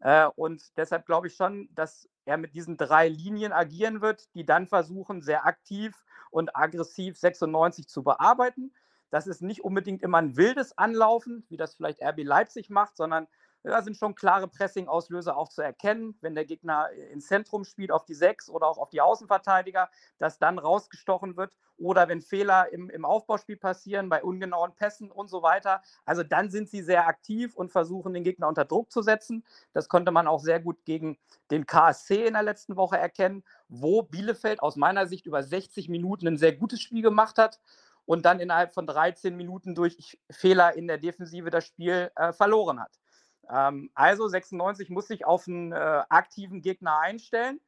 Äh, 0.00 0.26
und 0.36 0.76
deshalb 0.76 1.06
glaube 1.06 1.28
ich 1.28 1.34
schon, 1.34 1.68
dass 1.74 2.08
er 2.24 2.36
mit 2.36 2.54
diesen 2.54 2.76
drei 2.76 3.08
Linien 3.08 3.52
agieren 3.52 4.00
wird, 4.00 4.34
die 4.34 4.44
dann 4.44 4.66
versuchen, 4.66 5.22
sehr 5.22 5.46
aktiv 5.46 6.04
und 6.30 6.56
aggressiv 6.56 7.18
96 7.18 7.88
zu 7.88 8.02
bearbeiten. 8.02 8.72
Das 9.10 9.26
ist 9.26 9.42
nicht 9.42 9.62
unbedingt 9.62 10.02
immer 10.02 10.18
ein 10.18 10.36
wildes 10.36 10.78
Anlaufen, 10.78 11.44
wie 11.50 11.56
das 11.56 11.74
vielleicht 11.74 12.02
RB 12.02 12.24
Leipzig 12.24 12.70
macht, 12.70 12.96
sondern 12.96 13.28
da 13.70 13.82
sind 13.82 13.96
schon 13.96 14.14
klare 14.14 14.48
Pressing-Auslöser 14.48 15.36
auch 15.36 15.48
zu 15.48 15.62
erkennen, 15.62 16.16
wenn 16.20 16.34
der 16.34 16.44
Gegner 16.44 16.90
ins 17.10 17.26
Zentrum 17.26 17.64
spielt, 17.64 17.92
auf 17.92 18.04
die 18.04 18.14
Sechs 18.14 18.50
oder 18.50 18.66
auch 18.66 18.78
auf 18.78 18.90
die 18.90 19.00
Außenverteidiger, 19.00 19.88
dass 20.18 20.38
dann 20.38 20.58
rausgestochen 20.58 21.36
wird. 21.36 21.52
Oder 21.78 22.08
wenn 22.08 22.20
Fehler 22.20 22.72
im, 22.72 22.90
im 22.90 23.04
Aufbauspiel 23.04 23.56
passieren, 23.56 24.08
bei 24.08 24.22
ungenauen 24.22 24.74
Pässen 24.74 25.10
und 25.10 25.28
so 25.28 25.42
weiter. 25.42 25.82
Also 26.04 26.22
dann 26.22 26.50
sind 26.50 26.68
sie 26.68 26.82
sehr 26.82 27.06
aktiv 27.06 27.54
und 27.54 27.70
versuchen, 27.70 28.14
den 28.14 28.24
Gegner 28.24 28.48
unter 28.48 28.64
Druck 28.64 28.90
zu 28.90 29.02
setzen. 29.02 29.44
Das 29.72 29.88
konnte 29.88 30.12
man 30.12 30.26
auch 30.26 30.40
sehr 30.40 30.60
gut 30.60 30.84
gegen 30.84 31.18
den 31.50 31.66
KSC 31.66 32.26
in 32.26 32.34
der 32.34 32.42
letzten 32.42 32.76
Woche 32.76 32.98
erkennen, 32.98 33.42
wo 33.68 34.02
Bielefeld 34.02 34.60
aus 34.60 34.76
meiner 34.76 35.06
Sicht 35.06 35.26
über 35.26 35.42
60 35.42 35.88
Minuten 35.88 36.26
ein 36.28 36.36
sehr 36.36 36.52
gutes 36.52 36.80
Spiel 36.80 37.02
gemacht 37.02 37.38
hat 37.38 37.60
und 38.04 38.24
dann 38.24 38.40
innerhalb 38.40 38.74
von 38.74 38.86
13 38.86 39.36
Minuten 39.36 39.74
durch 39.74 40.18
Fehler 40.30 40.76
in 40.76 40.86
der 40.86 40.98
Defensive 40.98 41.50
das 41.50 41.64
Spiel 41.64 42.10
äh, 42.16 42.32
verloren 42.32 42.80
hat. 42.80 43.01
Ähm, 43.48 43.90
also 43.94 44.28
96 44.28 44.90
muss 44.90 45.08
sich 45.08 45.24
auf 45.24 45.46
einen 45.46 45.72
äh, 45.72 46.02
aktiven 46.08 46.62
Gegner 46.62 46.98
einstellen. 46.98 47.60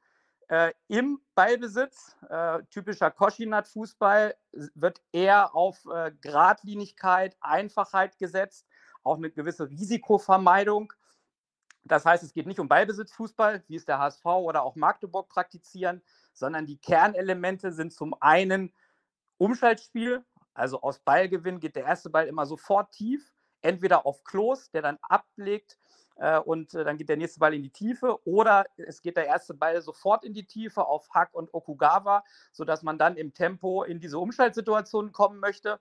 Äh, 0.48 0.72
Im 0.88 1.20
Ballbesitz, 1.34 2.16
äh, 2.28 2.62
typischer 2.70 3.10
Koschinat-Fußball, 3.10 4.34
wird 4.74 5.02
eher 5.12 5.54
auf 5.54 5.84
äh, 5.86 6.12
Gradlinigkeit, 6.20 7.36
Einfachheit 7.40 8.18
gesetzt, 8.18 8.66
auch 9.02 9.16
eine 9.16 9.30
gewisse 9.30 9.68
Risikovermeidung. 9.68 10.92
Das 11.84 12.04
heißt, 12.04 12.22
es 12.22 12.32
geht 12.32 12.46
nicht 12.46 12.60
um 12.60 12.68
Ballbesitzfußball, 12.68 13.62
wie 13.68 13.76
es 13.76 13.84
der 13.84 13.98
HSV 13.98 14.24
oder 14.24 14.62
auch 14.62 14.76
Magdeburg 14.76 15.28
praktizieren, 15.28 16.02
sondern 16.32 16.66
die 16.66 16.78
Kernelemente 16.78 17.72
sind 17.72 17.92
zum 17.92 18.14
einen 18.20 18.72
Umschaltspiel, 19.38 20.24
also 20.54 20.80
aus 20.80 21.00
Ballgewinn 21.00 21.60
geht 21.60 21.76
der 21.76 21.84
erste 21.84 22.10
Ball 22.10 22.26
immer 22.26 22.46
sofort 22.46 22.92
tief 22.92 23.33
entweder 23.64 24.06
auf 24.06 24.22
Klos, 24.24 24.70
der 24.70 24.82
dann 24.82 24.98
ablegt 25.02 25.78
äh, 26.16 26.38
und 26.38 26.74
äh, 26.74 26.84
dann 26.84 26.96
geht 26.96 27.08
der 27.08 27.16
nächste 27.16 27.40
Ball 27.40 27.54
in 27.54 27.62
die 27.62 27.70
Tiefe, 27.70 28.18
oder 28.26 28.66
es 28.76 29.02
geht 29.02 29.16
der 29.16 29.26
erste 29.26 29.54
Ball 29.54 29.80
sofort 29.82 30.24
in 30.24 30.34
die 30.34 30.46
Tiefe 30.46 30.86
auf 30.86 31.08
Hack 31.10 31.34
und 31.34 31.52
Okugawa, 31.52 32.24
sodass 32.52 32.82
man 32.82 32.98
dann 32.98 33.16
im 33.16 33.32
Tempo 33.32 33.82
in 33.82 34.00
diese 34.00 34.18
Umschaltsituation 34.18 35.12
kommen 35.12 35.40
möchte. 35.40 35.80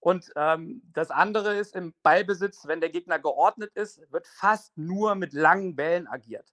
Und 0.00 0.32
ähm, 0.36 0.82
das 0.92 1.10
andere 1.10 1.56
ist 1.56 1.74
im 1.74 1.94
Ballbesitz, 2.02 2.66
wenn 2.66 2.80
der 2.80 2.90
Gegner 2.90 3.18
geordnet 3.18 3.72
ist, 3.74 4.00
wird 4.12 4.26
fast 4.26 4.76
nur 4.76 5.14
mit 5.14 5.32
langen 5.32 5.76
Bällen 5.76 6.06
agiert. 6.06 6.52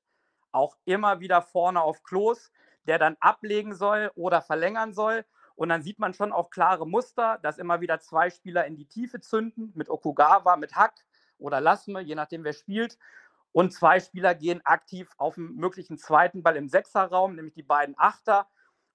Auch 0.51 0.77
immer 0.85 1.19
wieder 1.19 1.41
vorne 1.41 1.81
auf 1.81 2.01
Klos, 2.03 2.51
der 2.87 2.97
dann 2.97 3.17
ablegen 3.19 3.75
soll 3.75 4.11
oder 4.15 4.41
verlängern 4.41 4.93
soll. 4.93 5.25
Und 5.61 5.69
dann 5.69 5.83
sieht 5.83 5.99
man 5.99 6.15
schon 6.15 6.31
auch 6.31 6.49
klare 6.49 6.87
Muster, 6.87 7.37
dass 7.43 7.59
immer 7.59 7.81
wieder 7.81 7.99
zwei 7.99 8.31
Spieler 8.31 8.65
in 8.65 8.77
die 8.77 8.87
Tiefe 8.87 9.19
zünden, 9.19 9.71
mit 9.75 9.91
Okugawa, 9.91 10.55
mit 10.55 10.73
Hack 10.73 11.05
oder 11.37 11.61
Lassme, 11.61 12.01
je 12.01 12.15
nachdem 12.15 12.43
wer 12.43 12.53
spielt. 12.53 12.97
Und 13.51 13.71
zwei 13.71 13.99
Spieler 13.99 14.33
gehen 14.33 14.65
aktiv 14.65 15.13
auf 15.19 15.35
den 15.35 15.57
möglichen 15.57 15.99
zweiten 15.99 16.41
Ball 16.41 16.55
im 16.55 16.67
Sechserraum, 16.67 17.35
nämlich 17.35 17.53
die 17.53 17.61
beiden 17.61 17.93
Achter. 17.99 18.47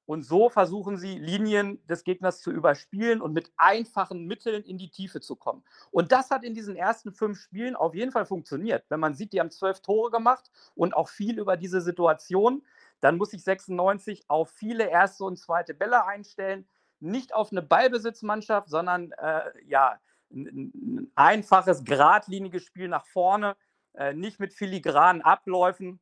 Und 0.07 0.24
so 0.24 0.48
versuchen 0.48 0.96
sie, 0.96 1.16
Linien 1.16 1.87
des 1.87 2.02
Gegners 2.02 2.40
zu 2.40 2.50
überspielen 2.50 3.20
und 3.20 3.33
mit 3.33 3.52
einfachen 3.57 4.26
Mitteln 4.26 4.64
in 4.64 4.76
die 4.76 4.90
Tiefe 4.90 5.20
zu 5.20 5.37
kommen. 5.37 5.62
Und 5.92 6.11
das 6.11 6.31
hat 6.31 6.42
in 6.42 6.55
diesen 6.55 6.74
ersten 6.74 7.12
fünf 7.12 7.38
Spielen 7.38 7.76
auf 7.76 7.94
jeden 7.94 8.11
Fall 8.11 8.26
funktioniert. 8.26 8.85
Wenn 8.88 8.98
man 8.98 9.14
sieht, 9.14 9.33
die 9.33 9.38
haben 9.38 9.52
zwölf 9.52 9.83
Tore 9.83 10.11
gemacht 10.11 10.50
und 10.74 10.96
auch 10.96 11.11
viel 11.11 11.38
über 11.38 11.57
diese 11.57 11.81
Situation 11.81 12.64
dann 13.01 13.17
muss 13.17 13.33
ich 13.33 13.45
96 13.45 14.25
auf 14.29 14.51
viele 14.51 14.89
erste 14.89 15.25
und 15.25 15.39
zweite 15.39 15.75
Bälle 15.75 16.07
einstellen. 16.07 16.69
Nicht 17.01 17.35
auf 17.35 17.53
eine 17.53 17.63
Ballbesitzmannschaft, 17.63 18.69
sondern 18.69 19.13
äh, 19.13 19.43
ja, 19.67 20.01
ein, 20.31 20.73
ein, 20.75 21.13
einfaches, 21.15 21.85
geradliniges 21.85 22.65
Spiel 22.65 22.89
nach 22.89 23.07
vorne, 23.07 23.57
äh, 23.95 24.15
nicht 24.15 24.41
mit 24.41 24.55
filigranen 24.55 25.23
Abläufen, 25.23 26.01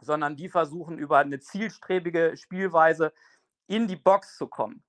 sondern 0.00 0.36
die 0.36 0.48
versuchen 0.48 0.98
über 0.98 1.18
eine 1.18 1.38
zielstrebige 1.38 2.36
Spielweise 2.36 3.12
in 3.66 3.86
die 3.86 3.96
Box 3.96 4.36
zu 4.36 4.48
kommen. 4.48 4.82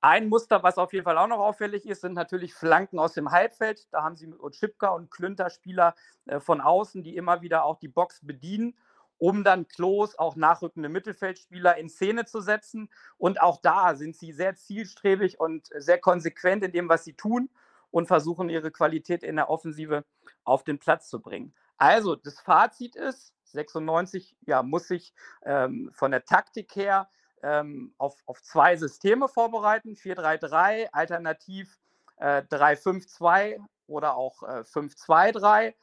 Ein 0.00 0.28
Muster, 0.28 0.62
was 0.62 0.76
auf 0.76 0.92
jeden 0.92 1.04
Fall 1.04 1.18
auch 1.18 1.28
noch 1.28 1.38
auffällig 1.38 1.86
ist, 1.86 2.00
sind 2.00 2.14
natürlich 2.14 2.52
Flanken 2.52 2.98
aus 2.98 3.14
dem 3.14 3.30
Halbfeld. 3.30 3.86
Da 3.92 4.02
haben 4.02 4.16
sie 4.16 4.26
mit 4.26 4.40
Otschipka 4.40 4.88
und 4.88 5.10
Klünter 5.10 5.50
Spieler 5.50 5.94
äh, 6.26 6.40
von 6.40 6.60
außen, 6.60 7.02
die 7.02 7.16
immer 7.16 7.42
wieder 7.42 7.64
auch 7.64 7.78
die 7.78 7.88
Box 7.88 8.20
bedienen 8.22 8.76
um 9.18 9.44
dann 9.44 9.68
Klos, 9.68 10.16
auch 10.18 10.36
nachrückende 10.36 10.88
Mittelfeldspieler 10.88 11.76
in 11.76 11.88
Szene 11.88 12.24
zu 12.24 12.40
setzen. 12.40 12.88
Und 13.16 13.40
auch 13.40 13.60
da 13.60 13.94
sind 13.94 14.16
sie 14.16 14.32
sehr 14.32 14.54
zielstrebig 14.54 15.40
und 15.40 15.68
sehr 15.76 15.98
konsequent 15.98 16.64
in 16.64 16.72
dem, 16.72 16.88
was 16.88 17.04
sie 17.04 17.14
tun 17.14 17.50
und 17.90 18.06
versuchen, 18.06 18.48
ihre 18.48 18.70
Qualität 18.70 19.22
in 19.22 19.36
der 19.36 19.50
Offensive 19.50 20.04
auf 20.44 20.64
den 20.64 20.78
Platz 20.78 21.08
zu 21.08 21.20
bringen. 21.20 21.54
Also, 21.76 22.16
das 22.16 22.40
Fazit 22.40 22.96
ist, 22.96 23.34
96 23.44 24.36
ja, 24.42 24.62
muss 24.62 24.88
sich 24.88 25.14
ähm, 25.42 25.90
von 25.92 26.10
der 26.10 26.24
Taktik 26.24 26.74
her 26.76 27.08
ähm, 27.42 27.94
auf, 27.98 28.16
auf 28.26 28.42
zwei 28.42 28.76
Systeme 28.76 29.28
vorbereiten: 29.28 29.94
4-3-3, 29.94 30.88
alternativ 30.92 31.78
äh, 32.16 32.42
3-5-2 32.42 33.58
oder 33.86 34.16
auch 34.16 34.42
äh, 34.42 34.62
5-2-3. 34.62 35.74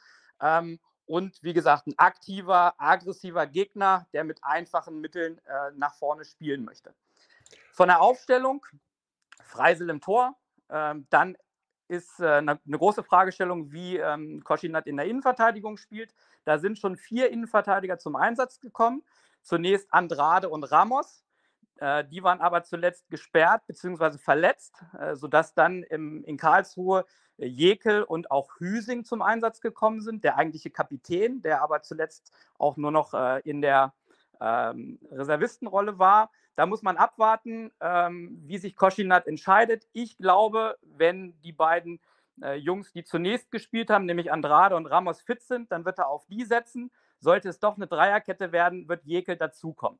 Ähm, 0.41 0.79
und 1.05 1.41
wie 1.43 1.53
gesagt, 1.53 1.87
ein 1.87 1.97
aktiver, 1.97 2.73
aggressiver 2.77 3.45
Gegner, 3.47 4.07
der 4.13 4.23
mit 4.23 4.43
einfachen 4.43 5.01
Mitteln 5.01 5.39
äh, 5.45 5.71
nach 5.75 5.95
vorne 5.95 6.25
spielen 6.25 6.65
möchte. 6.65 6.93
Von 7.71 7.89
der 7.89 8.01
Aufstellung, 8.01 8.65
Freisel 9.43 9.89
im 9.89 10.01
Tor, 10.01 10.35
ähm, 10.69 11.07
dann 11.09 11.37
ist 11.87 12.19
äh, 12.19 12.25
eine, 12.25 12.59
eine, 12.65 12.77
große 12.77 13.03
Fragestellung, 13.03 13.71
wie 13.71 13.97
ähm, 13.97 14.43
Koschinat 14.43 14.87
in 14.87 14.97
der 14.97 15.05
Innenverteidigung 15.05 15.77
spielt. 15.77 16.13
Da 16.43 16.57
sind 16.57 16.79
schon 16.79 16.97
vier 16.97 17.29
Innenverteidiger 17.29 17.99
zum 17.99 18.15
Einsatz 18.15 18.59
gekommen. 18.59 19.03
Zunächst 19.41 19.93
Andrade 19.93 20.49
und 20.49 20.63
Ramos. 20.63 21.24
Äh, 21.77 22.05
die 22.05 22.23
waren 22.23 22.41
aber 22.41 22.63
zuletzt 22.63 23.09
gesperrt 23.09 23.65
bzw. 23.67 24.17
verletzt, 24.17 24.83
äh, 24.99 25.15
sodass 25.15 25.53
dann 25.53 25.83
im, 25.83 26.23
in 26.23 26.37
Karlsruhe 26.37 27.05
Jekel 27.37 28.03
und 28.03 28.31
auch 28.31 28.49
Hüsing 28.59 29.03
zum 29.03 29.21
Einsatz 29.21 29.59
gekommen 29.59 30.01
sind, 30.01 30.23
der 30.23 30.37
eigentliche 30.37 30.69
Kapitän, 30.69 31.41
der 31.41 31.61
aber 31.61 31.81
zuletzt 31.81 32.31
auch 32.57 32.77
nur 32.77 32.91
noch 32.91 33.13
äh, 33.13 33.41
in 33.41 33.61
der 33.61 33.93
ähm, 34.39 34.99
Reservistenrolle 35.11 35.99
war. 35.99 36.31
Da 36.55 36.65
muss 36.65 36.81
man 36.81 36.95
abwarten, 36.95 37.71
ähm, 37.81 38.41
wie 38.45 38.57
sich 38.57 38.75
Koschinat 38.75 39.27
entscheidet. 39.27 39.87
Ich 39.91 40.17
glaube, 40.17 40.77
wenn 40.81 41.39
die 41.41 41.51
beiden 41.51 41.99
äh, 42.41 42.55
Jungs, 42.55 42.93
die 42.93 43.03
zunächst 43.03 43.51
gespielt 43.51 43.89
haben, 43.89 44.05
nämlich 44.05 44.31
Andrade 44.31 44.75
und 44.75 44.85
Ramos 44.85 45.21
fit 45.21 45.41
sind, 45.41 45.71
dann 45.71 45.83
wird 45.83 45.99
er 45.99 46.07
auf 46.07 46.25
die 46.27 46.45
setzen. 46.45 46.91
Sollte 47.19 47.49
es 47.49 47.59
doch 47.59 47.75
eine 47.75 47.87
Dreierkette 47.87 48.51
werden, 48.51 48.87
wird 48.87 49.03
Jekel 49.03 49.35
dazukommen. 49.35 49.99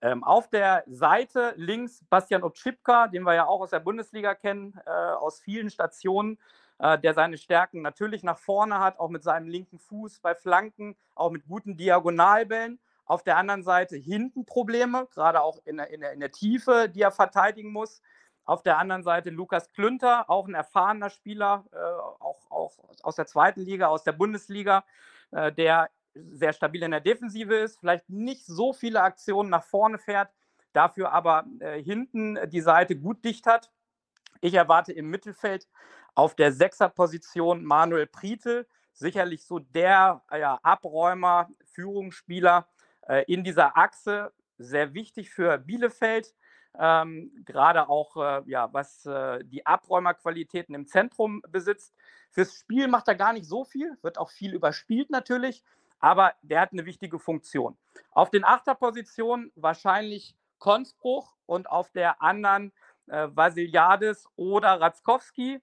Ähm, 0.00 0.22
auf 0.22 0.48
der 0.48 0.84
Seite 0.86 1.54
links 1.56 2.04
Bastian 2.08 2.42
Obczipka, 2.42 3.08
den 3.08 3.24
wir 3.24 3.34
ja 3.34 3.46
auch 3.46 3.60
aus 3.60 3.70
der 3.70 3.80
Bundesliga 3.80 4.34
kennen, 4.34 4.78
äh, 4.86 4.90
aus 4.90 5.40
vielen 5.40 5.70
Stationen, 5.70 6.38
äh, 6.78 6.98
der 6.98 7.14
seine 7.14 7.36
Stärken 7.36 7.82
natürlich 7.82 8.22
nach 8.22 8.38
vorne 8.38 8.78
hat, 8.78 9.00
auch 9.00 9.08
mit 9.08 9.24
seinem 9.24 9.48
linken 9.48 9.78
Fuß 9.78 10.20
bei 10.20 10.34
Flanken, 10.34 10.96
auch 11.14 11.30
mit 11.30 11.46
guten 11.46 11.76
Diagonalbällen, 11.76 12.78
Auf 13.06 13.22
der 13.24 13.38
anderen 13.38 13.62
Seite 13.62 13.96
hinten 13.96 14.44
Probleme, 14.44 15.08
gerade 15.14 15.40
auch 15.40 15.58
in 15.64 15.78
der, 15.78 15.90
in, 15.90 16.02
in 16.02 16.20
der 16.20 16.30
Tiefe, 16.30 16.88
die 16.88 17.00
er 17.02 17.10
verteidigen 17.10 17.72
muss. 17.72 18.02
Auf 18.44 18.62
der 18.62 18.78
anderen 18.78 19.02
Seite 19.02 19.30
Lukas 19.30 19.70
Klünter, 19.72 20.28
auch 20.28 20.46
ein 20.46 20.54
erfahrener 20.54 21.10
Spieler, 21.10 21.64
äh, 21.72 21.76
auch, 21.76 22.50
auch 22.50 22.72
aus 23.02 23.16
der 23.16 23.26
zweiten 23.26 23.62
Liga, 23.62 23.88
aus 23.88 24.04
der 24.04 24.12
Bundesliga, 24.12 24.84
äh, 25.32 25.50
der 25.52 25.88
sehr 26.14 26.52
stabil 26.52 26.82
in 26.82 26.90
der 26.90 27.00
Defensive 27.00 27.54
ist, 27.54 27.78
vielleicht 27.78 28.08
nicht 28.08 28.46
so 28.46 28.72
viele 28.72 29.02
Aktionen 29.02 29.50
nach 29.50 29.64
vorne 29.64 29.98
fährt, 29.98 30.32
dafür 30.72 31.12
aber 31.12 31.46
äh, 31.60 31.82
hinten 31.82 32.38
die 32.50 32.60
Seite 32.60 32.96
gut 32.96 33.24
dicht 33.24 33.46
hat. 33.46 33.70
Ich 34.40 34.54
erwarte 34.54 34.92
im 34.92 35.10
Mittelfeld 35.10 35.68
auf 36.14 36.34
der 36.34 36.52
Sechserposition 36.52 37.64
Manuel 37.64 38.06
Prietl, 38.06 38.66
sicherlich 38.92 39.44
so 39.44 39.58
der 39.58 40.22
ja, 40.32 40.58
Abräumer, 40.62 41.48
Führungsspieler 41.64 42.68
äh, 43.06 43.24
in 43.32 43.44
dieser 43.44 43.76
Achse, 43.76 44.32
sehr 44.58 44.94
wichtig 44.94 45.30
für 45.30 45.58
Bielefeld. 45.58 46.34
Ähm, 46.78 47.32
gerade 47.44 47.88
auch, 47.88 48.16
äh, 48.16 48.42
ja, 48.46 48.72
was 48.72 49.06
äh, 49.06 49.44
die 49.44 49.64
Abräumerqualitäten 49.66 50.74
im 50.74 50.86
Zentrum 50.86 51.42
besitzt. 51.48 51.94
Fürs 52.30 52.54
Spiel 52.54 52.88
macht 52.88 53.08
er 53.08 53.14
gar 53.14 53.32
nicht 53.32 53.46
so 53.46 53.64
viel, 53.64 53.96
wird 54.02 54.18
auch 54.18 54.30
viel 54.30 54.54
überspielt 54.54 55.10
natürlich, 55.10 55.64
aber 56.00 56.34
der 56.42 56.60
hat 56.60 56.72
eine 56.72 56.86
wichtige 56.86 57.18
Funktion. 57.18 57.76
Auf 58.12 58.30
den 58.30 58.44
Achterpositionen 58.44 59.52
wahrscheinlich 59.54 60.36
Konspruch 60.58 61.34
und 61.46 61.70
auf 61.70 61.90
der 61.90 62.22
anderen 62.22 62.72
äh, 63.06 63.28
Vasiliades 63.32 64.26
oder 64.36 64.80
Ratzkowski. 64.80 65.60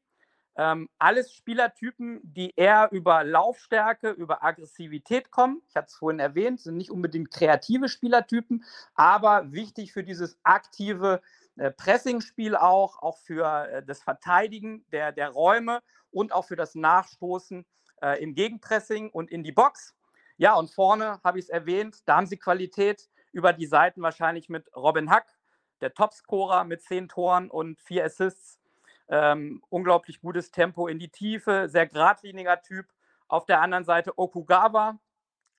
Ähm, 0.58 0.90
alles 0.98 1.34
Spielertypen, 1.34 2.22
die 2.24 2.54
eher 2.56 2.90
über 2.92 3.26
Laufstärke, 3.26 4.12
über 4.12 4.42
Aggressivität 4.42 5.30
kommen. 5.30 5.62
Ich 5.68 5.76
hatte 5.76 5.88
es 5.88 5.96
vorhin 5.96 6.20
erwähnt, 6.20 6.62
sind 6.62 6.78
nicht 6.78 6.92
unbedingt 6.92 7.30
kreative 7.30 7.90
Spielertypen, 7.90 8.64
aber 8.94 9.52
wichtig 9.52 9.92
für 9.92 10.04
dieses 10.04 10.40
aktive 10.44 11.22
äh, 11.58 11.72
Pressingspiel 11.72 12.56
auch, 12.56 13.00
auch 13.02 13.18
für 13.18 13.68
äh, 13.68 13.84
das 13.86 14.02
Verteidigen 14.02 14.86
der, 14.94 15.12
der 15.12 15.30
Räume 15.30 15.82
und 16.10 16.32
auch 16.32 16.46
für 16.46 16.56
das 16.56 16.74
Nachstoßen 16.74 17.66
äh, 18.02 18.24
im 18.24 18.34
Gegenpressing 18.34 19.10
und 19.10 19.32
in 19.32 19.44
die 19.44 19.52
Box. 19.52 19.94
Ja, 20.38 20.56
und 20.56 20.70
vorne 20.72 21.20
habe 21.24 21.40
ich 21.40 21.46
es 21.46 21.50
erwähnt, 21.50 22.02
da 22.06 22.18
haben 22.18 22.28
sie 22.28 22.38
Qualität 22.38 23.10
über 23.32 23.54
die 23.54 23.66
Seiten 23.66 24.02
wahrscheinlich 24.02 24.50
mit 24.50 24.70
Robin 24.76 25.10
Hack, 25.10 25.28
der 25.82 25.94
Topscorer 25.94 26.64
mit 26.66 26.82
zehn 26.82 27.08
Toren 27.08 27.50
und 27.50 27.80
vier 27.82 28.06
Assists. 28.06 28.60
Ähm, 29.08 29.62
unglaublich 29.70 30.20
gutes 30.20 30.52
Tempo 30.52 30.88
in 30.88 31.00
die 31.00 31.10
Tiefe, 31.10 31.70
sehr 31.70 31.88
geradliniger 31.88 32.62
Typ. 32.62 32.88
Auf 33.28 33.46
der 33.46 33.62
anderen 33.62 33.86
Seite 33.86 34.18
Okugawa, 34.18 35.00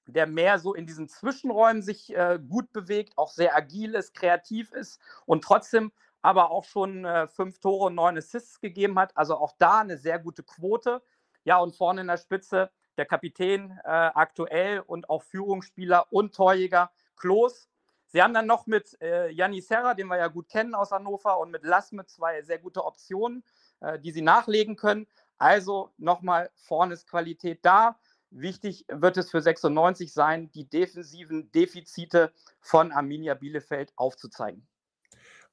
der 0.07 0.27
mehr 0.27 0.59
so 0.59 0.75
in 0.75 0.87
diesen 0.87 1.09
Zwischenräumen 1.09 1.83
sich 1.83 2.15
äh, 2.15 2.39
gut 2.49 2.73
bewegt, 2.73 3.17
auch 3.17 3.31
sehr 3.31 3.57
agil 3.57 3.95
ist, 3.95 4.15
kreativ 4.15 4.73
ist 4.73 5.01
und 5.27 5.43
trotzdem 5.45 5.93
aber 6.23 6.51
auch 6.51 6.65
schon 6.65 7.05
äh, 7.05 7.29
fünf 7.29 7.61
Tore 7.61 7.87
und 7.87 7.95
neun 7.95 8.19
Assists 8.19 8.61
gegeben 8.61 8.99
hat. 8.99 9.17
Also 9.17 9.37
auch 9.37 9.53
da 9.59 9.81
eine 9.81 9.97
sehr 9.97 10.19
gute 10.19 10.43
Quote. 10.43 11.03
Ja, 11.45 11.59
und 11.59 11.77
vorne 11.77 12.01
in 12.01 12.09
der 12.09 12.17
Spitze 12.17 12.71
der 12.97 13.07
Kapitän 13.07 13.79
äh, 13.85 13.89
aktuell 13.89 14.81
und 14.81 15.09
auch 15.11 15.23
Führungsspieler 15.23 16.13
und 16.13 16.35
Torjäger 16.35 16.91
Klos. 17.17 17.69
Sie 18.09 18.23
haben 18.23 18.35
dann 18.35 18.47
noch 18.47 18.67
mit 18.67 18.97
äh, 19.01 19.31
Janni 19.31 19.61
Serra, 19.61 19.95
den 19.95 20.07
wir 20.07 20.17
ja 20.17 20.29
gut 20.29 20.49
kennen 20.49 20.75
aus 20.75 20.93
Hannover, 20.93 21.39
und 21.39 21.51
mit 21.51 21.65
Lasme 21.65 22.07
zwei 22.07 22.43
sehr 22.43 22.59
gute 22.59 22.85
Optionen, 22.85 23.45
äh, 23.81 23.99
die 23.99 24.13
sie 24.13 24.23
nachlegen 24.23 24.77
können. 24.77 25.07
Also 25.39 25.93
nochmal, 25.99 26.51
vorne 26.55 26.95
ist 26.95 27.09
Qualität 27.09 27.61
da. 27.63 27.99
Wichtig 28.31 28.87
wird 28.89 29.17
es 29.17 29.31
für 29.31 29.41
96 29.41 30.13
sein, 30.13 30.51
die 30.51 30.69
defensiven 30.69 31.51
Defizite 31.53 32.33
von 32.61 32.93
Arminia 32.93 33.35
Bielefeld 33.35 33.93
aufzuzeigen. 33.97 34.67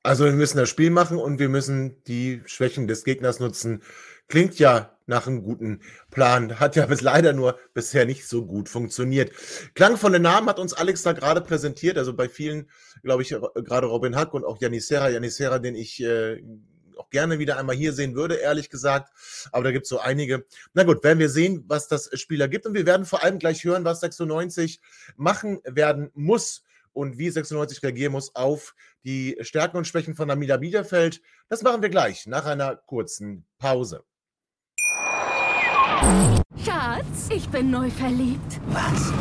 Also 0.04 0.26
wir 0.26 0.34
müssen 0.34 0.58
das 0.58 0.70
Spiel 0.70 0.90
machen 0.90 1.18
und 1.18 1.40
wir 1.40 1.48
müssen 1.48 2.04
die 2.04 2.42
Schwächen 2.46 2.88
des 2.88 3.06
Gegners 3.06 3.40
nutzen. 3.40 3.82
Klingt 4.28 4.60
ja 4.60 4.98
nach 5.06 5.28
einem 5.28 5.44
guten 5.44 5.80
Plan. 6.12 6.60
Hat 6.60 6.76
ja 6.76 6.86
bis 6.86 7.00
leider 7.00 7.32
nur 7.32 7.58
bisher 7.74 8.06
nicht 8.06 8.28
so 8.28 8.46
gut 8.46 8.68
funktioniert. 8.68 9.32
Klangvolle 9.76 10.20
Namen 10.20 10.50
hat 10.50 10.60
uns 10.60 10.74
Alex 10.74 11.04
da 11.04 11.14
gerade 11.14 11.40
präsentiert. 11.40 11.98
Also 11.98 12.14
bei 12.14 12.28
vielen, 12.28 12.70
glaube 13.02 13.22
ich, 13.22 13.30
gerade 13.30 13.88
Robin 13.88 14.18
Hack 14.18 14.34
und 14.34 14.44
auch 14.44 14.60
Janisera. 14.60 15.10
Janisera, 15.10 15.60
den 15.60 15.76
ich 15.76 16.04
äh, 16.04 16.44
auch 16.98 17.10
gerne 17.10 17.40
wieder 17.40 17.58
einmal 17.58 17.76
hier 17.76 17.94
sehen 17.94 18.14
würde, 18.14 18.36
ehrlich 18.36 18.70
gesagt. 18.70 19.14
Aber 19.54 19.64
da 19.64 19.72
gibt 19.72 19.84
es 19.84 19.90
so 19.90 20.00
einige. 20.00 20.46
Na 20.74 20.84
gut, 20.84 21.02
werden 21.06 21.20
wir 21.20 21.30
sehen, 21.30 21.64
was 21.68 21.88
das 21.88 22.10
Spieler 22.20 22.50
gibt. 22.50 22.66
Und 22.66 22.74
wir 22.74 22.86
werden 22.86 23.06
vor 23.06 23.24
allem 23.24 23.40
gleich 23.40 23.64
hören, 23.64 23.86
was 23.86 24.02
96 24.02 24.82
machen 25.16 25.60
werden 25.64 26.12
muss 26.14 26.64
und 26.94 27.18
wie 27.18 27.30
96 27.30 27.84
reagieren 27.84 28.12
muss 28.14 28.36
auf 28.36 28.76
die 29.04 29.38
Stärken 29.42 29.78
und 29.78 29.88
Schwächen 29.88 30.16
von 30.16 30.30
Amida 30.30 30.58
Biederfeld. 30.58 31.22
Das 31.50 31.62
machen 31.62 31.82
wir 31.82 31.90
gleich 31.90 32.26
nach 32.28 32.46
einer 32.46 32.76
kurzen 32.76 33.46
Pause. 33.60 34.04
Schatz, 36.64 37.30
ich 37.30 37.48
bin 37.50 37.72
neu 37.72 37.90
verliebt. 37.90 38.60
Was? 38.68 39.14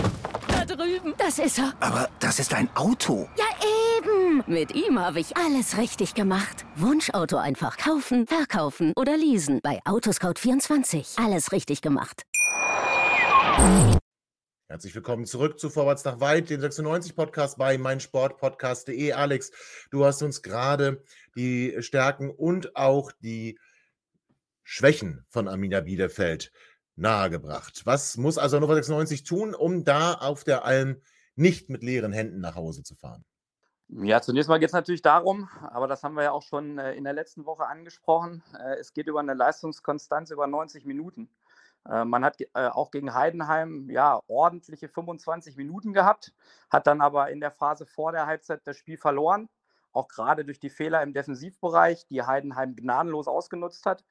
Da 0.49 0.65
drüben. 0.65 1.15
Das 1.19 1.39
ist 1.39 1.59
er. 1.59 1.73
Aber 1.81 2.09
das 2.21 2.39
ist 2.39 2.55
ein 2.55 2.69
Auto. 2.75 3.29
Ja, 3.37 3.45
eben. 3.99 4.43
Mit 4.47 4.75
ihm 4.75 4.99
habe 4.99 5.21
ich 5.21 5.37
alles 5.37 5.79
richtig 5.79 6.15
gemacht. 6.15 6.65
Wunschauto 6.77 7.37
einfach 7.37 7.77
kaufen, 7.77 8.27
verkaufen 8.27 8.93
oder 8.97 9.17
leasen. 9.17 9.61
Bei 9.63 9.81
Autoscout24. 9.85 11.25
Alles 11.25 11.53
richtig 11.53 11.83
gemacht. 11.83 12.23
Herzlich 14.73 14.95
willkommen 14.95 15.27
zurück 15.27 15.59
zu 15.61 15.69
Vorwärts 15.69 16.03
nach 16.07 16.21
Weit, 16.21 16.49
dem 16.49 16.63
96-Podcast 16.63 17.59
bei 17.59 17.77
meinsportpodcast.de. 17.77 19.13
Alex, 19.13 19.53
du 19.91 20.07
hast 20.07 20.23
uns 20.23 20.41
gerade 20.41 21.05
die 21.37 21.77
Stärken 21.81 22.31
und 22.31 22.75
auch 22.75 23.13
die 23.21 23.59
Schwächen 24.63 25.27
von 25.29 25.47
Amina 25.47 25.83
Bielefeld 25.83 26.53
nahegebracht. 26.97 27.83
Was 27.85 28.17
muss 28.17 28.39
also 28.39 28.57
Hannover 28.57 28.77
96 28.77 29.25
tun, 29.25 29.55
um 29.55 29.85
da 29.85 30.15
auf 30.15 30.43
der 30.43 30.65
Alm 30.65 31.03
nicht 31.37 31.69
mit 31.69 31.83
leeren 31.83 32.13
Händen 32.13 32.41
nach 32.41 32.55
Hause 32.55 32.83
zu 32.83 32.95
fahren? 32.95 33.27
Ja, 33.89 34.23
zunächst 34.23 34.49
mal 34.49 34.59
geht 34.59 34.71
es 34.71 34.73
natürlich 34.73 35.03
darum, 35.03 35.51
aber 35.71 35.87
das 35.87 36.03
haben 36.03 36.15
wir 36.15 36.23
ja 36.23 36.33
auch 36.33 36.41
schon 36.41 36.79
äh, 36.79 36.95
in 36.95 37.05
der 37.05 37.13
letzten 37.13 37.45
Woche 37.45 37.67
angesprochen, 37.67 38.43
äh, 38.59 38.77
es 38.77 38.95
geht 38.95 39.07
über 39.07 39.21
eine 39.21 39.35
Leistungskonstanz 39.35 40.31
über 40.31 40.47
90 40.47 40.87
Minuten. 40.87 41.29
Äh, 41.89 42.05
man 42.05 42.25
hat 42.25 42.41
äh, 42.41 42.69
auch 42.69 42.91
gegen 42.91 43.15
Heidenheim 43.15 43.89
ja 43.91 44.21
ordentliche 44.27 44.89
25 44.89 45.57
Minuten 45.57 45.93
gehabt, 45.93 46.33
hat 46.71 46.87
dann 46.87 47.01
aber 47.01 47.31
in 47.31 47.41
der 47.41 47.51
Phase 47.51 47.87
vor 47.87 48.13
der 48.13 48.27
Halbzeit 48.27 48.61
das 48.65 48.77
Spiel 48.77 48.97
verloren, 48.97 49.49
auch 49.93 50.09
gerade 50.09 50.45
durch 50.45 50.61
die 50.61 50.71
Fehler 50.71 51.03
im 51.03 51.13
Defensivbereich, 51.13 52.07
die 52.07 52.23
Heidenheim 52.23 52.77
gnadenlos 52.77 53.29
ausgenutzt 53.29 53.87
hat. 53.87 54.05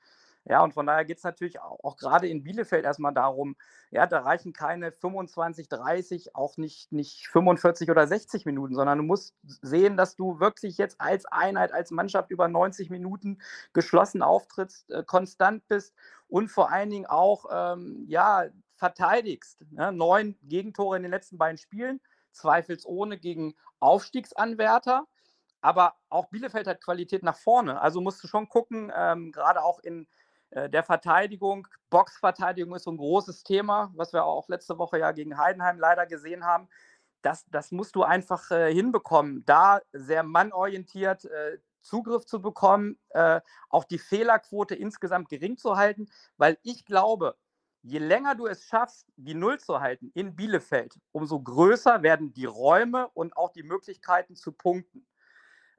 Ja, 0.45 0.63
und 0.63 0.73
von 0.73 0.87
daher 0.87 1.05
geht 1.05 1.17
es 1.17 1.23
natürlich 1.23 1.59
auch, 1.59 1.97
gerade 1.97 2.27
in 2.27 2.43
Bielefeld 2.43 2.83
erstmal 2.83 3.13
darum, 3.13 3.55
ja, 3.91 4.07
da 4.07 4.21
reichen 4.21 4.53
keine 4.53 4.91
25, 4.91 5.69
30, 5.69 6.35
auch 6.35 6.57
nicht, 6.57 6.91
nicht 6.91 7.27
45 7.27 7.91
oder 7.91 8.07
60 8.07 8.45
Minuten, 8.45 8.73
sondern 8.73 8.97
du 8.97 9.03
musst 9.03 9.35
sehen, 9.43 9.97
dass 9.97 10.15
du 10.15 10.39
wirklich 10.39 10.77
jetzt 10.77 10.99
als 10.99 11.25
Einheit, 11.25 11.71
als 11.71 11.91
Mannschaft 11.91 12.31
über 12.31 12.47
90 12.47 12.89
Minuten 12.89 13.39
geschlossen 13.73 14.23
auftrittst, 14.23 14.89
äh, 14.89 15.03
konstant 15.03 15.67
bist 15.67 15.93
und 16.27 16.49
vor 16.49 16.71
allen 16.71 16.89
Dingen 16.89 17.05
auch, 17.05 17.45
ähm, 17.51 18.05
ja, 18.07 18.45
verteidigst. 18.81 19.63
Ne? 19.69 19.91
Neun 19.91 20.35
Gegentore 20.41 20.97
in 20.97 21.03
den 21.03 21.11
letzten 21.11 21.37
beiden 21.37 21.59
Spielen, 21.59 22.01
zweifelsohne 22.31 23.19
gegen 23.19 23.53
Aufstiegsanwärter. 23.79 25.05
Aber 25.61 25.93
auch 26.09 26.29
Bielefeld 26.29 26.65
hat 26.65 26.83
Qualität 26.83 27.21
nach 27.21 27.37
vorne. 27.37 27.79
Also 27.79 28.01
musst 28.01 28.23
du 28.23 28.27
schon 28.27 28.49
gucken, 28.49 28.91
ähm, 28.95 29.31
gerade 29.31 29.63
auch 29.63 29.79
in, 29.79 30.07
der 30.53 30.83
Verteidigung. 30.83 31.67
Boxverteidigung 31.89 32.75
ist 32.75 32.83
so 32.83 32.91
ein 32.91 32.97
großes 32.97 33.43
Thema, 33.43 33.91
was 33.95 34.11
wir 34.11 34.25
auch 34.25 34.49
letzte 34.49 34.77
Woche 34.77 34.99
ja 34.99 35.11
gegen 35.11 35.37
Heidenheim 35.37 35.79
leider 35.79 36.05
gesehen 36.05 36.45
haben. 36.45 36.67
Das, 37.21 37.45
das 37.49 37.71
musst 37.71 37.95
du 37.95 38.03
einfach 38.03 38.51
äh, 38.51 38.73
hinbekommen, 38.73 39.45
da 39.45 39.79
sehr 39.93 40.23
mannorientiert 40.23 41.25
äh, 41.25 41.59
Zugriff 41.81 42.25
zu 42.25 42.41
bekommen, 42.41 42.97
äh, 43.09 43.41
auch 43.69 43.83
die 43.83 43.99
Fehlerquote 43.99 44.75
insgesamt 44.75 45.29
gering 45.29 45.57
zu 45.57 45.77
halten, 45.77 46.09
weil 46.37 46.57
ich 46.63 46.85
glaube, 46.85 47.37
je 47.83 47.99
länger 47.99 48.35
du 48.35 48.47
es 48.47 48.63
schaffst, 48.65 49.07
die 49.15 49.33
Null 49.33 49.59
zu 49.59 49.81
halten 49.81 50.11
in 50.13 50.35
Bielefeld, 50.35 50.99
umso 51.11 51.41
größer 51.41 52.03
werden 52.03 52.33
die 52.33 52.45
Räume 52.45 53.09
und 53.09 53.35
auch 53.35 53.51
die 53.51 53.63
Möglichkeiten 53.63 54.35
zu 54.35 54.51
punkten. 54.51 55.05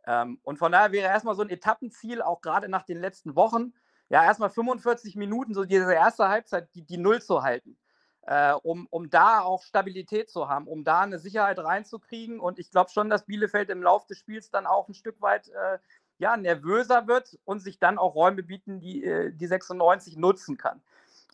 Ähm, 0.06 0.40
und 0.42 0.58
von 0.58 0.72
daher 0.72 0.92
wäre 0.92 1.08
erstmal 1.08 1.36
so 1.36 1.42
ein 1.42 1.50
Etappenziel, 1.50 2.22
auch 2.22 2.40
gerade 2.40 2.68
nach 2.68 2.82
den 2.82 3.00
letzten 3.00 3.36
Wochen, 3.36 3.72
ja, 4.12 4.24
erstmal 4.24 4.50
45 4.50 5.16
Minuten, 5.16 5.54
so 5.54 5.64
diese 5.64 5.94
erste 5.94 6.28
Halbzeit, 6.28 6.68
die, 6.74 6.82
die 6.82 6.98
Null 6.98 7.22
zu 7.22 7.42
halten, 7.42 7.78
äh, 8.26 8.52
um, 8.52 8.86
um 8.90 9.08
da 9.08 9.40
auch 9.40 9.62
Stabilität 9.62 10.28
zu 10.28 10.50
haben, 10.50 10.68
um 10.68 10.84
da 10.84 11.00
eine 11.00 11.18
Sicherheit 11.18 11.58
reinzukriegen. 11.58 12.38
Und 12.38 12.58
ich 12.58 12.70
glaube 12.70 12.90
schon, 12.90 13.08
dass 13.08 13.24
Bielefeld 13.24 13.70
im 13.70 13.82
Laufe 13.82 14.06
des 14.08 14.18
Spiels 14.18 14.50
dann 14.50 14.66
auch 14.66 14.86
ein 14.86 14.92
Stück 14.92 15.22
weit 15.22 15.48
äh, 15.48 15.78
ja, 16.18 16.36
nervöser 16.36 17.06
wird 17.06 17.38
und 17.46 17.60
sich 17.60 17.78
dann 17.78 17.96
auch 17.96 18.14
Räume 18.14 18.42
bieten, 18.42 18.80
die 18.80 19.02
äh, 19.02 19.32
die 19.32 19.46
96 19.46 20.18
nutzen 20.18 20.58
kann. 20.58 20.82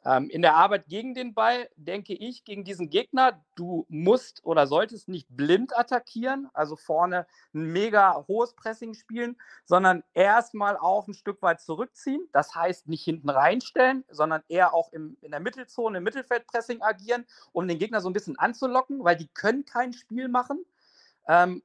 Ähm, 0.05 0.31
in 0.31 0.43
der 0.43 0.55
Arbeit 0.55 0.87
gegen 0.87 1.15
den 1.15 1.35
Ball 1.35 1.69
denke 1.77 2.15
ich, 2.15 2.45
gegen 2.45 2.65
diesen 2.65 2.89
Gegner, 2.89 3.45
du 3.57 3.85
musst 3.89 4.45
oder 4.45 4.67
solltest 4.67 5.09
nicht 5.09 5.27
blind 5.31 5.77
attackieren, 5.77 6.49
also 6.55 6.77
vorne 6.77 7.27
ein 7.53 7.73
mega 7.73 8.25
hohes 8.29 8.55
Pressing 8.55 8.95
spielen, 8.95 9.37
sondern 9.65 10.05
erstmal 10.15 10.77
auch 10.77 11.09
ein 11.09 11.15
Stück 11.15 11.43
weit 11.43 11.61
zurückziehen. 11.61 12.27
Das 12.33 12.55
heißt, 12.55 12.89
nicht 12.89 13.05
hinten 13.05 13.29
reinstellen, 13.29 14.05
sondern 14.11 14.43
eher 14.49 14.75
auch 14.75 14.93
im, 14.93 15.17
in 15.21 15.33
der 15.33 15.41
Mittelzone, 15.41 15.99
im 15.99 16.05
Mittelfeldpressing 16.05 16.81
agieren, 16.83 17.27
um 17.53 17.67
den 17.67 17.79
Gegner 17.79 18.01
so 18.01 18.09
ein 18.09 18.15
bisschen 18.15 18.39
anzulocken, 18.39 19.03
weil 19.05 19.17
die 19.17 19.29
können 19.29 19.65
kein 19.65 19.93
Spiel 19.93 20.29
machen. 20.29 20.65
Ähm, 21.27 21.63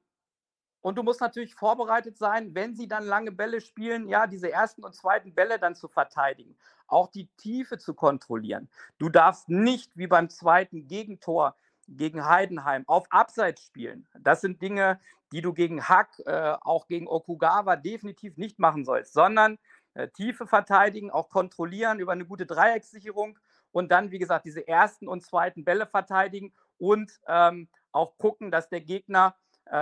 und 0.83 0.97
du 0.97 1.03
musst 1.03 1.21
natürlich 1.21 1.55
vorbereitet 1.55 2.17
sein, 2.17 2.53
wenn 2.53 2.75
sie 2.75 2.87
dann 2.87 3.05
lange 3.05 3.31
Bälle 3.31 3.61
spielen, 3.61 4.09
ja, 4.09 4.27
diese 4.27 4.51
ersten 4.51 4.83
und 4.83 4.93
zweiten 4.93 5.33
Bälle 5.33 5.57
dann 5.57 5.75
zu 5.75 5.87
verteidigen, 5.87 6.55
auch 6.87 7.07
die 7.07 7.27
Tiefe 7.37 7.77
zu 7.77 7.93
kontrollieren. 7.93 8.69
Du 8.99 9.07
darfst 9.07 9.47
nicht 9.47 9.97
wie 9.97 10.07
beim 10.07 10.29
zweiten 10.29 10.85
Gegentor 10.87 11.55
gegen 11.87 12.25
Heidenheim 12.25 12.83
auf 12.87 13.05
Abseits 13.11 13.63
spielen. 13.63 14.05
Das 14.19 14.41
sind 14.41 14.61
Dinge, 14.61 14.99
die 15.31 15.41
du 15.41 15.53
gegen 15.53 15.87
Hack, 15.87 16.19
äh, 16.25 16.55
auch 16.61 16.87
gegen 16.87 17.07
Okugawa 17.07 17.77
definitiv 17.77 18.35
nicht 18.35 18.59
machen 18.59 18.83
sollst, 18.83 19.13
sondern 19.13 19.57
äh, 19.93 20.09
Tiefe 20.09 20.47
verteidigen, 20.47 21.11
auch 21.11 21.29
kontrollieren 21.29 21.99
über 21.99 22.11
eine 22.11 22.25
gute 22.25 22.45
Dreieckssicherung 22.45 23.39
und 23.71 23.89
dann, 23.89 24.11
wie 24.11 24.19
gesagt, 24.19 24.45
diese 24.45 24.67
ersten 24.67 25.07
und 25.07 25.23
zweiten 25.23 25.63
Bälle 25.63 25.87
verteidigen 25.87 26.53
und 26.77 27.21
ähm, 27.27 27.69
auch 27.93 28.17
gucken, 28.17 28.51
dass 28.51 28.67
der 28.67 28.81
Gegner 28.81 29.35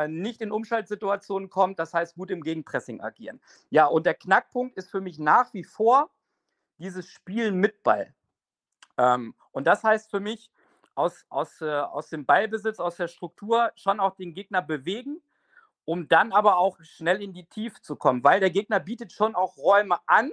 nicht 0.08 0.42
in 0.42 0.52
Umschaltsituationen 0.52 1.50
kommt, 1.50 1.80
das 1.80 1.94
heißt 1.94 2.16
gut 2.16 2.32
im 2.32 2.44
Gegenpressing 2.44 3.02
agieren. 3.02 3.42
Ja, 3.70 3.88
und 3.88 4.06
der 4.06 4.14
Knackpunkt 4.14 4.78
ist 4.78 4.90
für 4.90 5.02
mich 5.02 5.20
nach 5.20 5.54
wie 5.54 5.64
vor 5.64 6.10
dieses 6.78 7.08
Spielen 7.08 7.58
mit 7.58 7.84
Ball. 7.84 8.14
Ähm, 8.98 9.36
und 9.52 9.66
das 9.66 9.84
heißt 9.84 10.10
für 10.10 10.20
mich, 10.20 10.52
aus, 10.96 11.26
aus, 11.30 11.62
äh, 11.62 11.70
aus 11.70 12.10
dem 12.10 12.26
Ballbesitz, 12.26 12.80
aus 12.80 12.98
der 12.98 13.08
Struktur 13.08 13.72
schon 13.76 14.00
auch 14.00 14.16
den 14.16 14.34
Gegner 14.34 14.62
bewegen, 14.62 15.22
um 15.86 16.08
dann 16.08 16.32
aber 16.32 16.58
auch 16.58 16.80
schnell 16.82 17.22
in 17.22 17.34
die 17.34 17.46
Tiefe 17.46 17.82
zu 17.82 17.96
kommen, 17.96 18.24
weil 18.24 18.40
der 18.40 18.52
Gegner 18.52 18.80
bietet 18.80 19.12
schon 19.12 19.36
auch 19.36 19.58
Räume 19.58 19.98
an, 20.06 20.32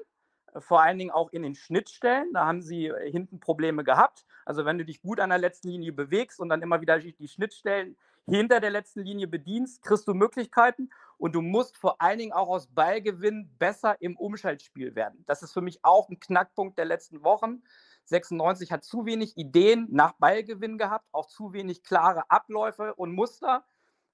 vor 0.58 0.82
allen 0.82 0.98
Dingen 0.98 1.10
auch 1.10 1.30
in 1.30 1.42
den 1.42 1.54
Schnittstellen. 1.54 2.32
Da 2.32 2.46
haben 2.46 2.62
sie 2.62 2.86
äh, 2.86 3.10
hinten 3.10 3.40
Probleme 3.40 3.84
gehabt. 3.84 4.24
Also 4.44 4.64
wenn 4.64 4.78
du 4.78 4.84
dich 4.84 5.00
gut 5.00 5.20
an 5.20 5.30
der 5.30 5.38
letzten 5.38 5.68
Linie 5.68 5.92
bewegst 5.92 6.40
und 6.40 6.48
dann 6.48 6.62
immer 6.62 6.80
wieder 6.80 6.98
die 6.98 7.28
Schnittstellen 7.28 7.96
hinter 8.28 8.60
der 8.60 8.70
letzten 8.70 9.00
Linie 9.00 9.26
bedienst, 9.26 9.82
kriegst 9.82 10.06
du 10.06 10.14
Möglichkeiten 10.14 10.90
und 11.16 11.34
du 11.34 11.40
musst 11.40 11.76
vor 11.76 12.00
allen 12.00 12.18
Dingen 12.18 12.32
auch 12.32 12.48
aus 12.48 12.66
Ballgewinn 12.66 13.50
besser 13.58 14.00
im 14.00 14.16
Umschaltspiel 14.16 14.94
werden. 14.94 15.24
Das 15.26 15.42
ist 15.42 15.52
für 15.52 15.60
mich 15.60 15.80
auch 15.82 16.08
ein 16.08 16.20
Knackpunkt 16.20 16.78
der 16.78 16.84
letzten 16.84 17.22
Wochen. 17.22 17.62
96 18.04 18.72
hat 18.72 18.84
zu 18.84 19.06
wenig 19.06 19.36
Ideen 19.36 19.88
nach 19.90 20.12
Ballgewinn 20.12 20.78
gehabt, 20.78 21.06
auch 21.12 21.26
zu 21.26 21.52
wenig 21.52 21.82
klare 21.82 22.30
Abläufe 22.30 22.94
und 22.94 23.12
Muster, 23.12 23.64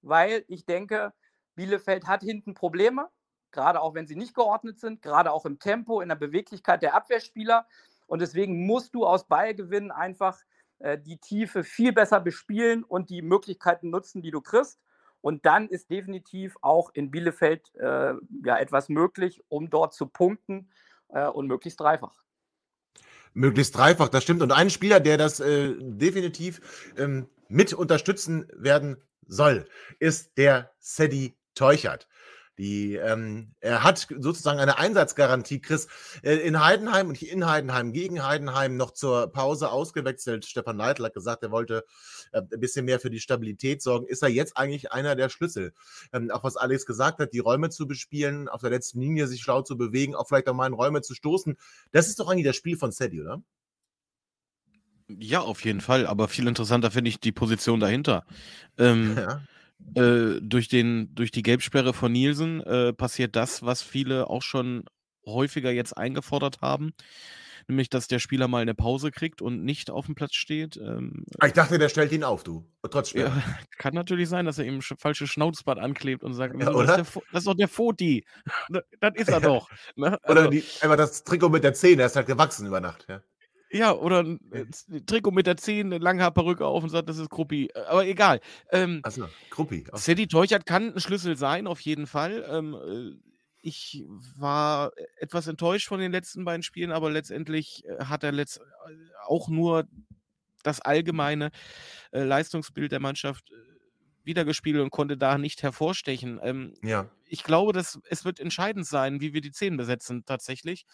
weil 0.02 0.44
ich 0.48 0.64
denke, 0.66 1.12
Bielefeld 1.54 2.06
hat 2.06 2.22
hinten 2.22 2.54
Probleme, 2.54 3.08
gerade 3.52 3.80
auch 3.80 3.94
wenn 3.94 4.06
sie 4.06 4.16
nicht 4.16 4.34
geordnet 4.34 4.78
sind, 4.78 5.02
gerade 5.02 5.32
auch 5.32 5.46
im 5.46 5.58
Tempo, 5.58 6.00
in 6.00 6.08
der 6.08 6.16
Beweglichkeit 6.16 6.82
der 6.82 6.94
Abwehrspieler. 6.94 7.66
Und 8.06 8.20
deswegen 8.20 8.66
musst 8.66 8.94
du 8.94 9.06
aus 9.06 9.26
Ballgewinn 9.26 9.90
einfach 9.90 10.40
die 10.98 11.18
Tiefe 11.18 11.64
viel 11.64 11.92
besser 11.92 12.20
bespielen 12.20 12.84
und 12.84 13.10
die 13.10 13.22
Möglichkeiten 13.22 13.90
nutzen, 13.90 14.22
die 14.22 14.30
du 14.30 14.40
kriegst. 14.40 14.78
Und 15.20 15.46
dann 15.46 15.68
ist 15.68 15.88
definitiv 15.88 16.54
auch 16.60 16.90
in 16.92 17.10
Bielefeld 17.10 17.74
äh, 17.76 18.12
ja 18.44 18.58
etwas 18.58 18.90
möglich, 18.90 19.42
um 19.48 19.70
dort 19.70 19.94
zu 19.94 20.06
punkten 20.06 20.68
äh, 21.08 21.26
und 21.26 21.46
möglichst 21.46 21.80
dreifach. 21.80 22.24
Möglichst 23.32 23.76
dreifach, 23.76 24.10
das 24.10 24.22
stimmt. 24.22 24.42
Und 24.42 24.52
ein 24.52 24.68
Spieler, 24.68 25.00
der 25.00 25.16
das 25.16 25.40
äh, 25.40 25.74
definitiv 25.78 26.92
ähm, 26.98 27.26
mit 27.48 27.72
unterstützen 27.72 28.46
werden 28.52 29.02
soll, 29.26 29.66
ist 29.98 30.36
der 30.36 30.72
Sedi 30.78 31.34
Teuchert. 31.54 32.06
Die, 32.58 32.94
ähm, 32.94 33.52
er 33.60 33.82
hat 33.82 34.06
sozusagen 34.18 34.60
eine 34.60 34.78
Einsatzgarantie, 34.78 35.60
Chris. 35.60 35.88
Äh, 36.22 36.36
in 36.36 36.64
Heidenheim 36.64 37.08
und 37.08 37.20
in 37.20 37.46
Heidenheim, 37.46 37.92
gegen 37.92 38.24
Heidenheim 38.24 38.76
noch 38.76 38.92
zur 38.92 39.32
Pause 39.32 39.70
ausgewechselt. 39.70 40.44
Stefan 40.44 40.76
Neidl 40.76 41.04
hat 41.04 41.14
gesagt, 41.14 41.42
er 41.42 41.50
wollte 41.50 41.84
äh, 42.32 42.42
ein 42.42 42.60
bisschen 42.60 42.84
mehr 42.84 43.00
für 43.00 43.10
die 43.10 43.18
Stabilität 43.18 43.82
sorgen. 43.82 44.06
Ist 44.06 44.22
er 44.22 44.28
jetzt 44.28 44.56
eigentlich 44.56 44.92
einer 44.92 45.16
der 45.16 45.30
Schlüssel? 45.30 45.72
Ähm, 46.12 46.30
auch 46.30 46.44
was 46.44 46.56
Alex 46.56 46.86
gesagt 46.86 47.18
hat, 47.18 47.32
die 47.32 47.40
Räume 47.40 47.70
zu 47.70 47.88
bespielen, 47.88 48.48
auf 48.48 48.60
der 48.60 48.70
letzten 48.70 49.00
Linie 49.00 49.26
sich 49.26 49.42
schlau 49.42 49.62
zu 49.62 49.76
bewegen, 49.76 50.14
auch 50.14 50.28
vielleicht 50.28 50.48
auch 50.48 50.54
mal 50.54 50.68
in 50.68 50.74
Räume 50.74 51.02
zu 51.02 51.14
stoßen. 51.14 51.56
Das 51.90 52.08
ist 52.08 52.20
doch 52.20 52.28
eigentlich 52.28 52.46
das 52.46 52.56
Spiel 52.56 52.76
von 52.76 52.92
Sedi, 52.92 53.20
oder? 53.20 53.42
Ja, 55.08 55.40
auf 55.40 55.64
jeden 55.64 55.80
Fall. 55.80 56.06
Aber 56.06 56.28
viel 56.28 56.46
interessanter 56.46 56.90
finde 56.90 57.10
ich 57.10 57.20
die 57.20 57.32
Position 57.32 57.80
dahinter. 57.80 58.24
Ähm, 58.78 59.16
ja. 59.18 59.42
Äh, 59.94 60.40
durch, 60.40 60.68
den, 60.68 61.14
durch 61.14 61.30
die 61.30 61.42
Gelbsperre 61.42 61.92
von 61.92 62.12
Nielsen 62.12 62.60
äh, 62.62 62.92
passiert 62.92 63.36
das, 63.36 63.62
was 63.62 63.82
viele 63.82 64.28
auch 64.28 64.42
schon 64.42 64.84
häufiger 65.26 65.70
jetzt 65.70 65.96
eingefordert 65.96 66.60
haben. 66.60 66.94
Nämlich, 67.66 67.88
dass 67.88 68.08
der 68.08 68.18
Spieler 68.18 68.46
mal 68.46 68.60
eine 68.60 68.74
Pause 68.74 69.10
kriegt 69.10 69.40
und 69.40 69.64
nicht 69.64 69.90
auf 69.90 70.04
dem 70.04 70.14
Platz 70.14 70.34
steht. 70.34 70.76
Ähm, 70.76 71.24
ah, 71.38 71.46
ich 71.46 71.54
dachte, 71.54 71.78
der 71.78 71.88
stellt 71.88 72.12
ihn 72.12 72.22
auf, 72.22 72.44
du. 72.44 72.66
Trotz 72.90 73.10
Sperre. 73.10 73.28
Ja, 73.28 73.58
kann 73.78 73.94
natürlich 73.94 74.28
sein, 74.28 74.44
dass 74.44 74.58
er 74.58 74.66
ihm 74.66 74.82
falsche 74.82 75.26
Schnauzbart 75.26 75.78
anklebt 75.78 76.24
und 76.24 76.34
sagt, 76.34 76.60
ja, 76.60 76.70
das, 76.70 76.98
ist 76.98 77.16
das, 77.32 77.40
ist 77.40 77.46
doch 77.46 77.54
der 77.54 77.68
Foti. 77.68 78.26
das 79.00 79.14
ist 79.14 79.28
er 79.28 79.40
doch. 79.40 79.68
Ne? 79.96 80.18
Also, 80.22 80.40
oder 80.40 80.50
die, 80.50 80.64
einfach 80.80 80.96
das 80.96 81.24
Trikot 81.24 81.48
mit 81.48 81.64
der 81.64 81.72
Zähne, 81.72 81.98
der 81.98 82.06
ist 82.06 82.16
halt 82.16 82.26
gewachsen 82.26 82.66
über 82.66 82.80
Nacht. 82.80 83.06
Ja. 83.08 83.22
Ja, 83.70 83.92
oder 83.92 84.20
ein 84.20 84.40
äh, 84.52 85.00
Trikot 85.00 85.32
mit 85.32 85.46
der 85.46 85.56
10, 85.56 85.86
eine 85.86 85.98
Langhaarperücke 85.98 86.64
auf 86.64 86.84
und 86.84 86.90
sagt, 86.90 87.08
das 87.08 87.18
ist 87.18 87.30
Kruppi. 87.30 87.70
Äh, 87.74 87.80
aber 87.88 88.06
egal. 88.06 88.40
Ähm, 88.70 89.00
Achso, 89.02 89.26
Kruppi. 89.50 89.84
Sadie 89.94 90.28
Teuchert 90.28 90.66
kann 90.66 90.94
ein 90.94 91.00
Schlüssel 91.00 91.36
sein, 91.36 91.66
auf 91.66 91.80
jeden 91.80 92.06
Fall. 92.06 92.44
Ähm, 92.48 92.74
äh, 92.74 93.30
ich 93.60 94.04
war 94.36 94.92
etwas 95.16 95.46
enttäuscht 95.46 95.88
von 95.88 95.98
den 95.98 96.12
letzten 96.12 96.44
beiden 96.44 96.62
Spielen, 96.62 96.92
aber 96.92 97.10
letztendlich 97.10 97.82
hat 97.98 98.22
er 98.22 98.30
letzt 98.30 98.60
auch 99.26 99.48
nur 99.48 99.88
das 100.64 100.80
allgemeine 100.80 101.50
äh, 102.10 102.24
Leistungsbild 102.24 102.92
der 102.92 103.00
Mannschaft 103.00 103.50
wiedergespielt 104.24 104.80
und 104.80 104.90
konnte 104.90 105.16
da 105.16 105.38
nicht 105.38 105.62
hervorstechen. 105.62 106.40
Ähm, 106.42 106.74
ja. 106.82 107.10
Ich 107.26 107.42
glaube, 107.44 107.72
dass 107.72 107.98
es 108.08 108.24
wird 108.24 108.40
entscheidend 108.40 108.86
sein, 108.86 109.20
wie 109.20 109.32
wir 109.32 109.40
die 109.40 109.52
Zehn 109.52 109.76
besetzen 109.76 110.24
tatsächlich, 110.24 110.86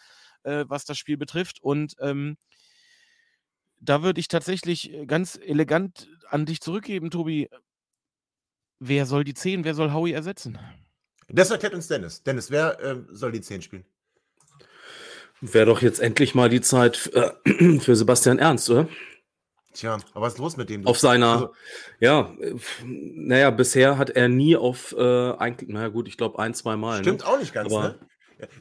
äh, 0.43 0.65
was 0.67 0.85
das 0.85 0.97
Spiel 0.97 1.17
betrifft. 1.17 1.61
Und 1.61 1.95
ähm, 1.99 2.37
da 3.79 4.03
würde 4.03 4.19
ich 4.19 4.27
tatsächlich 4.27 4.93
äh, 4.93 5.05
ganz 5.05 5.39
elegant 5.41 6.07
an 6.29 6.45
dich 6.45 6.61
zurückgeben, 6.61 7.09
Tobi. 7.09 7.49
Wer 8.79 9.05
soll 9.05 9.23
die 9.23 9.35
10, 9.35 9.63
wer 9.63 9.75
soll 9.75 9.93
Howie 9.93 10.11
ersetzen? 10.11 10.57
Das 11.27 11.51
erklärt 11.51 11.73
uns 11.73 11.87
Dennis. 11.87 12.23
Dennis, 12.23 12.49
wer 12.49 12.79
äh, 12.79 12.97
soll 13.11 13.31
die 13.31 13.41
10 13.41 13.61
spielen? 13.61 13.85
Wäre 15.39 15.65
doch 15.65 15.81
jetzt 15.81 15.99
endlich 15.99 16.35
mal 16.35 16.49
die 16.49 16.61
Zeit 16.61 17.11
äh, 17.13 17.79
für 17.79 17.95
Sebastian 17.95 18.39
Ernst, 18.39 18.69
oder? 18.69 18.87
Tja, 19.73 19.97
aber 20.13 20.25
was 20.25 20.33
ist 20.33 20.39
los 20.39 20.57
mit 20.57 20.69
dem? 20.69 20.85
Auf 20.85 20.99
seiner, 20.99 21.31
also, 21.31 21.53
ja, 21.99 22.31
naja, 22.83 23.51
bisher 23.51 23.97
hat 23.97 24.09
er 24.09 24.27
nie 24.27 24.57
auf, 24.57 24.93
äh, 24.97 25.31
eigentlich, 25.31 25.69
naja 25.69 25.87
gut, 25.87 26.07
ich 26.07 26.17
glaube 26.17 26.39
ein, 26.39 26.53
zwei 26.53 26.75
Mal. 26.75 26.97
Ne? 26.97 27.03
Stimmt 27.03 27.21
ne? 27.21 27.27
auch 27.27 27.39
nicht 27.39 27.53
ganz, 27.53 27.71
aber, 27.71 27.83
ne? 27.83 27.99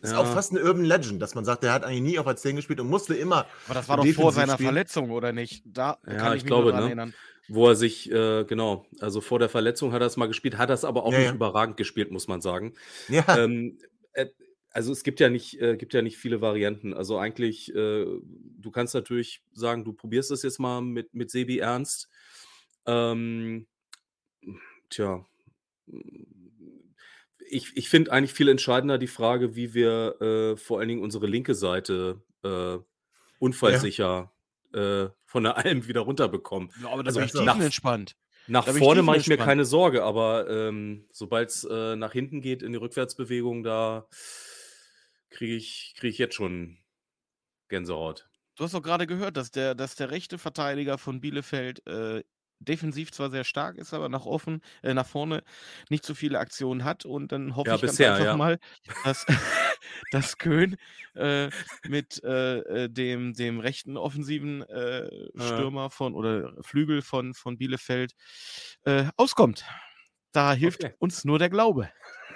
Ist 0.02 0.12
ja. 0.12 0.18
auch 0.18 0.26
fast 0.26 0.52
eine 0.52 0.62
Urban 0.62 0.84
Legend, 0.84 1.22
dass 1.22 1.34
man 1.34 1.44
sagt, 1.44 1.64
er 1.64 1.72
hat 1.72 1.84
eigentlich 1.84 2.02
nie 2.02 2.18
auf 2.18 2.26
der 2.26 2.36
10 2.36 2.56
gespielt 2.56 2.80
und 2.80 2.88
musste 2.88 3.14
immer. 3.14 3.46
Aber 3.64 3.74
das 3.74 3.88
war 3.88 3.96
doch 3.96 4.06
vor 4.08 4.30
seiner 4.30 4.54
spielen. 4.54 4.68
Verletzung, 4.68 5.10
oder 5.10 5.32
nicht? 5.32 5.62
Da 5.64 5.98
ja, 6.06 6.14
kann 6.16 6.32
ich, 6.34 6.42
ich 6.42 6.46
glaube, 6.46 6.72
ne? 6.72 6.82
erinnern. 6.82 7.14
Wo 7.48 7.68
er 7.68 7.74
sich, 7.74 8.10
äh, 8.12 8.44
genau, 8.44 8.86
also 9.00 9.20
vor 9.20 9.38
der 9.38 9.48
Verletzung 9.48 9.92
hat 9.92 10.02
er 10.02 10.06
es 10.06 10.16
mal 10.16 10.26
gespielt, 10.26 10.58
hat 10.58 10.70
er 10.70 10.74
es 10.74 10.84
aber 10.84 11.04
auch 11.04 11.12
ja, 11.12 11.20
nicht 11.20 11.34
überragend 11.34 11.76
gespielt, 11.76 12.10
muss 12.10 12.28
man 12.28 12.40
sagen. 12.40 12.74
Ja. 13.08 13.24
Ähm, 13.36 13.78
äh, 14.12 14.26
also 14.70 14.92
es 14.92 15.02
gibt 15.02 15.20
ja 15.20 15.28
nicht, 15.28 15.60
äh, 15.60 15.76
gibt 15.76 15.94
ja 15.94 16.02
nicht 16.02 16.16
viele 16.16 16.40
Varianten. 16.40 16.94
Also 16.94 17.18
eigentlich, 17.18 17.74
äh, 17.74 18.04
du 18.04 18.70
kannst 18.70 18.94
natürlich 18.94 19.42
sagen, 19.52 19.84
du 19.84 19.92
probierst 19.92 20.30
es 20.30 20.42
jetzt 20.42 20.60
mal 20.60 20.80
mit, 20.80 21.12
mit 21.14 21.30
Sebi 21.30 21.58
Ernst. 21.58 22.08
Ähm, 22.86 23.66
tja, 24.88 25.26
ich, 27.50 27.76
ich 27.76 27.88
finde 27.88 28.12
eigentlich 28.12 28.32
viel 28.32 28.48
entscheidender 28.48 28.98
die 28.98 29.08
Frage, 29.08 29.56
wie 29.56 29.74
wir 29.74 30.20
äh, 30.20 30.56
vor 30.56 30.78
allen 30.78 30.88
Dingen 30.88 31.02
unsere 31.02 31.26
linke 31.26 31.54
Seite 31.54 32.22
äh, 32.44 32.78
unfallsicher 33.38 34.32
ja. 34.72 35.04
äh, 35.04 35.10
von 35.24 35.42
der 35.42 35.56
Alm 35.56 35.88
wieder 35.88 36.02
runterbekommen. 36.02 36.70
Ja, 36.82 36.90
aber 36.90 37.02
da 37.02 37.08
also 37.08 37.20
bin 37.20 37.28
ich 37.28 37.34
nach, 37.34 37.60
entspannt. 37.60 38.16
Nach 38.46 38.66
vorne 38.66 39.02
mache 39.02 39.18
ich 39.18 39.26
mir 39.26 39.36
keine 39.36 39.64
Sorge, 39.64 40.02
aber 40.04 40.48
ähm, 40.48 41.06
sobald 41.12 41.50
es 41.50 41.64
äh, 41.64 41.96
nach 41.96 42.12
hinten 42.12 42.40
geht 42.40 42.62
in 42.62 42.72
die 42.72 42.78
Rückwärtsbewegung, 42.78 43.62
da 43.62 44.06
kriege 45.30 45.54
ich, 45.54 45.94
krieg 45.96 46.10
ich 46.10 46.18
jetzt 46.18 46.34
schon 46.34 46.78
Gänsehaut. 47.68 48.28
Du 48.56 48.64
hast 48.64 48.74
doch 48.74 48.82
gerade 48.82 49.06
gehört, 49.06 49.36
dass 49.36 49.50
der, 49.50 49.74
dass 49.74 49.94
der 49.94 50.10
rechte 50.10 50.38
Verteidiger 50.38 50.98
von 50.98 51.20
Bielefeld 51.20 51.86
äh, 51.86 52.22
defensiv 52.58 53.10
zwar 53.10 53.30
sehr 53.30 53.44
stark 53.44 53.78
ist, 53.78 53.94
aber 53.94 54.08
nach 54.10 54.26
offen, 54.26 54.60
äh, 54.82 54.92
nach 54.92 55.06
vorne 55.06 55.42
nicht 55.88 56.04
so 56.04 56.14
viele 56.14 56.38
Aktionen 56.38 56.84
hat. 56.84 57.06
Und 57.06 57.32
dann 57.32 57.56
hoffe 57.56 57.70
ja, 57.70 57.76
ich 57.76 57.80
bisher, 57.80 58.12
einfach 58.12 58.26
ja. 58.26 58.36
mal, 58.36 58.58
dass, 59.04 59.24
dass 60.10 60.36
Köhn 60.36 60.76
äh, 61.14 61.48
mit 61.88 62.22
äh, 62.22 62.58
äh, 62.84 62.88
dem, 62.90 63.32
dem 63.32 63.60
rechten 63.60 63.96
offensiven 63.96 64.62
äh, 64.62 65.08
Stürmer 65.36 65.88
von 65.90 66.14
oder 66.14 66.52
Flügel 66.60 67.00
von, 67.02 67.32
von 67.34 67.56
Bielefeld 67.56 68.12
auskommt. 69.16 69.64
Da 70.32 70.52
hilft 70.52 70.84
Okay. 70.84 70.94
uns 70.98 71.24
nur 71.24 71.38
der 71.38 71.50
Glaube. 71.50 71.90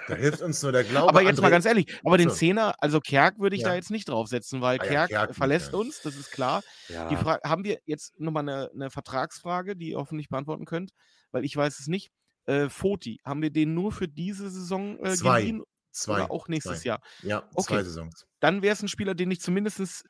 Da 0.07 0.15
hilft 0.15 0.41
uns 0.41 0.61
nur 0.61 0.71
der 0.71 0.83
Glaube. 0.83 1.09
Aber 1.09 1.21
jetzt 1.21 1.41
mal 1.41 1.47
André- 1.47 1.51
ganz 1.51 1.65
ehrlich, 1.65 1.99
aber 2.03 2.17
den 2.17 2.29
So. 2.29 2.35
Zehner, 2.35 2.75
also 2.79 2.99
Kerk 2.99 3.39
würde 3.39 3.55
ich 3.55 3.63
Ja. 3.63 3.69
da 3.69 3.75
jetzt 3.75 3.89
nicht 3.91 4.07
draufsetzen, 4.07 4.61
weil 4.61 4.79
Ah 4.81 4.91
ja, 4.91 5.07
Kerk, 5.07 5.35
verlässt 5.35 5.71
ja. 5.73 5.79
uns, 5.79 6.01
das 6.01 6.15
ist 6.15 6.31
klar. 6.31 6.61
Ja. 6.89 7.09
Die 7.09 7.15
Frage, 7.15 7.41
haben 7.49 7.63
wir 7.63 7.79
jetzt 7.85 8.19
nochmal 8.19 8.43
eine, 8.43 8.69
eine 8.73 8.89
Vertragsfrage, 8.91 9.75
die 9.75 9.89
ihr 9.91 9.97
hoffentlich 9.97 10.29
beantworten 10.29 10.65
könnt, 10.65 10.91
weil 11.31 11.43
ich 11.45 11.55
weiß 11.57 11.79
es 11.79 11.87
nicht. 11.87 12.11
Äh, 12.45 12.69
Foti, 12.69 13.19
haben 13.25 13.41
wir 13.41 13.49
den 13.49 13.73
nur 13.73 13.91
für 13.91 14.07
diese 14.07 14.49
Saison 14.51 15.03
äh, 15.03 15.15
Zwei. 15.15 15.41
geliehen 15.41 15.63
Zwei. 15.91 16.13
oder 16.15 16.29
auch 16.31 16.47
nächstes 16.47 16.81
zwei. 16.81 16.87
Jahr? 16.89 17.01
Ja, 17.23 17.49
Okay. 17.55 17.73
zwei 17.75 17.83
Saisons. 17.83 18.27
Dann 18.39 18.61
wäre 18.61 18.73
es 18.73 18.83
ein 18.83 18.87
Spieler, 18.87 19.15
den 19.15 19.31
ich 19.31 19.41
zumindest 19.41 20.03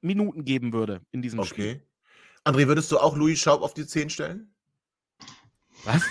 Minuten 0.00 0.44
geben 0.44 0.72
würde 0.72 1.00
in 1.10 1.22
diesem 1.22 1.42
Spiel. 1.44 1.72
Okay. 1.72 1.86
André, 2.44 2.68
würdest 2.68 2.92
du 2.92 2.98
auch 2.98 3.16
Louis 3.16 3.40
Schaub 3.40 3.62
auf 3.62 3.74
die 3.74 3.86
10 3.86 4.10
stellen? 4.10 4.54
Was? 5.84 6.02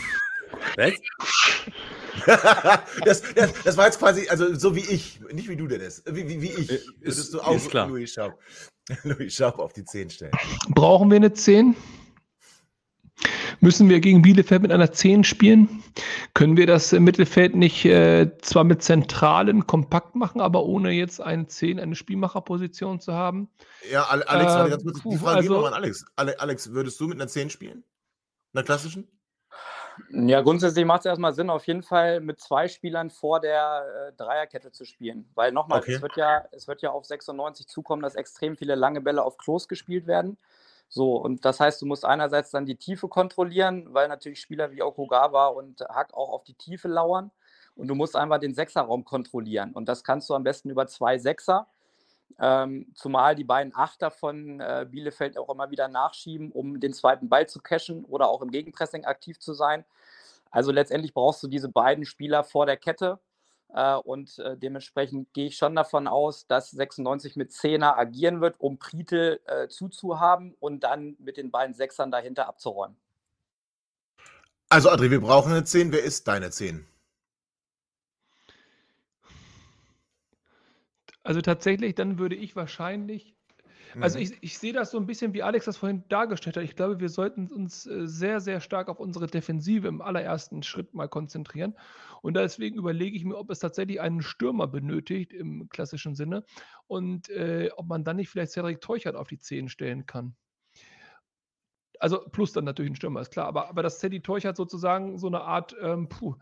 Was? 0.75 0.93
das, 3.05 3.21
das, 3.35 3.53
das 3.63 3.77
war 3.77 3.85
jetzt 3.85 3.99
quasi, 3.99 4.27
also 4.29 4.53
so 4.55 4.75
wie 4.75 4.81
ich, 4.81 5.19
nicht 5.33 5.47
wie 5.49 5.55
du 5.55 5.67
Dennis, 5.67 6.03
wie, 6.05 6.27
wie, 6.27 6.41
wie 6.41 6.49
ich. 6.51 6.69
Äh, 6.71 6.79
Würdest 6.99 7.19
ist- 7.19 7.33
du 7.33 7.41
auch 7.41 7.55
ist 7.55 7.69
klar. 7.69 7.87
Louis 7.87 8.11
Schaub, 8.13 8.37
Louis 9.03 9.33
Schaub 9.33 9.59
auf 9.59 9.73
die 9.73 9.85
10 9.85 10.09
stellen? 10.09 10.31
Brauchen 10.69 11.09
wir 11.09 11.17
eine 11.17 11.33
10? 11.33 11.75
Müssen 13.59 13.89
wir 13.89 13.99
gegen 13.99 14.23
Bielefeld 14.23 14.63
mit 14.63 14.71
einer 14.71 14.91
10 14.91 15.23
spielen? 15.23 15.83
Können 16.33 16.57
wir 16.57 16.65
das 16.65 16.91
äh, 16.93 16.99
Mittelfeld 16.99 17.55
nicht 17.55 17.85
äh, 17.85 18.31
zwar 18.41 18.63
mit 18.63 18.81
Zentralen 18.81 19.67
kompakt 19.67 20.15
machen, 20.15 20.41
aber 20.41 20.63
ohne 20.65 20.89
jetzt 20.91 21.21
eine 21.21 21.45
10, 21.45 21.79
eine 21.79 21.95
Spielmacherposition 21.95 22.99
zu 22.99 23.13
haben? 23.13 23.49
Ja, 23.91 24.05
Ale- 24.05 24.27
Alex, 24.27 24.51
warte 24.53 24.69
ganz 24.71 24.83
kurz. 24.83 25.03
Die 25.03 25.17
Frage 25.19 25.41
geht 25.41 25.49
also- 25.51 25.53
nochmal 25.53 25.73
an 25.73 25.83
Alex. 25.83 26.05
Ale, 26.15 26.39
Alex, 26.39 26.71
würdest 26.71 26.99
du 26.99 27.07
mit 27.07 27.17
einer 27.21 27.27
10 27.27 27.51
spielen? 27.51 27.83
Einer 28.53 28.63
klassischen? 28.63 29.07
Ja, 30.09 30.41
grundsätzlich 30.41 30.85
macht 30.85 31.01
es 31.01 31.05
erstmal 31.05 31.33
Sinn, 31.33 31.49
auf 31.49 31.65
jeden 31.67 31.83
Fall 31.83 32.19
mit 32.19 32.39
zwei 32.39 32.67
Spielern 32.67 33.09
vor 33.09 33.39
der 33.39 34.09
äh, 34.09 34.13
Dreierkette 34.13 34.71
zu 34.71 34.85
spielen. 34.85 35.29
Weil 35.35 35.51
nochmal, 35.51 35.79
Okay. 35.79 35.95
es, 35.95 36.01
wird 36.01 36.15
ja, 36.17 36.45
es 36.51 36.67
wird 36.67 36.81
ja 36.81 36.91
auf 36.91 37.05
96 37.05 37.67
zukommen, 37.67 38.01
dass 38.01 38.15
extrem 38.15 38.55
viele 38.55 38.75
lange 38.75 39.01
Bälle 39.01 39.23
auf 39.23 39.37
Klos 39.37 39.67
gespielt 39.67 40.07
werden. 40.07 40.37
So, 40.89 41.15
und 41.15 41.45
das 41.45 41.59
heißt, 41.59 41.81
du 41.81 41.85
musst 41.85 42.03
einerseits 42.03 42.51
dann 42.51 42.65
die 42.65 42.75
Tiefe 42.75 43.07
kontrollieren, 43.07 43.93
weil 43.93 44.07
natürlich 44.09 44.41
Spieler 44.41 44.71
wie 44.71 44.81
Okugawa 44.81 45.47
und 45.47 45.81
Hack 45.81 46.13
auch 46.13 46.29
auf 46.29 46.43
die 46.43 46.53
Tiefe 46.53 46.87
lauern. 46.87 47.31
Und 47.75 47.87
du 47.87 47.95
musst 47.95 48.17
einfach 48.17 48.39
den 48.39 48.53
Sechserraum 48.53 49.05
kontrollieren. 49.05 49.71
Und 49.71 49.87
das 49.87 50.03
kannst 50.03 50.29
du 50.29 50.35
am 50.35 50.43
besten 50.43 50.69
über 50.69 50.87
zwei 50.87 51.17
Sechser. 51.17 51.67
Ähm, 52.39 52.91
zumal 52.95 53.35
die 53.35 53.43
beiden 53.43 53.75
Achter 53.75 54.11
von 54.11 54.59
äh, 54.59 54.85
Bielefeld 54.89 55.37
auch 55.37 55.49
immer 55.49 55.71
wieder 55.71 55.87
nachschieben, 55.87 56.51
um 56.51 56.79
den 56.79 56.93
zweiten 56.93 57.29
Ball 57.29 57.47
zu 57.47 57.59
cashen 57.61 58.05
oder 58.05 58.29
auch 58.29 58.41
im 58.41 58.51
Gegenpressing 58.51 59.05
aktiv 59.05 59.39
zu 59.39 59.53
sein. 59.53 59.85
Also 60.51 60.71
letztendlich 60.71 61.13
brauchst 61.13 61.41
du 61.43 61.47
diese 61.47 61.69
beiden 61.69 62.05
Spieler 62.05 62.43
vor 62.43 62.65
der 62.65 62.77
Kette. 62.77 63.19
Äh, 63.73 63.95
und 63.95 64.37
äh, 64.39 64.57
dementsprechend 64.57 65.33
gehe 65.33 65.47
ich 65.47 65.57
schon 65.57 65.75
davon 65.75 66.07
aus, 66.07 66.45
dass 66.47 66.71
96 66.71 67.35
mit 67.35 67.51
Zehner 67.53 67.97
agieren 67.97 68.41
wird, 68.41 68.55
um 68.59 68.77
Pritel 68.77 69.39
äh, 69.45 69.67
zuzuhaben 69.69 70.55
und 70.59 70.81
dann 70.83 71.15
mit 71.19 71.37
den 71.37 71.51
beiden 71.51 71.73
Sechsern 71.73 72.11
dahinter 72.11 72.47
abzuräumen. 72.47 72.97
Also, 74.69 74.89
André, 74.89 75.09
wir 75.09 75.21
brauchen 75.21 75.51
eine 75.51 75.63
10. 75.63 75.91
Wer 75.91 76.03
ist 76.03 76.27
deine 76.27 76.49
10? 76.49 76.87
Also 81.23 81.41
tatsächlich, 81.41 81.95
dann 81.95 82.17
würde 82.17 82.35
ich 82.35 82.55
wahrscheinlich 82.55 83.35
Also 83.99 84.19
Mhm. 84.19 84.23
ich, 84.23 84.37
ich 84.41 84.57
sehe 84.57 84.73
das 84.73 84.91
so 84.91 84.97
ein 84.99 85.05
bisschen, 85.05 85.33
wie 85.33 85.43
Alex 85.43 85.65
das 85.65 85.77
vorhin 85.77 86.03
dargestellt 86.09 86.57
hat. 86.57 86.63
Ich 86.63 86.75
glaube, 86.75 86.99
wir 86.99 87.09
sollten 87.09 87.47
uns 87.51 87.85
äh, 87.85 88.07
sehr, 88.07 88.39
sehr 88.39 88.61
stark 88.61 88.89
auf 88.89 88.99
unsere 88.99 89.27
Defensive 89.27 89.87
im 89.87 90.01
allerersten 90.01 90.63
Schritt 90.63 90.93
mal 90.93 91.09
konzentrieren. 91.09 91.75
Und 92.21 92.35
deswegen 92.35 92.77
überlege 92.77 93.17
ich 93.17 93.25
mir, 93.25 93.37
ob 93.37 93.49
es 93.51 93.59
tatsächlich 93.59 94.01
einen 94.01 94.21
Stürmer 94.21 94.67
benötigt 94.67 95.33
im 95.33 95.69
klassischen 95.69 96.15
Sinne 96.15 96.45
und 96.87 97.29
äh, 97.29 97.69
ob 97.75 97.87
man 97.87 98.03
dann 98.03 98.17
nicht 98.17 98.29
vielleicht 98.29 98.53
Cedric 98.53 98.81
Teuchert 98.81 99.15
auf 99.15 99.27
die 99.27 99.39
10 99.39 99.69
stellen 99.69 100.05
kann. 100.05 100.35
Also 101.99 102.25
plus 102.31 102.53
dann 102.53 102.65
natürlich 102.65 102.91
ein 102.91 102.95
Stürmer, 102.95 103.21
ist 103.21 103.31
klar. 103.31 103.47
Aber, 103.47 103.69
aber 103.69 103.83
dass 103.83 103.99
Teddy 103.99 104.21
Teuchert 104.21 104.57
sozusagen 104.57 105.17
so 105.19 105.27
eine 105.27 105.41
Art, 105.41 105.75
ähm, 105.81 106.09
puh, 106.09 106.35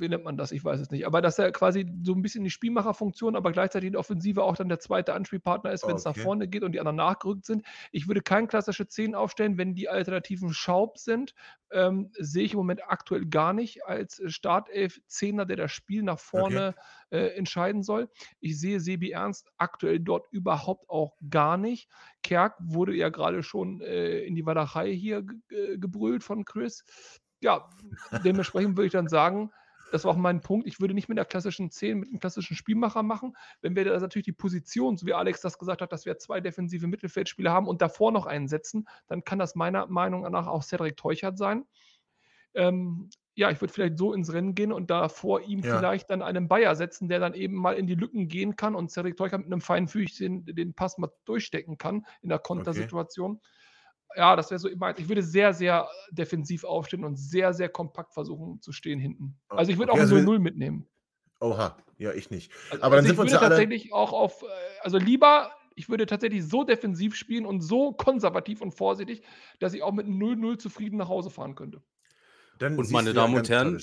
wie 0.00 0.08
nennt 0.08 0.24
man 0.24 0.36
das? 0.36 0.52
Ich 0.52 0.64
weiß 0.64 0.80
es 0.80 0.90
nicht. 0.90 1.06
Aber 1.06 1.20
dass 1.22 1.38
er 1.38 1.52
quasi 1.52 1.86
so 2.02 2.14
ein 2.14 2.22
bisschen 2.22 2.44
die 2.44 2.50
Spielmacherfunktion, 2.50 3.36
aber 3.36 3.52
gleichzeitig 3.52 3.88
in 3.88 3.92
der 3.92 4.00
Offensive 4.00 4.42
auch 4.42 4.56
dann 4.56 4.68
der 4.68 4.80
zweite 4.80 5.14
Anspielpartner 5.14 5.70
ist, 5.72 5.86
wenn 5.86 5.96
es 5.96 6.04
nach 6.04 6.12
Okay. 6.12 6.20
vorne 6.22 6.48
geht 6.48 6.62
und 6.62 6.72
die 6.72 6.80
anderen 6.80 6.96
nachgerückt 6.96 7.44
sind. 7.46 7.64
Ich 7.92 8.08
würde 8.08 8.22
kein 8.22 8.48
klassische 8.48 8.88
10 8.88 9.14
aufstellen, 9.14 9.58
wenn 9.58 9.74
die 9.74 9.88
Alternativen 9.88 10.52
Schaub 10.52 10.98
sind. 10.98 11.34
Ähm, 11.72 12.10
sehe 12.18 12.44
ich 12.44 12.52
im 12.52 12.58
Moment 12.58 12.80
aktuell 12.88 13.26
gar 13.26 13.52
nicht 13.52 13.84
als 13.84 14.20
Startelf 14.26 15.00
Zehner, 15.06 15.46
der 15.46 15.56
das 15.56 15.70
Spiel 15.72 16.02
nach 16.02 16.18
vorne 16.18 16.74
äh, 17.10 17.28
entscheiden 17.36 17.82
soll. 17.84 18.08
Ich 18.40 18.58
sehe 18.58 18.80
Sebi 18.80 19.10
Ernst 19.12 19.48
aktuell 19.56 20.00
dort 20.00 20.26
überhaupt 20.32 20.88
auch 20.90 21.16
gar 21.30 21.56
nicht. 21.56 21.88
Kerk 22.22 22.56
wurde 22.58 22.94
ja 22.94 23.08
gerade 23.08 23.42
schon 23.42 23.80
äh, 23.82 24.20
in 24.20 24.34
die 24.34 24.44
Walachei 24.46 24.92
hier 24.92 25.22
ge- 25.22 25.38
ge- 25.48 25.78
gebrüllt 25.78 26.24
von 26.24 26.44
Chris. 26.44 26.84
Ja, 27.40 27.70
dementsprechend 28.24 28.76
würde 28.76 28.86
ich 28.86 28.92
dann 28.92 29.08
sagen, 29.08 29.50
das 29.92 30.04
war 30.04 30.12
auch 30.12 30.16
mein 30.16 30.40
Punkt. 30.40 30.66
Ich 30.66 30.80
würde 30.80 30.94
nicht 30.94 31.08
mit 31.08 31.18
einer 31.18 31.24
klassischen 31.24 31.70
10, 31.70 32.00
mit 32.00 32.08
einem 32.08 32.20
klassischen 32.20 32.56
Spielmacher 32.56 33.02
machen. 33.02 33.36
Wenn 33.60 33.76
wir 33.76 33.84
da 33.84 33.98
natürlich 33.98 34.24
die 34.24 34.32
Position, 34.32 34.96
so 34.96 35.06
wie 35.06 35.14
Alex 35.14 35.40
das 35.40 35.58
gesagt 35.58 35.82
hat, 35.82 35.92
dass 35.92 36.06
wir 36.06 36.18
zwei 36.18 36.40
defensive 36.40 36.86
Mittelfeldspieler 36.86 37.52
haben 37.52 37.66
und 37.68 37.82
davor 37.82 38.12
noch 38.12 38.26
einen 38.26 38.48
setzen, 38.48 38.88
dann 39.06 39.24
kann 39.24 39.38
das 39.38 39.54
meiner 39.54 39.86
Meinung 39.86 40.22
nach 40.30 40.46
auch 40.46 40.62
Cedric 40.62 40.96
Teuchert 40.96 41.38
sein. 41.38 41.64
Ähm, 42.54 43.10
ja, 43.34 43.50
ich 43.50 43.60
würde 43.60 43.72
vielleicht 43.72 43.96
so 43.96 44.12
ins 44.12 44.32
Rennen 44.32 44.54
gehen 44.54 44.72
und 44.72 44.90
da 44.90 45.08
vor 45.08 45.40
ihm 45.40 45.60
Ja. 45.60 45.76
vielleicht 45.76 46.10
dann 46.10 46.20
einen 46.20 46.48
Bayer 46.48 46.74
setzen, 46.74 47.08
der 47.08 47.20
dann 47.20 47.32
eben 47.34 47.54
mal 47.54 47.72
in 47.72 47.86
die 47.86 47.94
Lücken 47.94 48.28
gehen 48.28 48.56
kann 48.56 48.74
und 48.74 48.90
Cedric 48.90 49.16
Teuchert 49.16 49.40
mit 49.40 49.46
einem 49.46 49.60
feinen 49.60 49.88
Füßchen 49.88 50.44
den 50.44 50.74
Pass 50.74 50.98
mal 50.98 51.10
durchstecken 51.24 51.78
kann 51.78 52.04
in 52.22 52.28
der 52.28 52.38
Kontersituation. 52.38 53.40
Ja, 54.16 54.34
das 54.36 54.50
wäre 54.50 54.58
so 54.58 54.68
immer. 54.68 54.98
Ich 54.98 55.08
würde 55.08 55.22
sehr, 55.22 55.54
sehr 55.54 55.88
defensiv 56.10 56.64
aufstehen 56.64 57.04
und 57.04 57.16
sehr, 57.16 57.52
sehr 57.54 57.68
kompakt 57.68 58.12
versuchen 58.12 58.60
zu 58.60 58.72
stehen 58.72 58.98
hinten. 58.98 59.38
Also 59.48 59.70
ich 59.72 59.78
würde 59.78 59.92
Okay, 59.92 60.00
auch 60.00 60.02
also 60.02 60.16
ein 60.16 60.26
wir- 60.26 60.32
0-0 60.34 60.38
mitnehmen. 60.40 60.86
Oha, 61.40 61.76
ja, 61.96 62.12
ich 62.12 62.30
nicht. 62.30 62.52
Also, 62.70 62.82
Aber 62.82 62.96
dann 62.96 63.04
also 63.04 63.08
sind 63.08 63.12
ich 63.14 63.18
wir 63.18 63.22
uns 63.22 63.30
würde 63.32 63.34
ja 63.36 63.40
alle. 63.40 63.48
tatsächlich 63.50 63.92
auch 63.92 64.12
auf, 64.12 64.42
äh, 64.42 64.46
also 64.82 64.98
lieber, 64.98 65.50
ich 65.74 65.88
würde 65.88 66.04
tatsächlich 66.06 66.44
so 66.44 66.64
defensiv 66.64 67.14
spielen 67.14 67.46
und 67.46 67.60
so 67.62 67.92
konservativ 67.92 68.60
und 68.60 68.72
vorsichtig, 68.72 69.22
dass 69.58 69.72
ich 69.72 69.82
auch 69.82 69.92
mit 69.92 70.06
0-0 70.06 70.58
zufrieden 70.58 70.96
nach 70.98 71.08
Hause 71.08 71.30
fahren 71.30 71.54
könnte. 71.54 71.80
Dann 72.58 72.76
Und 72.78 72.90
meine 72.90 73.14
Damen 73.14 73.34
und 73.36 73.48
Herren. 73.48 73.80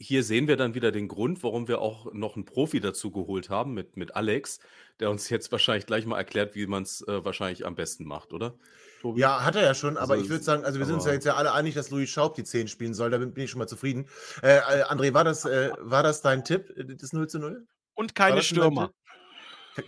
Hier 0.00 0.24
sehen 0.24 0.48
wir 0.48 0.56
dann 0.56 0.74
wieder 0.74 0.90
den 0.90 1.06
Grund, 1.06 1.44
warum 1.44 1.68
wir 1.68 1.80
auch 1.80 2.12
noch 2.12 2.34
einen 2.34 2.44
Profi 2.44 2.80
dazu 2.80 3.12
geholt 3.12 3.50
haben 3.50 3.72
mit, 3.72 3.96
mit 3.96 4.16
Alex, 4.16 4.58
der 4.98 5.10
uns 5.10 5.28
jetzt 5.28 5.52
wahrscheinlich 5.52 5.86
gleich 5.86 6.06
mal 6.06 6.18
erklärt, 6.18 6.56
wie 6.56 6.66
man 6.66 6.82
es 6.82 7.06
äh, 7.06 7.24
wahrscheinlich 7.24 7.64
am 7.64 7.76
besten 7.76 8.04
macht, 8.04 8.32
oder? 8.32 8.58
Tobi? 9.02 9.20
Ja, 9.20 9.44
hat 9.44 9.56
er 9.56 9.62
ja 9.62 9.74
schon, 9.74 9.96
aber 9.96 10.14
Also 10.14 10.24
ich 10.24 10.30
würde 10.30 10.44
sagen, 10.44 10.64
also 10.64 10.78
wir 10.78 10.86
sind 10.86 10.94
uns 10.94 11.04
ja 11.04 11.12
jetzt 11.12 11.26
ja 11.26 11.34
alle 11.34 11.52
einig, 11.52 11.74
dass 11.74 11.90
Louis 11.90 12.08
Schaub 12.08 12.34
die 12.36 12.44
10 12.44 12.68
spielen 12.68 12.94
soll, 12.94 13.10
da 13.10 13.18
bin 13.18 13.32
ich 13.36 13.50
schon 13.50 13.58
mal 13.58 13.66
zufrieden. 13.66 14.08
Äh, 14.42 14.56
äh, 14.56 14.84
André, 14.84 15.12
war 15.12 15.24
das, 15.24 15.44
äh, 15.44 15.70
war 15.78 16.02
das 16.02 16.22
dein 16.22 16.44
Tipp, 16.44 16.72
äh, 16.76 16.84
das 16.84 17.12
0 17.12 17.28
zu 17.28 17.38
0? 17.38 17.66
Und 17.94 18.14
keine 18.14 18.42
Stürmer. 18.42 18.92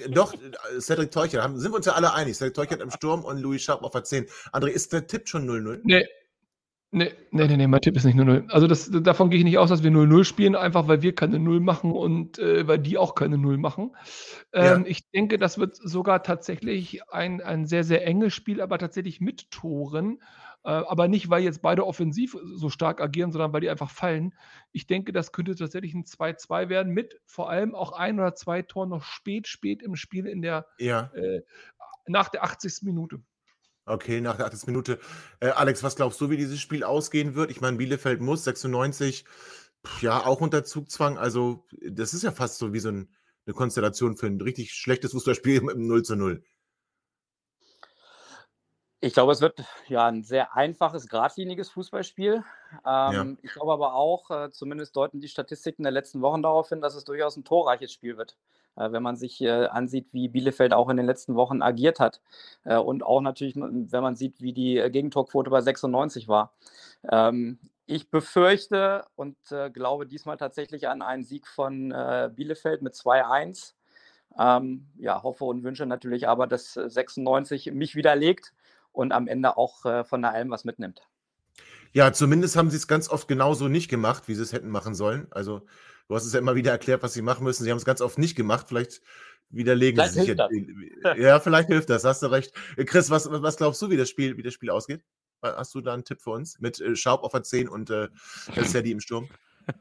Doch, 0.09 0.35
äh, 0.35 0.81
Cedric 0.81 1.11
Teuchert, 1.11 1.43
haben, 1.43 1.59
sind 1.59 1.73
wir 1.73 1.77
uns 1.77 1.87
ja 1.87 1.93
alle 1.93 2.13
einig. 2.13 2.37
Cedric 2.37 2.55
Teuchert 2.55 2.81
im 2.81 2.91
Sturm 2.91 3.25
und 3.25 3.39
Louis 3.39 3.63
Schaub 3.63 3.83
auf 3.83 3.93
der 3.93 4.05
10. 4.05 4.27
André, 4.53 4.69
ist 4.69 4.93
der 4.93 5.07
Tipp 5.07 5.29
schon 5.29 5.49
0-0? 5.49 5.81
Nee. 5.85 6.07
Nee, 6.95 7.13
nee, 7.33 7.49
nee, 7.49 7.57
nee, 7.57 7.67
mein 7.67 7.81
Tipp 7.81 7.97
ist 7.97 8.05
nicht 8.05 8.17
0-0. 8.17 8.49
Also 8.51 8.69
das, 8.69 8.89
davon 8.89 9.29
gehe 9.29 9.39
ich 9.39 9.45
nicht 9.45 9.59
aus, 9.59 9.69
dass 9.69 9.83
wir 9.83 9.91
0-0 9.91 10.23
spielen, 10.23 10.55
einfach 10.55 10.87
weil 10.87 11.03
wir 11.03 11.13
keine 11.13 11.41
0 11.41 11.59
machen 11.59 11.91
und 11.91 12.39
äh, 12.39 12.69
weil 12.69 12.79
die 12.79 12.99
auch 12.99 13.17
keine 13.17 13.37
0 13.37 13.59
machen. 13.59 13.97
Ähm, 14.53 14.85
Ja. 14.85 14.87
Ich 14.87 15.11
denke, 15.11 15.37
das 15.37 15.59
wird 15.59 15.77
sogar 15.77 16.23
tatsächlich 16.23 17.03
ein, 17.13 17.41
ein 17.41 17.67
sehr, 17.67 17.83
sehr 17.83 18.07
enges 18.07 18.33
Spiel, 18.33 18.61
aber 18.61 18.79
tatsächlich 18.79 19.21
mit 19.21 19.51
Toren. 19.51 20.21
Äh, 20.63 20.71
aber 20.71 21.09
nicht, 21.09 21.29
weil 21.31 21.43
jetzt 21.43 21.63
beide 21.63 21.85
offensiv 21.85 22.37
so 22.55 22.71
stark 22.71 23.01
agieren, 23.01 23.33
sondern 23.33 23.53
weil 23.53 23.61
die 23.61 23.71
einfach 23.71 23.91
fallen. 23.91 24.33
Ich 24.71 24.87
denke, 24.87 25.13
das 25.13 25.33
könnte 25.33 25.57
tatsächlich 25.57 25.95
ein 25.95 26.05
2-2 26.05 26.69
werden, 26.69 26.95
mit 26.95 27.21
vor 27.27 27.51
allem 27.51 27.75
auch 27.75 27.91
ein 27.91 28.21
oder 28.21 28.37
zwei 28.37 28.63
Toren 28.63 28.91
noch 28.91 29.03
spät, 29.03 29.49
spät 29.49 29.83
im 29.83 29.97
Spiel 29.97 30.27
in 30.27 30.43
der, 30.43 30.67
Ja, 30.79 31.11
äh, 31.17 31.43
nach 32.07 32.29
der 32.29 32.45
80. 32.45 32.83
Minute. 32.83 33.21
Okay, 33.87 34.21
nach 34.21 34.37
der 34.37 34.47
80. 34.47 34.67
Minute. 34.69 34.99
Äh, 35.41 35.49
Alex, 35.49 35.83
was 35.83 35.97
glaubst 35.97 36.21
du, 36.21 36.31
wie 36.31 36.37
dieses 36.37 36.61
Spiel 36.61 36.85
ausgehen 36.85 37.35
wird? 37.35 37.51
Ich 37.51 37.61
meine, 37.61 37.77
Bielefeld 37.77 38.21
muss 38.21 38.45
96, 38.45 39.25
pf, 39.85 40.03
ja, 40.03 40.25
auch 40.27 40.41
unter 40.41 40.65
Zugzwang. 40.65 41.19
Also, 41.19 41.65
das 41.89 42.15
ist 42.15 42.23
ja 42.23 42.33
fast 42.33 42.59
so 42.59 42.73
wie 42.73 42.81
so 42.81 42.91
ein, 42.91 43.15
eine 43.47 43.55
Konstellation 43.55 44.17
für 44.17 44.27
ein 44.27 44.41
richtig 44.41 44.73
schlechtes 44.73 45.13
Fußballspiel 45.13 45.61
einem 45.61 45.87
0 45.87 46.03
zu 46.03 46.17
0. 46.17 46.43
Ich 49.05 49.13
glaube, 49.13 49.33
es 49.33 49.43
wird 49.43 49.63
ja 49.89 50.07
ein 50.07 50.23
sehr 50.23 50.57
einfaches, 50.57 51.09
geradliniges 51.09 51.69
Fußballspiel. 51.69 52.43
Ähm, 52.87 53.39
Ich 53.43 53.53
glaube 53.53 53.75
aber 53.75 53.95
auch, 53.95 54.31
äh, 54.31 54.51
zumindest 54.51 54.97
deuten 54.97 55.21
die 55.21 55.29
Statistiken 55.29 55.83
der 55.83 55.93
letzten 55.93 56.23
Wochen 56.23 56.43
darauf 56.43 56.71
hin, 56.71 56.81
dass 56.81 56.95
es 56.95 57.05
durchaus 57.05 57.37
ein 57.37 57.45
torreiches 57.45 57.93
Spiel 57.93 58.17
wird. 58.17 58.39
Äh, 58.77 58.93
wenn 58.93 59.03
man 59.03 59.17
sich 59.17 59.41
äh, 59.41 59.67
ansieht, 59.67 60.09
wie 60.13 60.29
Bielefeld 60.29 60.73
auch 60.73 60.89
in 60.89 60.97
den 60.97 61.07
letzten 61.07 61.35
Wochen 61.37 61.63
agiert 61.63 62.01
hat. 62.01 62.21
Äh, 62.65 62.77
und 62.77 63.05
auch 63.05 63.21
natürlich, 63.21 63.57
wenn 63.57 64.03
man 64.03 64.17
sieht, 64.17 64.41
wie 64.41 64.53
die 64.53 64.83
Gegentorquote 64.91 65.51
bei 65.51 65.61
96 65.61 66.29
war. 66.29 66.53
Ähm, 67.11 67.59
ich 67.87 68.11
befürchte 68.11 69.05
und 69.15 69.37
glaube 69.75 70.07
diesmal 70.07 70.39
tatsächlich 70.39 70.89
an 70.89 71.03
einen 71.03 71.23
Sieg 71.23 71.47
von 71.47 71.91
Bielefeld 72.35 72.81
mit 72.81 72.95
2-1. 72.95 73.75
Ähm, 74.39 74.87
ja, 74.97 75.23
hoffe 75.23 75.45
und 75.45 75.65
wünsche 75.65 75.85
natürlich 75.85 76.27
aber, 76.27 76.47
dass 76.47 76.73
96 76.73 77.73
mich 77.73 77.95
widerlegt 77.95 78.55
und 78.91 79.13
am 79.13 79.29
Ende 79.29 79.59
auch 79.59 80.07
von 80.07 80.23
der 80.23 80.33
Alm 80.33 80.49
was 80.49 80.65
mitnimmt. 80.65 81.03
Ja, 81.93 82.11
zumindest 82.15 82.57
haben 82.57 82.71
sie 82.71 82.79
es 82.79 82.89
ganz 82.89 83.11
oft 83.11 83.29
genauso 83.29 83.69
nicht 83.69 83.91
gemacht, 83.91 84.29
wie 84.29 84.35
sie 84.35 84.43
es 84.43 84.55
hätten 84.55 84.71
machen 84.71 84.95
sollen. 84.95 85.27
Also, 85.31 85.61
du 86.09 86.15
hast 86.15 86.25
es 86.25 86.33
ja 86.33 86.39
immer 86.39 86.55
wieder 86.55 86.71
erklärt, 86.73 87.03
was 87.03 87.13
sie 87.15 87.23
machen 87.23 87.45
müssen. 87.45 87.65
Sie 87.65 87.71
haben 87.71 87.79
es 87.79 87.85
ganz 87.85 88.01
oft 88.01 88.19
nicht 88.19 88.35
gemacht. 88.37 88.67
Vielleicht 88.69 89.01
widerlegen 89.51 89.97
Vielleicht 89.97 90.15
sie 90.15 90.21
sich. 90.21 90.29
hilft 90.29 91.03
jetzt- 91.05 91.19
Ja, 91.19 91.41
vielleicht 91.41 91.69
hilft 91.69 91.91
das, 91.91 92.05
hast 92.05 92.23
du 92.23 92.27
recht. 92.27 92.53
Äh, 92.77 92.85
Chris, 92.85 93.11
was, 93.11 93.31
was 93.31 93.57
glaubst 93.57 93.81
du, 93.83 93.91
wie 93.91 93.97
das 93.97 94.09
Spiel, 94.11 94.37
wie 94.37 94.43
das 94.43 94.55
Spiel 94.55 94.71
ausgeht? 94.71 95.03
Hast 95.43 95.75
du 95.75 95.81
da 95.83 95.93
einen 95.93 96.05
Tipp 96.05 96.23
für 96.23 96.31
uns? 96.31 96.59
Mit 96.61 96.81
äh, 96.81 96.97
Schaub 96.97 97.23
auf 97.23 97.33
der 97.33 97.43
10 97.43 97.69
und 97.69 97.91
äh, 97.91 98.09
Sadie 98.65 98.93
im 98.93 99.01
Sturm? 99.01 99.29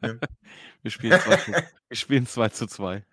Wir 0.82 0.92
spielen 0.92 1.20
2 1.20 1.36
zu, 1.38 1.52
wir 1.90 1.98
spielen 1.98 2.26
2 2.28 2.50
zu 2.50 2.68
2. 2.68 3.06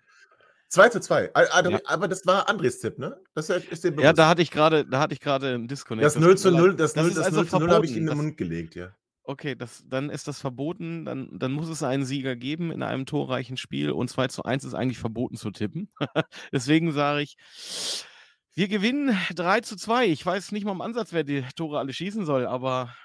2 0.69 0.89
zu 0.89 0.99
2. 1.01 1.31
Ah, 1.33 1.43
ah, 1.51 1.69
Ja. 1.69 1.79
Aber 1.85 2.07
das 2.07 2.25
war 2.25 2.47
Andres 2.47 2.79
Tipp, 2.79 2.97
ne? 2.97 3.19
Das 3.33 3.49
ist 3.49 3.83
Ja, 3.83 4.13
da 4.13 4.29
hatte 4.29 4.41
ich 4.41 4.51
gerade, 4.51 4.85
da 4.85 4.99
hatte 5.01 5.13
ich 5.13 5.19
gerade 5.19 5.49
einen 5.53 5.67
Disconnect. 5.67 6.05
das 6.05 6.15
0 6.15 6.37
zu 6.37 6.49
tut 6.49 6.53
mir 6.53 6.59
0, 6.61 6.69
leid. 6.69 6.79
das 6.79 6.95
0, 6.95 7.07
ist 7.07 7.17
das 7.17 7.25
also 7.25 7.37
0 7.41 7.47
zu 7.49 7.59
0 7.59 7.71
habe 7.71 7.85
ich 7.85 7.91
ihm 7.91 7.97
in 7.97 8.05
den 8.07 8.17
Mund 8.17 8.37
gelegt, 8.37 8.75
ja. 8.75 8.95
Okay, 9.23 9.55
das, 9.55 9.83
dann 9.87 10.09
ist 10.09 10.27
das 10.27 10.39
verboten. 10.39 11.05
Dann, 11.05 11.37
dann 11.37 11.51
muss 11.51 11.69
es 11.69 11.83
einen 11.83 12.05
Sieger 12.05 12.35
geben 12.35 12.71
in 12.71 12.81
einem 12.81 13.05
torreichen 13.05 13.55
Spiel. 13.55 13.91
Und 13.91 14.09
2 14.09 14.27
zu 14.27 14.43
1 14.43 14.63
ist 14.63 14.73
eigentlich 14.73 14.97
verboten 14.97 15.37
zu 15.37 15.51
tippen. 15.51 15.89
Deswegen 16.51 16.91
sage 16.91 17.21
ich, 17.21 17.37
wir 18.53 18.67
gewinnen 18.67 19.15
3 19.35 19.61
zu 19.61 19.75
2. 19.75 20.07
Ich 20.07 20.25
weiß 20.25 20.51
nicht 20.51 20.65
mal 20.65 20.71
im 20.71 20.81
Ansatz, 20.81 21.13
wer 21.13 21.23
die 21.23 21.43
Tore 21.55 21.79
alle 21.79 21.93
schießen 21.93 22.25
soll, 22.25 22.45
aber 22.47 22.95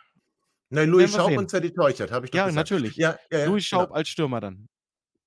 Nein, 0.71 0.89
Louis 0.89 1.13
Schaub 1.13 1.29
sehen. 1.29 1.39
und 1.39 1.51
Sadie 1.51 1.71
Teuchert, 1.73 2.11
habe 2.11 2.27
ich 2.27 2.33
doch 2.33 2.39
ja, 2.39 2.47
gesagt. 2.47 2.71
natürlich. 2.71 2.97
Ja, 2.97 3.19
ja, 3.31 3.39
ja, 3.41 3.45
Louis 3.47 3.65
Schaub 3.65 3.89
genau. 3.89 3.95
als 3.95 4.09
Stürmer 4.09 4.41
dann. 4.41 4.69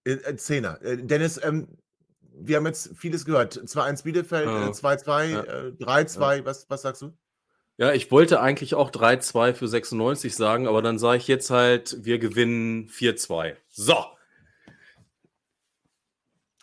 Äh, 0.04 0.14
äh, 0.14 0.36
Zehner. 0.36 0.82
Äh, 0.82 0.98
Dennis, 0.98 1.40
ähm, 1.44 1.68
wir 2.34 2.58
haben 2.58 2.66
jetzt 2.66 2.98
vieles 2.98 3.26
gehört. 3.26 3.54
2-1 3.56 4.04
Bielefeld, 4.04 4.48
Ja. 4.48 4.68
äh, 4.68 4.72
2-2, 4.72 5.26
Ja. 5.28 5.44
äh, 5.44 5.72
3-2. 5.80 6.46
Was, 6.46 6.70
was 6.70 6.82
sagst 6.82 7.02
du? 7.04 7.14
Ja, 7.80 7.94
ich 7.94 8.12
wollte 8.12 8.42
eigentlich 8.42 8.76
auch 8.76 8.92
3-2 8.92 9.54
für 9.54 9.68
96 9.70 10.36
sagen, 10.36 10.68
aber 10.68 10.82
dann 10.82 11.00
sage 11.00 11.18
ich 11.20 11.28
jetzt 11.30 11.50
halt, 11.50 12.04
wir 12.04 12.20
gewinnen 12.20 12.90
4-2. 12.90 13.56
So. 13.70 13.96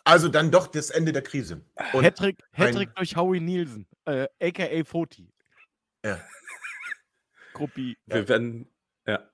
Also 0.04 0.28
dann 0.28 0.50
doch 0.50 0.66
das 0.66 0.90
Ende 0.90 1.12
der 1.12 1.22
Krise. 1.22 1.64
Und 1.94 2.04
Hattrick, 2.04 2.38
ein- 2.52 2.66
Hattrick 2.66 2.94
durch 2.94 3.16
Howie 3.16 3.40
Nielsen, 3.40 3.86
äh, 4.04 4.28
a.k.a. 4.40 4.84
Foti. 4.84 5.32
Ja. 6.04 6.20
Gruppi. 7.54 7.96
Wir 8.06 8.28
werden. 8.28 8.68
Ja. 9.06 9.28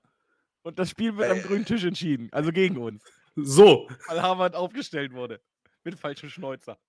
Und 0.63 0.79
das 0.79 0.89
Spiel 0.89 1.17
wird 1.17 1.29
am 1.29 1.37
Äh. 1.39 1.41
grünen 1.41 1.65
Tisch 1.65 1.83
entschieden, 1.83 2.29
also 2.31 2.51
gegen 2.53 2.77
uns, 2.77 3.03
So. 3.35 3.89
weil 4.07 4.21
Harvard 4.21 4.55
aufgestellt 4.55 5.11
wurde. 5.13 5.41
Mit 5.83 5.99
falschem 5.99 6.29
Schnäuzer. 6.29 6.79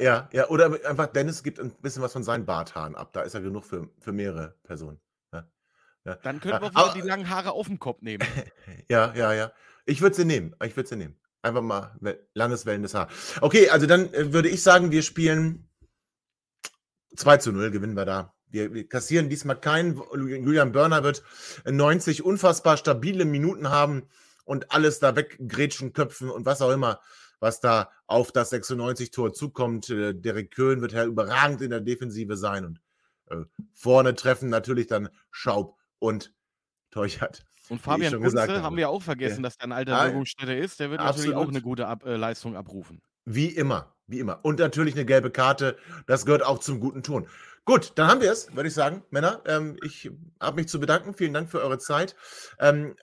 Ja, 0.00 0.28
ja, 0.32 0.48
oder 0.48 0.66
einfach 0.88 1.08
Dennis 1.08 1.42
gibt 1.42 1.60
ein 1.60 1.70
bisschen 1.82 2.02
was 2.02 2.12
von 2.12 2.24
seinen 2.24 2.46
Barthaaren 2.46 2.94
ab. 2.96 3.12
Da 3.12 3.22
ist 3.22 3.34
er 3.34 3.40
genug 3.42 3.64
für, 3.64 3.88
für 4.00 4.12
mehrere 4.12 4.56
Personen. 4.64 4.98
Ja, 5.32 5.46
ja. 6.04 6.14
Dann 6.16 6.40
könnten 6.40 6.62
wir 6.62 6.76
aber- 6.76 6.94
die 6.94 7.02
langen 7.06 7.28
Haare 7.28 7.52
auf 7.52 7.66
dem 7.66 7.78
Kopf 7.78 8.00
nehmen. 8.02 8.24
Ja, 8.88 9.12
ja, 9.14 9.32
ja. 9.34 9.52
Ich 9.84 10.00
würde 10.00 10.16
sie 10.16 10.24
nehmen. 10.24 10.56
Ich 10.64 10.74
würde 10.76 10.88
sie 10.88 10.96
nehmen. 10.96 11.16
Einfach 11.42 11.62
mal 11.62 11.96
langes, 12.34 12.66
wellendes 12.66 12.94
Haar. 12.94 13.08
Okay, 13.40 13.70
also 13.70 13.86
dann 13.86 14.12
äh, 14.14 14.32
würde 14.32 14.48
ich 14.48 14.62
sagen, 14.62 14.90
wir 14.90 15.02
spielen 15.02 15.68
2 17.16 17.36
zu 17.38 17.52
0, 17.52 17.70
gewinnen 17.70 17.94
wir 17.94 18.04
da. 18.04 18.34
Wir, 18.48 18.72
wir 18.74 18.88
kassieren 18.88 19.28
diesmal 19.28 19.60
keinen. 19.60 20.00
Julian 20.14 20.72
Börner 20.72 21.02
wird 21.04 21.22
90 21.64 22.24
unfassbar 22.24 22.76
stabile 22.76 23.24
Minuten 23.24 23.70
haben 23.70 24.08
und 24.44 24.72
alles 24.72 24.98
da 24.98 25.14
weggrätschen, 25.14 25.92
köpfen 25.92 26.30
und 26.30 26.46
was 26.46 26.60
auch 26.62 26.70
immer, 26.70 27.00
was 27.40 27.60
da 27.60 27.90
auf 28.06 28.32
das 28.32 28.52
96-Tor 28.52 29.32
zukommt. 29.32 29.90
Äh, 29.90 30.14
Derek 30.14 30.52
Köhn 30.52 30.80
wird 30.80 30.92
ja 30.92 31.04
überragend 31.04 31.60
in 31.62 31.70
der 31.70 31.80
Defensive 31.80 32.36
sein 32.36 32.64
und 32.64 32.80
äh, 33.30 33.44
vorne 33.74 34.14
treffen 34.14 34.48
natürlich 34.50 34.86
dann 34.86 35.08
Schaub 35.30 35.76
und 35.98 36.32
Teuchert. 36.90 37.44
Und 37.68 37.80
Fabian 37.80 38.20
Kunze 38.20 38.42
haben 38.42 38.62
habe. 38.62 38.76
wir 38.76 38.88
auch 38.88 39.02
vergessen, 39.02 39.36
Ja. 39.38 39.42
dass 39.42 39.56
er 39.56 39.64
ein 39.64 39.72
alter 39.72 40.04
Wirkungsstätte 40.06 40.54
ist. 40.54 40.80
Der 40.80 40.90
wird 40.90 41.00
natürlich 41.00 41.30
auch 41.30 41.42
absolut. 41.42 41.54
eine 41.54 41.62
gute 41.62 41.86
Ab 41.86 42.04
äh, 42.04 42.16
Leistung 42.16 42.56
abrufen. 42.56 43.00
Wie 43.26 43.46
immer, 43.46 43.94
wie 44.08 44.18
immer. 44.18 44.40
Und 44.44 44.58
natürlich 44.58 44.94
eine 44.94 45.04
gelbe 45.04 45.30
Karte. 45.30 45.76
Das 46.08 46.26
gehört 46.26 46.44
auch 46.44 46.58
zum 46.58 46.80
guten 46.80 47.04
Ton. 47.04 47.28
Gut, 47.64 47.92
dann 47.94 48.08
haben 48.08 48.20
wir 48.20 48.32
es, 48.32 48.52
würde 48.56 48.68
ich 48.68 48.74
sagen, 48.74 49.04
Männer. 49.10 49.42
Ähm, 49.46 49.76
ich 49.84 50.10
habe 50.40 50.56
mich 50.56 50.68
zu 50.68 50.80
bedanken. 50.80 51.14
Vielen 51.14 51.32
Dank 51.32 51.48
für 51.48 51.60
eure 51.60 51.78
Zeit. 51.78 52.16
Ähm, 52.58 52.96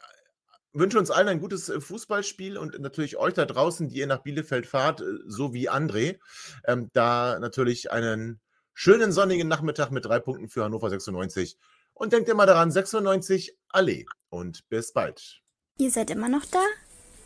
wünsche 0.80 0.99
uns 0.99 1.11
allen 1.11 1.28
ein 1.28 1.39
gutes 1.39 1.69
äh, 1.69 1.80
Fußballspiel 1.80 2.57
und 2.57 2.80
natürlich 2.80 3.17
euch 3.17 3.34
da 3.34 3.45
draußen, 3.45 3.89
die 3.89 3.97
ihr 3.97 4.07
nach 4.07 4.23
Bielefeld 4.23 4.65
fahrt, 4.67 5.01
äh, 5.01 5.05
so 5.25 5.53
wie 5.53 5.69
André. 5.69 6.19
Ähm, 6.65 6.89
da 6.93 7.39
natürlich 7.39 7.91
einen 7.91 8.39
schönen 8.73 9.11
sonnigen 9.11 9.47
Nachmittag 9.47 9.91
mit 9.91 10.05
drei 10.05 10.19
Punkten 10.19 10.49
für 10.49 10.63
Hannover 10.63 10.89
96. 10.89 11.57
Und 11.93 12.13
denkt 12.13 12.30
immer 12.30 12.45
daran, 12.45 12.71
96 12.71 13.57
Allee. 13.69 14.05
Und 14.30 14.67
bis 14.69 14.93
bald. 14.93 15.41
Ihr 15.80 15.91
seid 15.91 16.11
immer 16.11 16.30
noch 16.30 16.45
da? 16.45 16.63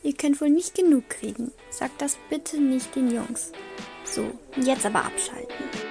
Ihr 0.04 0.16
könnt 0.16 0.40
wohl 0.42 0.50
nicht 0.50 0.76
genug 0.76 1.10
kriegen. 1.10 1.52
Sagt 1.70 2.02
das 2.02 2.18
bitte 2.30 2.60
nicht 2.60 2.96
den 2.96 3.12
Jungs. 3.12 3.52
So, 4.04 4.32
jetzt 4.56 4.86
aber 4.86 5.06
abschalten. 5.06 5.91